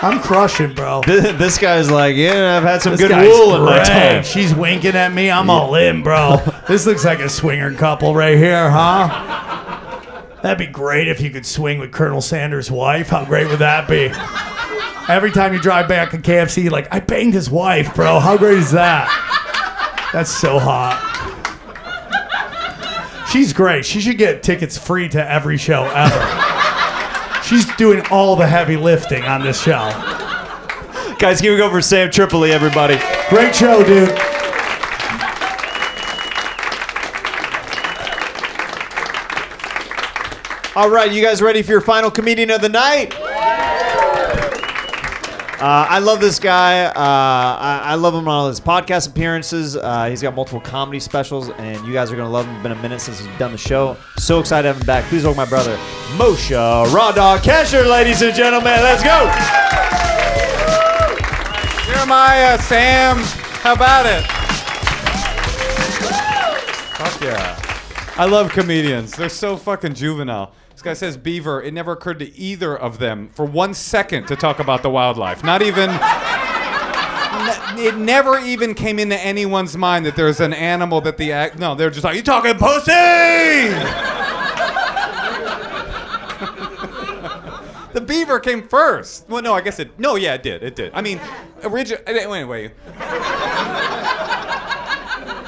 [0.00, 1.02] I'm crushing, bro.
[1.06, 3.86] This guy's like, yeah, I've had some This good guy's wool in my great.
[3.86, 4.22] time.
[4.22, 5.30] She's winking at me.
[5.30, 6.36] I'm all in, bro.
[6.68, 9.98] this looks like a swinger couple right here, huh?
[10.42, 13.08] That'd be great if you could swing with Colonel Sanders' wife.
[13.08, 14.12] How great would that be?
[15.12, 18.20] Every time you drive back to KFC, you're like, I banged his wife, bro.
[18.20, 19.08] How great is that?
[20.12, 21.04] That's so hot.
[23.32, 23.84] She's great.
[23.84, 26.47] She should get tickets free to every show ever.
[27.48, 29.88] She's doing all the heavy lifting on this show.
[31.18, 32.98] Guys, give it go for Sam Tripoli, everybody.
[33.30, 34.10] Great show, dude.
[40.76, 43.14] All right, you guys ready for your final comedian of the night?
[45.60, 46.84] Uh, I love this guy.
[46.84, 49.74] Uh, I, I love him on all his podcast appearances.
[49.76, 52.54] Uh, he's got multiple comedy specials, and you guys are going to love him.
[52.54, 53.96] It's been a minute since he's done the show.
[54.18, 55.04] So excited to have him back.
[55.06, 55.76] Please welcome my brother,
[56.16, 56.52] Moshe
[56.94, 58.80] Raw Dog Kasher, ladies and gentlemen.
[58.82, 59.28] Let's go.
[61.92, 63.16] Jeremiah, Sam,
[63.62, 64.22] how about it?
[66.98, 67.60] Fuck yeah.
[68.16, 69.10] I love comedians.
[69.10, 70.52] They're so fucking juvenile.
[70.78, 71.60] This guy says beaver.
[71.60, 75.42] It never occurred to either of them for one second to talk about the wildlife.
[75.42, 75.90] Not even.
[77.76, 81.58] It never even came into anyone's mind that there's an animal that the act.
[81.58, 82.92] No, they're just like, you talking pussy?
[87.92, 89.28] the beaver came first.
[89.28, 89.98] Well, no, I guess it.
[89.98, 90.62] No, yeah, it did.
[90.62, 90.92] It did.
[90.94, 91.20] I mean,
[91.64, 91.98] origin.
[92.06, 92.70] Anyway.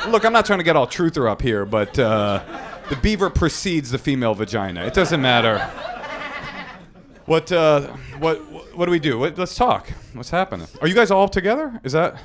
[0.09, 2.43] Look, I'm not trying to get all truther up here, but uh,
[2.91, 4.85] the beaver precedes the female vagina.
[4.85, 5.59] It doesn't matter.
[7.27, 7.87] What, uh,
[8.19, 8.39] what,
[8.77, 9.19] what do we do?
[9.19, 9.89] What, let's talk.
[10.12, 10.67] What's happening?
[10.83, 11.81] Are you guys all together?
[11.85, 12.21] Is that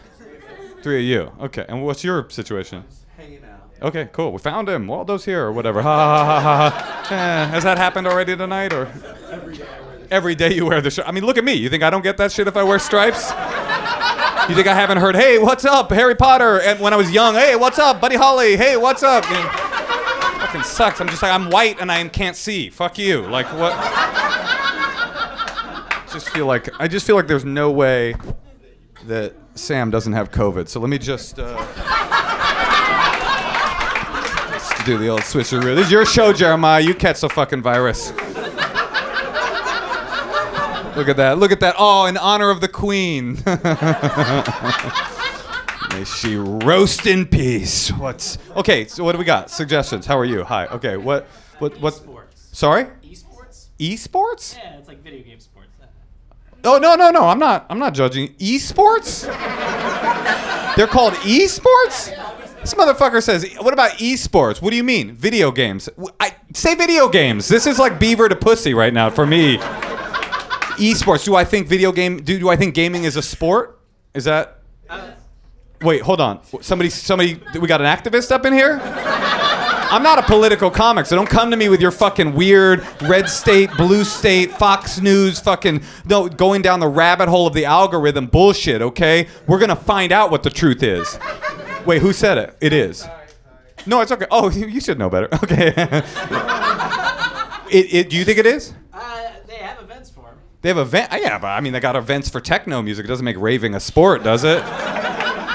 [0.82, 1.32] three of you?
[1.46, 1.66] Okay.
[1.70, 2.84] And what's your situation?
[3.16, 3.84] Hanging out.
[3.84, 4.32] Okay, cool.
[4.32, 4.88] We found him.
[4.88, 5.82] Waldo's here, or whatever.
[5.84, 7.14] Ha ha ha ha ha.
[7.14, 8.92] Eh, has that happened already tonight, or?
[10.10, 11.08] Every day you wear the shirt.
[11.08, 11.54] I mean, look at me.
[11.54, 13.30] You think I don't get that shit if I wear stripes?
[14.50, 16.62] You think I haven't heard, hey, what's up, Harry Potter?
[16.62, 18.56] And when I was young, hey, what's up, Buddy Holly?
[18.56, 19.24] Hey, what's up?
[19.30, 19.65] Know,
[20.46, 21.02] fucking sucks.
[21.02, 22.70] I'm just like, I'm white and I can't see.
[22.70, 23.22] Fuck you.
[23.22, 23.74] Like, what?
[26.12, 28.16] just feel like, I just feel like there's no way
[29.06, 30.68] that Sam doesn't have COVID.
[30.68, 31.56] So let me just, uh,
[34.52, 35.76] let's do the old switcheroo.
[35.76, 36.82] This is your show, Jeremiah.
[36.82, 38.12] You catch the fucking virus.
[40.96, 41.38] Look at that.
[41.40, 41.76] Look at that.
[41.78, 43.38] Oh, in honor of the queen.
[45.91, 47.90] May she roast in peace.
[47.91, 48.86] What's okay?
[48.86, 49.49] So what do we got?
[49.49, 50.06] Suggestions.
[50.06, 50.44] How are you?
[50.44, 50.68] Hi.
[50.68, 50.98] Okay.
[50.98, 51.28] What?
[51.60, 51.80] What?
[51.80, 52.02] What?
[52.34, 52.86] Sorry.
[53.03, 53.68] Esports?
[53.80, 54.57] Esports?
[54.57, 55.70] Yeah, it's like video game sports.
[56.68, 57.26] Oh no no no!
[57.28, 57.68] I'm not.
[57.70, 59.26] I'm not judging esports.
[60.76, 62.10] They're called esports.
[62.60, 64.64] This motherfucker says, "What about esports?
[64.64, 65.14] What do you mean?
[65.14, 65.88] Video games?
[66.20, 67.48] I say video games.
[67.48, 69.57] This is like beaver to pussy right now for me.
[70.78, 71.24] Esports.
[71.24, 72.18] Do I think video game?
[72.24, 73.80] Do, do I think gaming is a sport?
[74.16, 74.62] Is that?
[74.90, 75.12] Uh,
[75.86, 76.41] Wait, hold on.
[76.62, 77.40] Somebody, somebody.
[77.60, 78.82] We got an activist up in here.
[78.84, 83.30] I'm not a political comic, so don't come to me with your fucking weird red
[83.30, 88.26] state, blue state, Fox News, fucking no going down the rabbit hole of the algorithm
[88.26, 88.82] bullshit.
[88.82, 91.20] Okay, we're gonna find out what the truth is.
[91.86, 92.57] Wait, who said it?
[92.62, 93.07] It is.
[93.86, 94.26] No, it's okay.
[94.32, 95.30] Oh, you should know better.
[95.44, 95.68] Okay.
[97.70, 98.74] it, it, do you think it is?
[98.91, 100.40] Uh, they have events for them.
[100.62, 101.12] They have event.
[101.14, 103.06] Yeah, but I mean, they got events for techno music.
[103.06, 104.64] It doesn't make raving a sport, does it?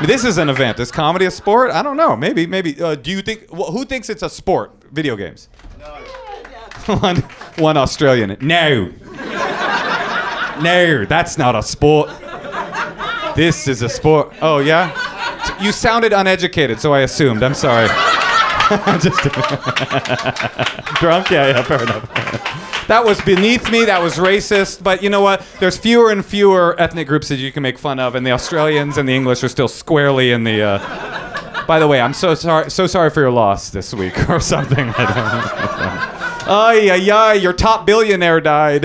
[0.06, 0.80] This is an event.
[0.80, 1.70] Is comedy a sport?
[1.70, 2.16] I don't know.
[2.16, 2.80] Maybe, maybe.
[2.80, 3.46] Uh, do you think?
[3.52, 4.72] Well, who thinks it's a sport?
[4.92, 5.48] Video games.
[5.78, 6.96] No.
[6.96, 7.16] one,
[7.58, 8.36] one Australian.
[8.40, 8.90] No.
[10.60, 12.10] No, that's not a sport.
[13.36, 14.34] This is a sport.
[14.42, 14.92] Oh yeah.
[15.60, 17.42] You sounded uneducated, so I assumed.
[17.42, 17.88] I'm sorry.
[19.00, 19.20] Just
[21.00, 21.28] drunk.
[21.30, 22.86] Yeah, yeah, fair enough.
[22.86, 23.84] That was beneath me.
[23.84, 24.80] That was racist.
[24.82, 25.44] But you know what?
[25.58, 28.96] There's fewer and fewer ethnic groups that you can make fun of, and the Australians
[28.96, 30.62] and the English are still squarely in the.
[30.62, 31.66] Uh...
[31.66, 32.70] By the way, I'm so sorry.
[32.70, 34.92] So sorry for your loss this week, or something.
[36.46, 37.32] Ay, ay, ay!
[37.34, 38.84] Your top billionaire died.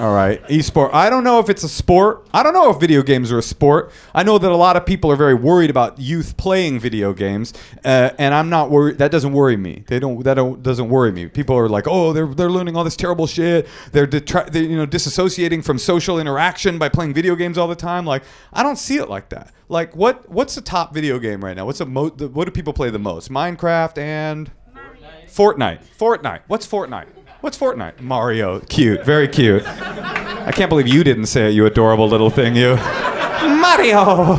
[0.00, 0.94] All right, esport.
[0.94, 2.26] I don't know if it's a sport.
[2.32, 3.92] I don't know if video games are a sport.
[4.14, 7.52] I know that a lot of people are very worried about youth playing video games,
[7.84, 8.96] uh, and I'm not worried.
[8.96, 9.84] That doesn't worry me.
[9.88, 10.24] They don't.
[10.24, 11.28] That don't, doesn't worry me.
[11.28, 13.68] People are like, oh, they're they're learning all this terrible shit.
[13.92, 17.76] They're, detri- they're you know disassociating from social interaction by playing video games all the
[17.76, 18.06] time.
[18.06, 18.22] Like,
[18.54, 19.52] I don't see it like that.
[19.68, 21.66] Like, what what's the top video game right now?
[21.66, 23.30] What's the mo- the, What do people play the most?
[23.30, 25.26] Minecraft and Fortnite.
[25.26, 25.80] Fortnite.
[25.98, 26.40] Fortnite.
[26.46, 27.19] What's Fortnite?
[27.40, 28.00] What's Fortnite?
[28.00, 28.60] Mario.
[28.60, 29.04] Cute.
[29.04, 29.66] Very cute.
[29.66, 32.76] I can't believe you didn't say it, you adorable little thing, you.
[32.76, 34.36] Mario!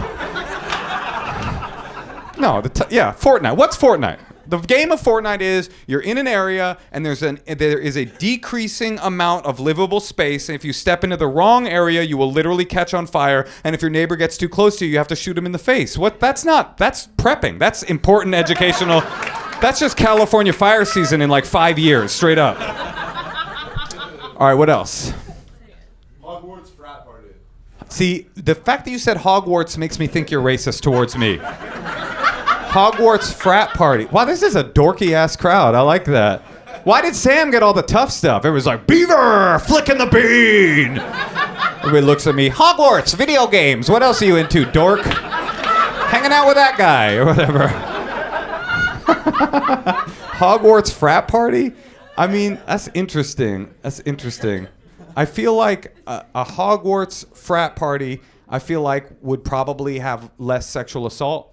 [2.40, 3.56] No, the t- yeah, Fortnite.
[3.56, 4.20] What's Fortnite?
[4.48, 8.06] The game of Fortnite is you're in an area and there's an there is a
[8.06, 10.50] decreasing amount of livable space.
[10.50, 13.48] And if you step into the wrong area, you will literally catch on fire.
[13.64, 15.52] And if your neighbor gets too close to you, you have to shoot him in
[15.54, 15.98] the face.
[15.98, 16.20] What?
[16.20, 16.78] That's not.
[16.78, 17.60] That's prepping.
[17.60, 19.02] That's important educational.
[19.62, 22.60] That's just California fire season in like five years, straight up.
[24.40, 25.14] All right, what else?
[26.24, 27.28] Hogwarts frat party.
[27.90, 31.38] See, the fact that you said Hogwarts makes me think you're racist towards me.
[31.38, 34.06] Hogwarts frat party.
[34.06, 35.76] Wow, this is a dorky ass crowd.
[35.76, 36.42] I like that.
[36.84, 38.46] Why did Sam get all the tough stuff?
[38.46, 40.98] It was like Beaver flicking the bean.
[41.82, 42.50] Everybody looks at me.
[42.50, 43.92] Hogwarts video games.
[43.92, 45.02] What else are you into, dork?
[45.02, 47.91] Hanging out with that guy or whatever.
[50.34, 51.74] Hogwarts frat party?
[52.18, 53.74] I mean, that's interesting.
[53.82, 54.68] That's interesting.
[55.16, 60.68] I feel like a, a Hogwarts frat party, I feel like would probably have less
[60.68, 61.52] sexual assault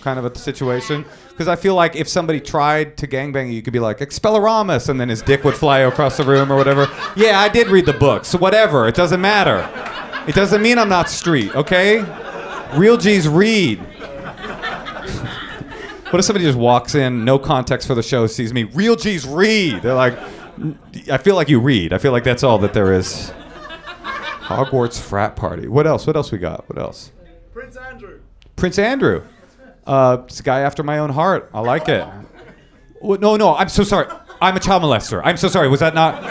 [0.00, 1.04] kind of a situation.
[1.30, 4.88] Because I feel like if somebody tried to gangbang you, you could be like, Expelliarmus,
[4.88, 6.88] and then his dick would fly across the room or whatever.
[7.16, 8.34] Yeah, I did read the books.
[8.34, 8.88] Whatever.
[8.88, 9.68] It doesn't matter.
[10.26, 12.04] It doesn't mean I'm not street, okay?
[12.76, 13.80] Real G's read.
[16.10, 19.26] What if somebody just walks in, no context for the show, sees me, real G's
[19.26, 19.82] read?
[19.82, 20.18] They're like,
[21.10, 21.92] I feel like you read.
[21.92, 23.30] I feel like that's all that there is.
[24.40, 25.68] Hogwarts frat party.
[25.68, 26.06] What else?
[26.06, 26.66] What else we got?
[26.68, 27.12] What else?
[27.52, 28.20] Prince Andrew.
[28.56, 29.22] Prince Andrew.
[29.86, 31.50] Uh, it's a guy after my own heart.
[31.52, 32.06] I like it.
[33.02, 34.06] No, no, I'm so sorry.
[34.40, 35.20] I'm a child molester.
[35.22, 35.68] I'm so sorry.
[35.68, 36.22] Was that not?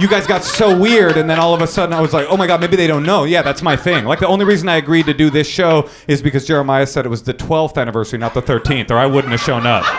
[0.00, 2.36] You guys got so weird, and then all of a sudden I was like, oh
[2.36, 3.24] my god, maybe they don't know.
[3.24, 4.04] Yeah, that's my thing.
[4.04, 7.10] Like the only reason I agreed to do this show is because Jeremiah said it
[7.10, 9.84] was the 12th anniversary, not the 13th, or I wouldn't have shown up.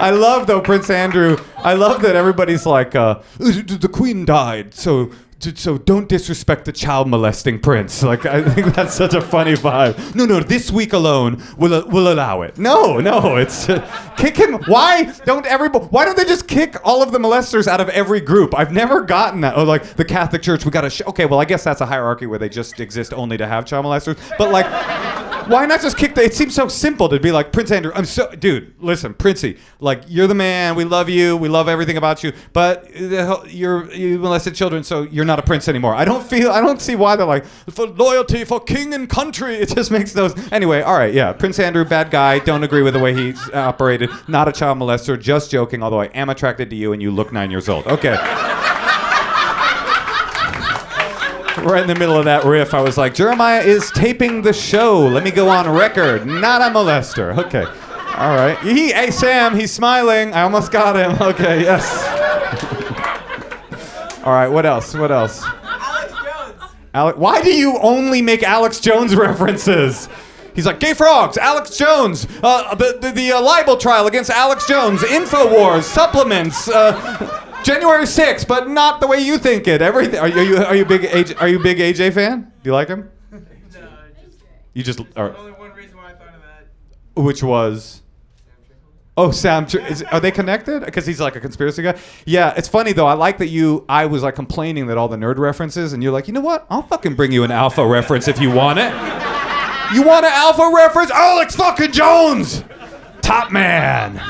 [0.00, 1.36] I love though Prince Andrew.
[1.58, 5.10] I love that everybody's like, uh, the Queen died, so
[5.42, 8.02] so don't disrespect the child molesting prince.
[8.02, 10.14] Like I think that's such a funny vibe.
[10.14, 12.58] No, no, this week alone will will allow it.
[12.58, 13.80] No, no, it's uh,
[14.16, 14.54] kick him.
[14.66, 15.86] Why don't everybody?
[15.86, 18.56] Why don't they just kick all of the molesters out of every group?
[18.58, 19.56] I've never gotten that.
[19.56, 20.90] Oh, like the Catholic Church, we got to.
[20.90, 23.64] Sh- okay, well I guess that's a hierarchy where they just exist only to have
[23.66, 24.18] child molesters.
[24.38, 25.31] But like.
[25.48, 26.22] Why not just kick the?
[26.22, 27.92] It seems so simple to be like Prince Andrew.
[27.94, 28.74] I'm so, dude.
[28.80, 30.74] Listen, Princey, like you're the man.
[30.74, 31.36] We love you.
[31.36, 32.32] We love everything about you.
[32.52, 32.90] But
[33.52, 35.94] you're you molested children, so you're not a prince anymore.
[35.94, 36.50] I don't feel.
[36.50, 39.56] I don't see why they're like for loyalty for king and country.
[39.56, 40.34] It just makes those.
[40.52, 41.32] Anyway, all right, yeah.
[41.32, 42.38] Prince Andrew, bad guy.
[42.38, 44.10] Don't agree with the way he's operated.
[44.28, 45.20] Not a child molester.
[45.20, 45.82] Just joking.
[45.82, 47.86] Although I am attracted to you, and you look nine years old.
[47.86, 48.16] Okay.
[51.58, 55.00] Right in the middle of that riff, I was like, Jeremiah is taping the show.
[55.06, 56.26] Let me go on record.
[56.26, 57.36] Not a molester.
[57.46, 57.64] Okay.
[57.64, 58.58] All right.
[58.60, 60.32] He, hey, Sam, he's smiling.
[60.32, 61.20] I almost got him.
[61.20, 61.88] Okay, yes.
[64.24, 64.94] All right, what else?
[64.94, 65.42] What else?
[65.42, 66.72] Alex Jones.
[66.94, 70.08] Alec, why do you only make Alex Jones references?
[70.54, 74.68] He's like, Gay Frogs, Alex Jones, uh, the, the, the uh, libel trial against Alex
[74.68, 79.82] Jones, InfoWars, supplements, uh, January 6th, but not the way you think it.
[79.82, 80.18] Everything.
[80.18, 82.52] Are you, are you, big AJ, are you big AJ fan?
[82.62, 83.10] Do you like him?
[83.30, 83.38] No,
[84.22, 84.38] just,
[84.74, 85.36] you just are.
[85.36, 87.22] Only one reason why I thought of that.
[87.22, 88.02] Which was.
[89.16, 89.66] Oh, Sam.
[89.66, 90.84] Is, are they connected?
[90.84, 91.98] Because he's like a conspiracy guy.
[92.24, 93.06] Yeah, it's funny though.
[93.06, 93.84] I like that you.
[93.88, 96.66] I was like complaining that all the nerd references, and you're like, you know what?
[96.70, 98.92] I'll fucking bring you an alpha reference if you want it.
[99.94, 101.10] You want an alpha reference?
[101.10, 102.64] Alex fucking Jones,
[103.20, 104.20] top man.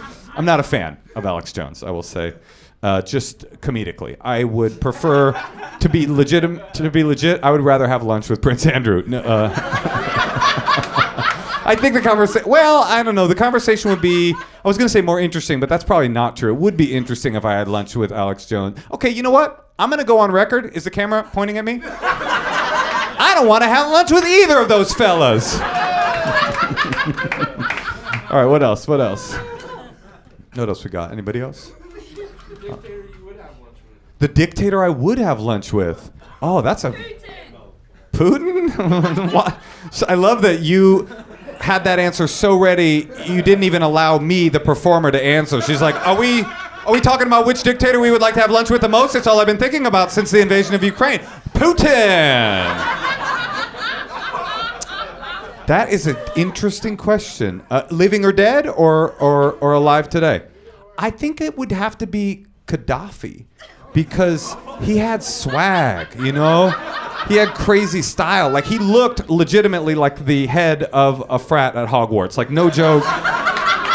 [0.40, 1.82] I'm not a fan of Alex Jones.
[1.82, 2.32] I will say.
[2.82, 5.32] Uh, just comedically, I would prefer
[5.80, 6.72] to be legitimate.
[6.72, 9.04] To be legit, I would rather have lunch with Prince Andrew.
[9.14, 9.52] Uh,
[11.66, 12.48] I think the conversation.
[12.48, 13.26] Well, I don't know.
[13.26, 14.34] The conversation would be.
[14.34, 16.54] I was going to say more interesting, but that's probably not true.
[16.54, 18.78] It would be interesting if I had lunch with Alex Jones.
[18.92, 19.68] Okay, you know what?
[19.78, 20.74] I'm going to go on record.
[20.74, 21.82] Is the camera pointing at me?
[21.84, 25.60] I don't want to have lunch with either of those fellas.
[28.30, 28.46] All right.
[28.46, 28.88] What else?
[28.88, 29.36] What else?
[30.54, 31.12] What else we got?
[31.12, 31.72] Anybody else?
[32.50, 34.18] The dictator you would have lunch with.
[34.18, 36.10] The dictator I would have lunch with.
[36.42, 36.92] Oh, that's a
[38.12, 39.56] Putin.
[39.92, 41.08] So I love that you
[41.60, 43.08] had that answer so ready.
[43.26, 45.60] You didn't even allow me, the performer, to answer.
[45.62, 46.42] She's like, "Are we?
[46.42, 49.12] Are we talking about which dictator we would like to have lunch with the most?
[49.14, 51.20] That's all I've been thinking about since the invasion of Ukraine.
[51.54, 53.09] Putin.
[55.70, 57.62] That is an interesting question.
[57.70, 60.42] Uh, living or dead, or, or or alive today?
[60.98, 63.44] I think it would have to be Gaddafi,
[63.92, 66.08] because he had swag.
[66.18, 66.70] You know,
[67.28, 68.50] he had crazy style.
[68.50, 72.36] Like he looked legitimately like the head of a frat at Hogwarts.
[72.36, 73.04] Like no joke.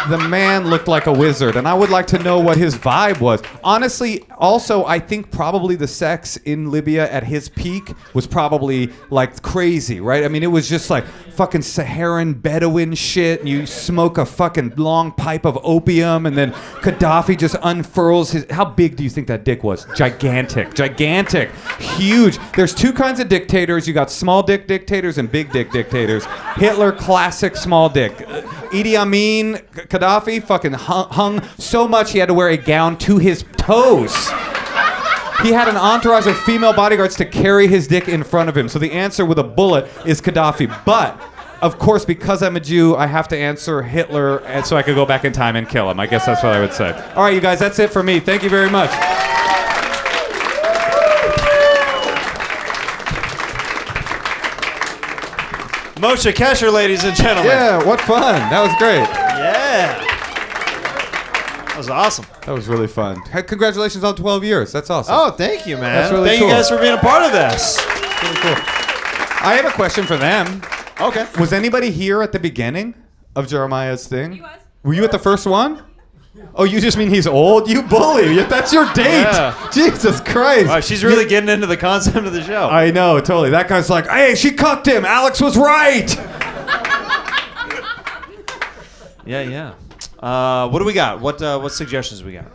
[0.09, 3.19] The man looked like a wizard, and I would like to know what his vibe
[3.19, 3.41] was.
[3.63, 9.41] Honestly, also, I think probably the sex in Libya at his peak was probably like
[9.41, 10.23] crazy, right?
[10.23, 14.73] I mean, it was just like fucking Saharan Bedouin shit, and you smoke a fucking
[14.77, 18.45] long pipe of opium, and then Gaddafi just unfurls his.
[18.51, 19.87] How big do you think that dick was?
[19.95, 22.37] Gigantic, gigantic, huge.
[22.55, 23.87] There's two kinds of dictators.
[23.87, 26.25] You got small dick dictators and big dick dictators.
[26.57, 28.13] Hitler, classic small dick.
[28.75, 33.17] Idi Amin, Gaddafi, fucking hung, hung so much he had to wear a gown to
[33.17, 34.13] his toes.
[35.41, 38.67] He had an entourage of female bodyguards to carry his dick in front of him.
[38.67, 40.83] So the answer with a bullet is Gaddafi.
[40.85, 41.21] But
[41.61, 44.95] of course, because I'm a Jew, I have to answer Hitler, and so I could
[44.95, 45.99] go back in time and kill him.
[45.99, 46.91] I guess that's what I would say.
[47.15, 48.19] All right, you guys, that's it for me.
[48.19, 48.89] Thank you very much.
[55.95, 57.45] Moshe Kasher, ladies and gentlemen.
[57.51, 58.35] Yeah, what fun.
[58.49, 58.99] That was great.
[58.99, 60.03] Yeah.
[61.67, 62.25] That was awesome.
[62.45, 63.21] That was really fun.
[63.31, 64.71] Hey, Congratulations on 12 years.
[64.73, 65.15] That's awesome.
[65.17, 65.93] Oh, thank you, man.
[65.95, 66.49] That's really thank cool.
[66.49, 67.77] you guys for being a part of this.
[68.23, 68.55] Really cool.
[69.47, 70.61] I have a question for them.
[70.99, 71.25] Okay.
[71.39, 72.93] Was anybody here at the beginning
[73.35, 74.43] of Jeremiah's thing?
[74.83, 75.81] Were you at the first one?
[76.53, 77.69] Oh, you just mean he's old?
[77.69, 78.43] You bully.
[78.43, 79.23] That's your date.
[79.23, 79.69] Yeah.
[79.73, 80.67] Jesus Christ.
[80.67, 82.69] Wow, she's really getting into the concept of the show.
[82.69, 83.49] I know, totally.
[83.49, 85.05] That guy's like, hey, she cucked him.
[85.05, 86.15] Alex was right.
[89.25, 89.73] Yeah, yeah.
[90.19, 91.19] Uh, what do we got?
[91.19, 92.45] What uh, what suggestions we got?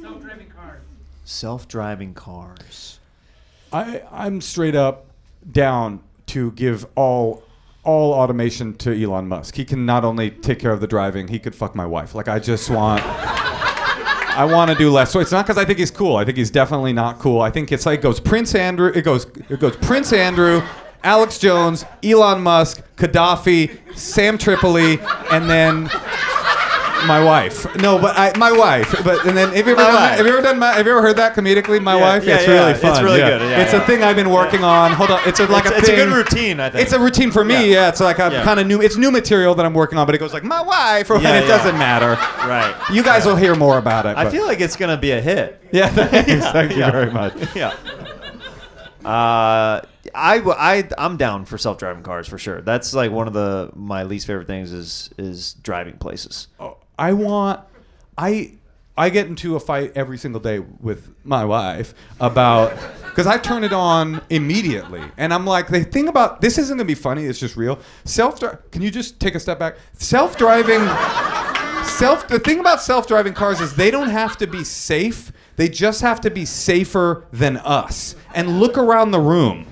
[0.00, 0.80] Self-driving cars.
[1.24, 2.98] Self-driving cars.
[3.72, 5.06] I, I'm straight up
[5.50, 7.43] down to give all
[7.84, 9.54] all automation to Elon Musk.
[9.54, 12.14] He can not only take care of the driving, he could fuck my wife.
[12.14, 13.02] Like I just want
[14.36, 15.12] I want to do less.
[15.12, 16.16] So it's not because I think he's cool.
[16.16, 17.40] I think he's definitely not cool.
[17.40, 18.90] I think it's like goes Prince Andrew.
[18.94, 20.62] It goes it goes Prince Andrew,
[21.04, 24.98] Alex Jones, Elon Musk, Gaddafi, Sam Tripoli,
[25.30, 25.88] and then
[27.06, 27.66] my wife.
[27.76, 28.94] No, but I, my wife.
[29.04, 30.16] But and then have you ever My done, wife.
[30.18, 31.82] have you ever done my, have you ever heard that comedically?
[31.82, 32.24] My Yeah, wife.
[32.24, 32.52] yeah, it's yeah.
[32.54, 33.04] really It's fun.
[33.04, 33.30] really yeah.
[33.38, 33.40] good.
[33.50, 33.82] Yeah, it's yeah.
[33.82, 34.92] a thing I've been working on.
[34.92, 35.20] Hold on.
[35.26, 36.08] It's a, like it's, a it's a thing.
[36.08, 36.82] good routine, I think.
[36.84, 37.54] It's a routine for me.
[37.54, 37.60] Yeah.
[37.84, 38.44] Yeah, it's like a Yeah.
[38.44, 38.80] kind of new.
[38.80, 41.26] It's new material that I'm working on, but it goes like my wife, Yeah, and
[41.26, 41.56] it yeah.
[41.56, 42.14] doesn't matter.
[42.48, 42.74] Right.
[42.92, 44.16] You guys will hear more about it.
[44.16, 45.60] I but- feel like it's gonna be a hit.
[45.74, 46.46] Yeah, thanks.
[46.52, 46.90] Thank you yeah.
[46.92, 47.34] very much.
[47.56, 47.74] yeah.
[49.04, 49.80] Uh,
[50.14, 52.60] I, w- I I'm down for self-driving cars for sure.
[52.62, 56.48] That's like one of the my least favorite things is is driving places.
[56.60, 57.60] Oh, I want.
[58.16, 58.52] I
[58.96, 63.64] I get into a fight every single day with my wife about because I turn
[63.64, 67.24] it on immediately, and I'm like, the thing about this isn't gonna be funny.
[67.24, 67.78] It's just real.
[68.04, 68.40] Self.
[68.70, 69.76] Can you just take a step back?
[69.94, 70.80] Self driving.
[71.84, 72.28] Self.
[72.28, 75.32] The thing about self driving cars is they don't have to be safe.
[75.56, 78.16] They just have to be safer than us.
[78.34, 79.66] And look around the room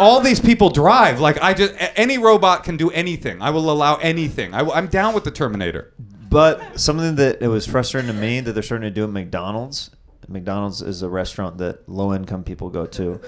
[0.00, 1.20] all these people drive.
[1.20, 3.40] Like I just a- any robot can do anything.
[3.40, 4.54] I will allow anything.
[4.54, 5.92] I, am down with the Terminator.
[6.28, 9.90] But something that it was frustrating to me that they're starting to do at McDonald's.
[10.28, 13.20] McDonald's is a restaurant that low-income people go to.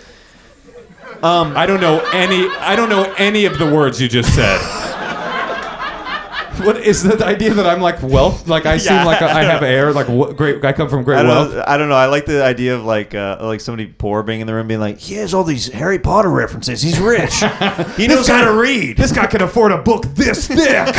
[1.22, 2.48] Um, I don't know any.
[2.56, 4.60] I don't know any of the words you just said.
[6.64, 8.46] what is the idea that I'm like wealth?
[8.48, 9.92] Like I seem Yeah, like I I have air.
[9.92, 10.64] Like wh- great.
[10.64, 11.54] I come from I great don't, wealth.
[11.54, 11.94] know, I don't know.
[11.94, 14.80] I like the idea of like uh, like somebody poor being in the room, being
[14.80, 16.82] like, he has all these Harry Potter references.
[16.82, 17.34] He's rich.
[17.96, 18.96] he knows how to read.
[18.96, 20.94] This guy can afford a book this thick.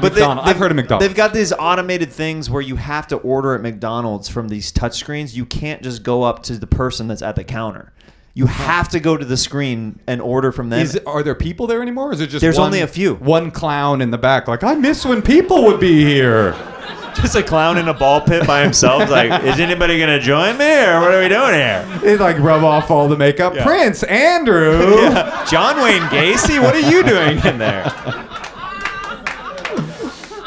[0.00, 0.18] But.
[0.18, 1.06] I've they've- heard of McDonald's.
[1.06, 5.34] They've got these automated things where you have to order at McDonald's from these touchscreens.
[5.34, 7.92] You can't just go up to the person that's at the counter.
[8.36, 10.80] You have to go to the screen and order from them.
[10.80, 12.10] Is are there people there anymore?
[12.10, 13.14] Or is it just There's one- only a few.
[13.14, 14.48] One clown in the back.
[14.48, 16.52] Like I miss when people would be here.
[17.14, 19.08] just a clown in a ball pit by himself.
[19.10, 21.98] like, is anybody gonna join me, or what are we doing here?
[22.02, 23.54] They like rub off all the makeup.
[23.54, 23.64] Yeah.
[23.64, 24.80] Prince Andrew.
[25.04, 25.44] Yeah.
[25.48, 27.84] John Wayne Gacy, what are you doing in there?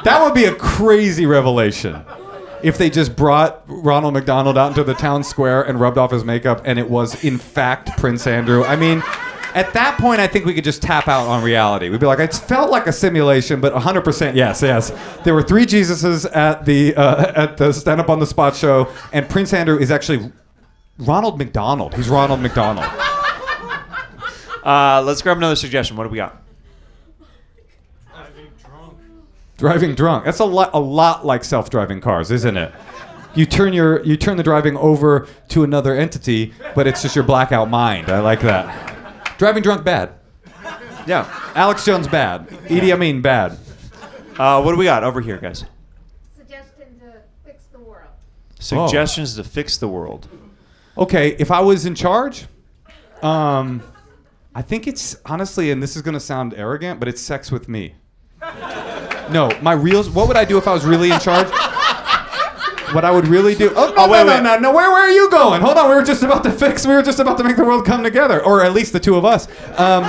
[0.04, 2.04] That would be a crazy revelation.
[2.64, 6.24] If they just brought Ronald McDonald out into the town square and rubbed off his
[6.24, 8.64] makeup and it was in fact Prince Andrew.
[8.64, 9.04] I mean,
[9.54, 11.90] at that point I think we could just tap out on reality.
[11.90, 14.92] We'd be like, it felt like a simulation, but 100% yes, yes.
[15.24, 18.92] There were three Jesuses at the uh, at the stand up on the spot show
[19.14, 20.32] and Prince Andrew is actually
[20.98, 21.94] Ronald McDonald.
[21.94, 22.86] He's Ronald McDonald.
[24.64, 25.96] Uh, let's grab another suggestion.
[25.96, 26.42] What do we got?
[29.58, 30.26] Driving drunk.
[30.26, 32.72] That's a lot a lot like self-driving cars, isn't it?
[33.34, 37.24] You turn your you turn the driving over to another entity, but it's just your
[37.24, 38.10] blackout mind.
[38.10, 39.38] I like that.
[39.38, 40.12] Driving drunk bad.
[41.08, 41.28] Yeah.
[41.56, 42.48] Alex Jones bad.
[42.68, 43.58] Idi Amin bad.
[44.38, 45.66] Uh, what do we got over here, guys?
[46.36, 47.14] Suggestion to
[47.44, 48.10] fix the world.
[48.60, 50.28] Suggestions to fix the world.
[50.98, 52.46] Okay, if I was in charge,
[53.22, 53.82] um,
[54.54, 57.96] I think it's honestly, and this is gonna sound arrogant, but it's sex with me.
[59.32, 60.04] No, my real.
[60.06, 61.48] What would I do if I was really in charge?
[62.94, 63.72] What I would really do?
[63.76, 64.44] Oh, no, Oh, wait, no, wait.
[64.44, 64.74] no, no, no.
[64.74, 65.62] Where, where are you going?
[65.62, 65.90] Hold on.
[65.90, 66.88] We were just about to fix.
[66.88, 69.16] We were just about to make the world come together, or at least the two
[69.16, 69.48] of us.
[69.78, 70.04] Um,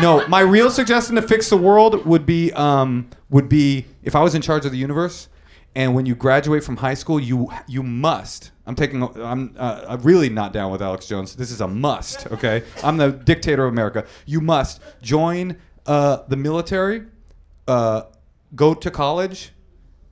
[0.00, 4.22] no, my real suggestion to fix the world would be um, would be if I
[4.22, 5.28] was in charge of the universe,
[5.74, 8.52] and when you graduate from high school, you you must.
[8.66, 9.02] I'm taking.
[9.02, 11.34] I'm, uh, I'm really not down with Alex Jones.
[11.34, 12.28] This is a must.
[12.28, 14.06] Okay, I'm the dictator of America.
[14.24, 15.56] You must join
[15.86, 17.02] uh, the military,
[17.70, 18.06] uh,
[18.54, 19.52] go to college,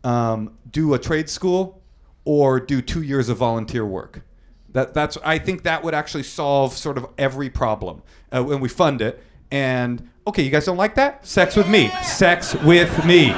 [0.05, 1.83] um, do a trade school,
[2.25, 4.23] or do two years of volunteer work.
[4.71, 8.69] That that's I think that would actually solve sort of every problem uh, when we
[8.69, 9.23] fund it.
[9.51, 11.27] And okay, you guys don't like that?
[11.27, 11.91] Sex with me.
[12.03, 13.33] Sex with me.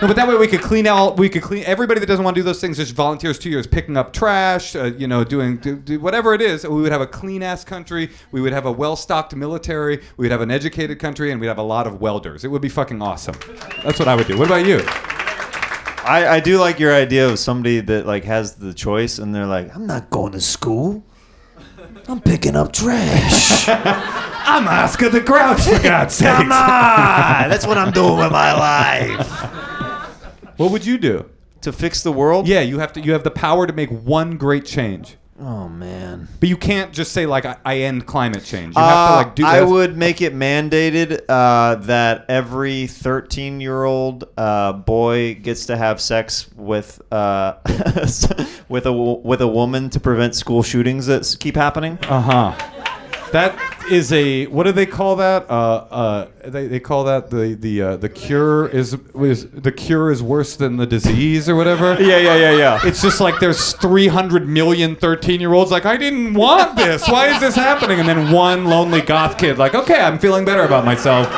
[0.00, 1.18] No, but that way we could clean out.
[1.18, 2.78] We could clean everybody that doesn't want to do those things.
[2.78, 4.74] Just volunteers two years, picking up trash.
[4.74, 6.66] Uh, you know, doing do, do whatever it is.
[6.66, 8.10] We would have a clean ass country.
[8.32, 9.98] We would have a well stocked military.
[10.16, 12.44] We would have an educated country, and we'd have a lot of welders.
[12.44, 13.34] It would be fucking awesome.
[13.84, 14.38] That's what I would do.
[14.38, 14.80] What about you?
[16.02, 19.46] I, I do like your idea of somebody that like has the choice and they're
[19.46, 21.04] like, I'm not going to school.
[22.08, 23.68] I'm picking up trash.
[23.68, 26.28] I'm Oscar the Grouch, for God's sake.
[26.28, 29.59] Come on, that's what I'm doing with my life.
[30.60, 31.24] What would you do
[31.62, 32.46] to fix the world?
[32.46, 33.00] Yeah, you have to.
[33.00, 35.16] You have the power to make one great change.
[35.42, 36.28] Oh man.
[36.38, 38.76] But you can't just say like I, I end climate change.
[38.76, 39.46] You have to Uh, like do.
[39.46, 39.68] I that.
[39.68, 45.98] would make it mandated uh, that every 13 year old uh, boy gets to have
[45.98, 47.54] sex with uh,
[48.68, 51.98] with a with a woman to prevent school shootings that keep happening.
[52.02, 52.79] Uh huh.
[53.32, 53.56] That
[53.90, 55.48] is a what do they call that?
[55.48, 60.10] Uh, uh, they, they call that the the uh, the cure is is the cure
[60.10, 61.96] is worse than the disease or whatever.
[62.10, 62.80] Yeah, yeah, yeah, yeah.
[62.82, 67.06] It's just like there's 300 million 13 year olds like I didn't want this.
[67.08, 68.00] Why is this happening?
[68.00, 71.28] And then one lonely goth kid like okay, I'm feeling better about myself.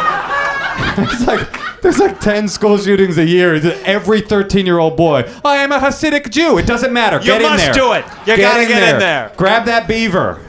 [0.99, 1.47] it's like
[1.83, 3.55] there's like 10 school shootings a year.
[3.85, 5.31] Every 13 year old boy.
[5.45, 6.57] I am a Hasidic Jew.
[6.59, 7.19] It doesn't matter.
[7.19, 7.75] You get in must there.
[7.75, 8.05] do it.
[8.27, 9.33] You gotta get in there.
[9.37, 10.41] Grab that beaver.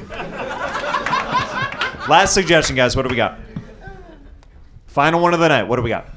[2.10, 2.96] Last suggestion, guys.
[2.96, 3.40] What do we got?
[4.88, 5.64] Final one of the night.
[5.64, 6.08] What do we got?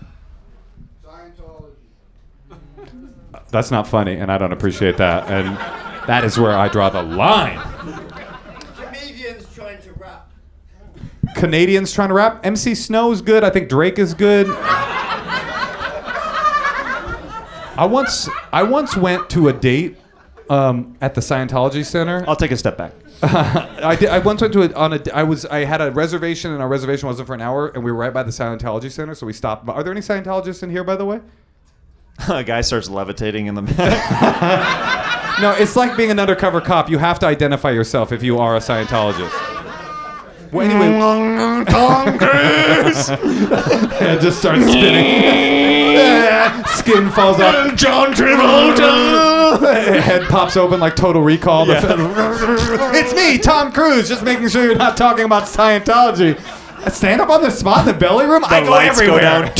[1.04, 1.70] Scientology.
[3.50, 5.30] That's not funny, and I don't appreciate that.
[5.30, 5.56] And
[6.06, 7.58] that is where I draw the line.
[8.76, 10.30] Comedians trying to rap.
[11.36, 12.44] Canadians trying to rap.
[12.44, 13.44] MC Snow is good.
[13.44, 14.48] I think Drake is good.
[17.78, 19.98] I once I once went to a date
[20.50, 22.24] um, at the Scientology Center.
[22.26, 22.92] I'll take a step back.
[23.22, 26.52] I, did, I once went to it on a I was I had a reservation
[26.52, 29.14] and our reservation wasn't for an hour and we were right by the Scientology Center
[29.14, 29.68] so we stopped.
[29.68, 31.20] Are there any Scientologists in here by the way?
[32.28, 35.40] a guy starts levitating in the back.
[35.40, 36.88] No, it's like being an undercover cop.
[36.88, 39.55] You have to identify yourself if you are a Scientologist.
[40.56, 43.08] Well, anyway, Tom Cruise.
[43.10, 45.76] and just starts spinning.
[46.68, 47.74] Skin falls off.
[47.76, 50.00] John Travolta.
[50.00, 51.66] Head pops open like Total Recall.
[51.66, 51.82] Yeah.
[52.94, 54.08] it's me, Tom Cruise.
[54.08, 56.40] Just making sure you're not talking about Scientology.
[56.86, 58.44] I stand up on the spot in the belly room.
[58.46, 59.52] I The go lights go everywhere.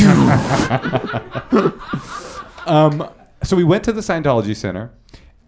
[2.66, 3.10] um,
[3.42, 4.92] so we went to the Scientology Center.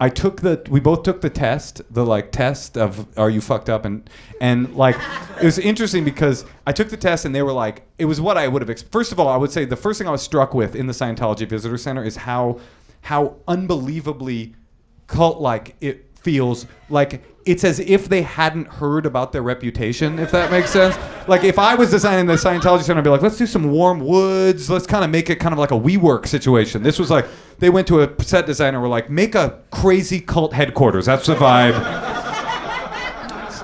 [0.00, 0.62] I took the.
[0.70, 4.08] We both took the test, the like test of are you fucked up and
[4.40, 4.96] and like
[5.40, 8.36] it was interesting because I took the test and they were like it was what
[8.38, 8.70] I would have.
[8.70, 10.86] Ex- First of all, I would say the first thing I was struck with in
[10.86, 12.60] the Scientology Visitor Center is how
[13.02, 14.54] how unbelievably
[15.08, 20.30] cult like it feels like it's as if they hadn't heard about their reputation if
[20.30, 20.96] that makes sense
[21.28, 24.00] like if i was designing the scientology center i'd be like let's do some warm
[24.00, 27.26] woods let's kind of make it kind of like a WeWork situation this was like
[27.58, 31.34] they went to a set designer were like make a crazy cult headquarters that's the
[31.34, 32.16] vibe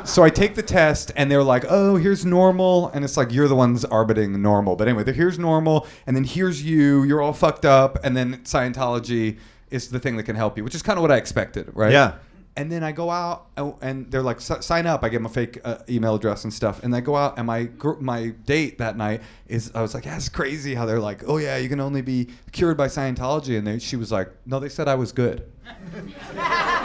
[0.04, 3.48] so I take the test, and they're like, "Oh, here's normal," and it's like you're
[3.48, 4.76] the ones arbiting normal.
[4.76, 7.02] But anyway, here's normal, and then here's you.
[7.02, 9.38] You're all fucked up, and then Scientology
[9.70, 11.90] is the thing that can help you, which is kind of what I expected, right?
[11.90, 12.14] Yeah.
[12.56, 13.46] And then I go out,
[13.82, 16.54] and they're like, "S- "Sign up." I give them a fake uh, email address and
[16.54, 19.92] stuff, and I go out, and my gr- my date that night is, I was
[19.92, 22.86] like, "Yeah, it's crazy how they're like, oh yeah, you can only be cured by
[22.86, 25.50] Scientology," and they, she was like, "No, they said I was good."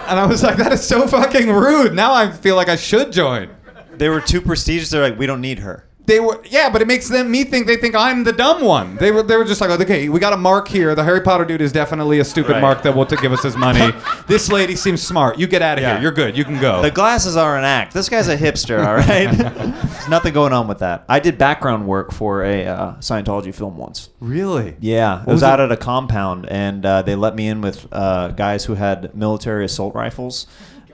[0.09, 1.93] And I was like, that is so fucking rude.
[1.93, 3.49] Now I feel like I should join.
[3.93, 4.89] They were too prestigious.
[4.89, 5.85] They're like, we don't need her.
[6.10, 8.95] They were yeah, but it makes them me think they think I'm the dumb one.
[8.98, 10.95] They were they were just like, okay, we got a mark here.
[10.95, 12.61] The Harry Potter dude is definitely a stupid Right.
[12.61, 13.91] mark that will t- give us his money.
[14.27, 15.38] this lady seems smart.
[15.38, 15.94] You get out of Yeah.
[15.94, 16.02] here.
[16.02, 16.36] You're good.
[16.36, 16.81] You can go.
[16.81, 17.94] The glasses are an act.
[17.94, 19.31] This guy's a hipster, all right?
[19.90, 21.06] There's nothing going on with that.
[21.07, 24.10] I did background work for a uh, Scientology film once.
[24.19, 24.76] really?
[24.80, 25.45] Yeah, it was was, it?
[25.45, 29.14] out at a compound, and uh, they let me in with uh, guys who had
[29.15, 30.48] military assault rifles.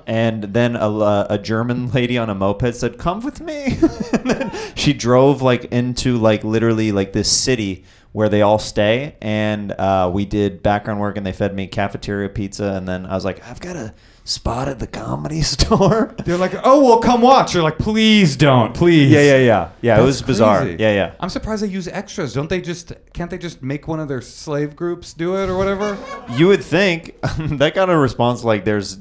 [0.07, 3.65] And then a, uh, a German lady on a moped said, "Come with me."
[4.14, 9.15] and then she drove like into like literally like this city where they all stay,
[9.22, 13.14] and uh, we did background work, and they fed me cafeteria pizza, and then I
[13.15, 17.22] was like, "I've got a spot at the comedy store." They're like, oh well, come
[17.22, 17.53] watch.
[17.53, 19.11] You're like, please don't, please.
[19.11, 19.94] yeah, yeah, yeah, yeah.
[19.95, 20.61] it That's was bizarre.
[20.61, 20.82] crazy.
[20.82, 21.14] Yeah, yeah.
[21.19, 22.34] I'm surprised they use extras.
[22.34, 22.94] Don't they just?
[23.14, 25.98] Can't they just make one of their slave groups do it or whatever?
[26.38, 28.98] You would think that got a response like there's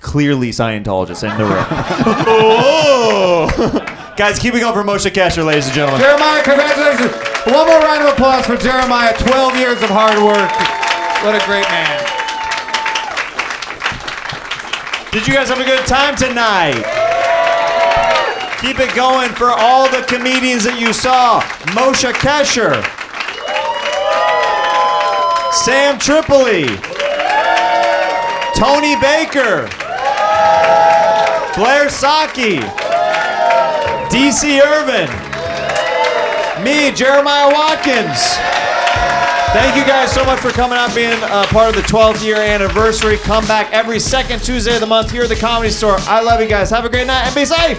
[0.00, 1.66] clearly Scientologists in the room.
[2.28, 4.12] oh!
[4.16, 6.00] Guys, keep it going for Moshe Kasher, ladies and gentlemen.
[6.00, 7.12] Jeremiah, congratulations!
[7.46, 9.16] One more round of applause for Jeremiah.
[9.18, 10.50] 12 years of hard work.
[11.22, 12.02] What a great man.
[15.12, 16.82] Did you guys have a good time tonight?
[18.60, 21.40] Keep it going for all the comedians that you saw.
[21.76, 22.82] Moshe Kasher.
[25.52, 26.66] Sam Tripoli.
[28.56, 29.68] Tony Baker.
[31.56, 32.60] Blair Socci.
[34.10, 35.08] DC Irvin.
[36.62, 38.36] Me, Jeremiah Watkins.
[39.52, 43.16] Thank you guys so much for coming out, being part of the 12th year anniversary.
[43.18, 45.96] Come back every second Tuesday of the month here at the Comedy Store.
[46.00, 46.68] I love you guys.
[46.70, 47.78] Have a great night and be safe.